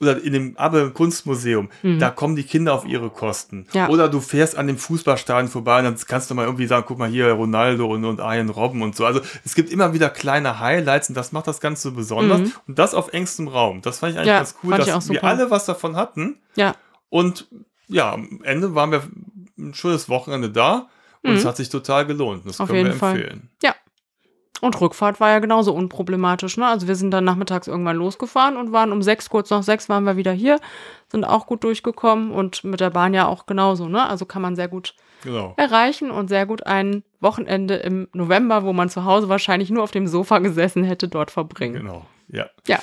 oder 0.00 0.22
in 0.22 0.32
dem 0.32 0.56
Abbe 0.56 0.90
Kunstmuseum, 0.90 1.70
mhm. 1.82 1.98
da 1.98 2.10
kommen 2.10 2.36
die 2.36 2.44
Kinder 2.44 2.72
auf 2.72 2.86
ihre 2.86 3.10
Kosten. 3.10 3.66
Ja. 3.72 3.88
Oder 3.88 4.08
du 4.08 4.20
fährst 4.20 4.56
an 4.56 4.66
dem 4.66 4.78
Fußballstadion 4.78 5.50
vorbei 5.50 5.78
und 5.78 5.84
dann 5.84 5.96
kannst 6.06 6.30
du 6.30 6.34
mal 6.34 6.44
irgendwie 6.44 6.66
sagen, 6.66 6.84
guck 6.86 6.98
mal 6.98 7.08
hier, 7.08 7.32
Ronaldo 7.32 7.86
und, 7.86 8.04
und 8.04 8.20
Ian 8.20 8.48
Robben 8.48 8.82
und 8.82 8.94
so. 8.94 9.04
Also 9.04 9.20
es 9.44 9.54
gibt 9.54 9.70
immer 9.70 9.92
wieder 9.92 10.08
kleine 10.10 10.60
Highlights 10.60 11.08
und 11.08 11.16
das 11.16 11.32
macht 11.32 11.48
das 11.48 11.60
Ganze 11.60 11.82
so 11.82 11.92
besonders. 11.92 12.40
Mhm. 12.40 12.52
Und 12.68 12.78
das 12.78 12.94
auf 12.94 13.12
engstem 13.12 13.48
Raum. 13.48 13.82
Das 13.82 13.98
fand 13.98 14.12
ich 14.12 14.18
eigentlich 14.18 14.28
ja, 14.28 14.38
ganz 14.38 14.54
cool, 14.62 14.76
dass 14.76 15.08
wir 15.08 15.24
alle 15.24 15.50
was 15.50 15.66
davon 15.66 15.96
hatten. 15.96 16.36
Ja. 16.54 16.74
Und 17.10 17.48
ja, 17.88 18.12
am 18.12 18.40
Ende 18.44 18.74
waren 18.74 18.92
wir 18.92 19.02
ein 19.58 19.74
schönes 19.74 20.08
Wochenende 20.08 20.50
da 20.50 20.88
und 21.22 21.32
mhm. 21.32 21.36
es 21.36 21.44
hat 21.44 21.56
sich 21.56 21.68
total 21.68 22.06
gelohnt. 22.06 22.46
Das 22.46 22.60
auf 22.60 22.68
können 22.68 22.84
wir 22.84 22.92
empfehlen. 22.92 23.48
Fall. 23.60 23.70
Ja, 23.70 23.74
und 24.60 24.80
Rückfahrt 24.80 25.20
war 25.20 25.30
ja 25.30 25.38
genauso 25.38 25.72
unproblematisch. 25.72 26.56
Ne? 26.56 26.66
Also 26.66 26.88
wir 26.88 26.96
sind 26.96 27.10
dann 27.10 27.24
nachmittags 27.24 27.68
irgendwann 27.68 27.96
losgefahren 27.96 28.56
und 28.56 28.72
waren 28.72 28.92
um 28.92 29.02
sechs, 29.02 29.30
kurz 29.30 29.50
nach 29.50 29.62
sechs 29.62 29.88
waren 29.88 30.04
wir 30.04 30.16
wieder 30.16 30.32
hier, 30.32 30.58
sind 31.08 31.24
auch 31.24 31.46
gut 31.46 31.64
durchgekommen 31.64 32.32
und 32.32 32.64
mit 32.64 32.80
der 32.80 32.90
Bahn 32.90 33.14
ja 33.14 33.26
auch 33.26 33.46
genauso. 33.46 33.88
Ne? 33.88 34.06
Also 34.06 34.26
kann 34.26 34.42
man 34.42 34.56
sehr 34.56 34.68
gut 34.68 34.94
genau. 35.22 35.54
erreichen 35.56 36.10
und 36.10 36.28
sehr 36.28 36.46
gut 36.46 36.66
ein 36.66 37.04
Wochenende 37.20 37.76
im 37.76 38.08
November, 38.12 38.64
wo 38.64 38.72
man 38.72 38.88
zu 38.88 39.04
Hause 39.04 39.28
wahrscheinlich 39.28 39.70
nur 39.70 39.82
auf 39.82 39.90
dem 39.90 40.06
Sofa 40.06 40.38
gesessen 40.38 40.84
hätte, 40.84 41.08
dort 41.08 41.30
verbringen. 41.30 41.74
Genau, 41.74 42.06
ja. 42.28 42.46
Ja. 42.66 42.78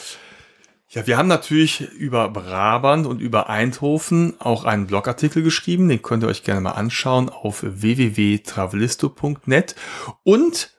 Ja, 0.89 1.07
wir 1.07 1.17
haben 1.17 1.27
natürlich 1.27 1.81
über 1.91 2.29
Brabant 2.29 3.07
und 3.07 3.19
über 3.19 3.49
Eindhoven 3.49 4.35
auch 4.39 4.63
einen 4.63 4.87
Blogartikel 4.87 5.43
geschrieben. 5.43 5.89
Den 5.89 6.01
könnt 6.01 6.23
ihr 6.23 6.29
euch 6.29 6.43
gerne 6.43 6.61
mal 6.61 6.71
anschauen 6.71 7.27
auf 7.27 7.63
www.travelisto.net. 7.63 9.75
Und 10.23 10.74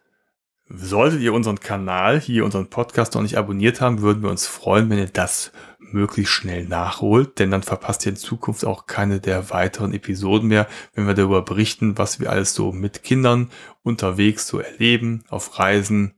Solltet 0.69 1.21
ihr 1.21 1.33
unseren 1.33 1.61
Kanal, 1.61 2.21
hier 2.21 2.45
unseren 2.45 2.69
Podcast 2.69 3.15
noch 3.15 3.23
nicht 3.23 3.39
abonniert 3.39 3.81
haben, 3.81 4.01
würden 4.01 4.23
wir 4.23 4.31
uns 4.31 4.47
freuen, 4.49 4.91
wenn 4.91 4.99
ihr 4.99 5.07
das 5.07 5.53
möglichst 5.79 6.33
schnell 6.33 6.67
nachholt, 6.67 7.39
denn 7.39 7.53
dann 7.53 7.63
verpasst 7.63 8.05
ihr 8.05 8.11
in 8.11 8.17
Zukunft 8.17 8.65
auch 8.65 8.87
keine 8.87 9.21
der 9.21 9.51
weiteren 9.51 9.95
Episoden 9.95 10.49
mehr, 10.49 10.67
wenn 10.95 11.07
wir 11.07 11.15
darüber 11.15 11.43
berichten, 11.43 11.99
was 11.99 12.19
wir 12.19 12.31
alles 12.31 12.55
so 12.55 12.73
mit 12.73 13.05
Kindern 13.05 13.51
unterwegs 13.85 14.49
so 14.49 14.59
erleben, 14.59 15.25
auf 15.29 15.59
Reisen, 15.59 16.15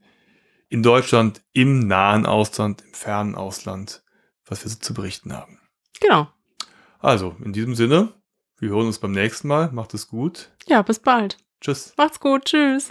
in 0.70 0.82
Deutschland, 0.82 1.42
im 1.52 1.86
nahen 1.86 2.26
Ausland, 2.26 2.82
im 2.86 2.94
fernen 2.94 3.34
Ausland, 3.34 4.02
was 4.46 4.64
wir 4.64 4.70
so 4.70 4.78
zu 4.78 4.94
berichten 4.94 5.32
haben. 5.32 5.58
Genau. 6.00 6.28
Also, 7.00 7.36
in 7.44 7.52
diesem 7.52 7.74
Sinne, 7.74 8.14
wir 8.58 8.70
hören 8.70 8.86
uns 8.86 8.98
beim 8.98 9.12
nächsten 9.12 9.48
Mal. 9.48 9.70
Macht 9.72 9.94
es 9.94 10.08
gut. 10.08 10.50
Ja, 10.66 10.82
bis 10.82 10.98
bald. 10.98 11.38
Tschüss. 11.60 11.94
Macht's 11.96 12.20
gut. 12.20 12.44
Tschüss. 12.44 12.90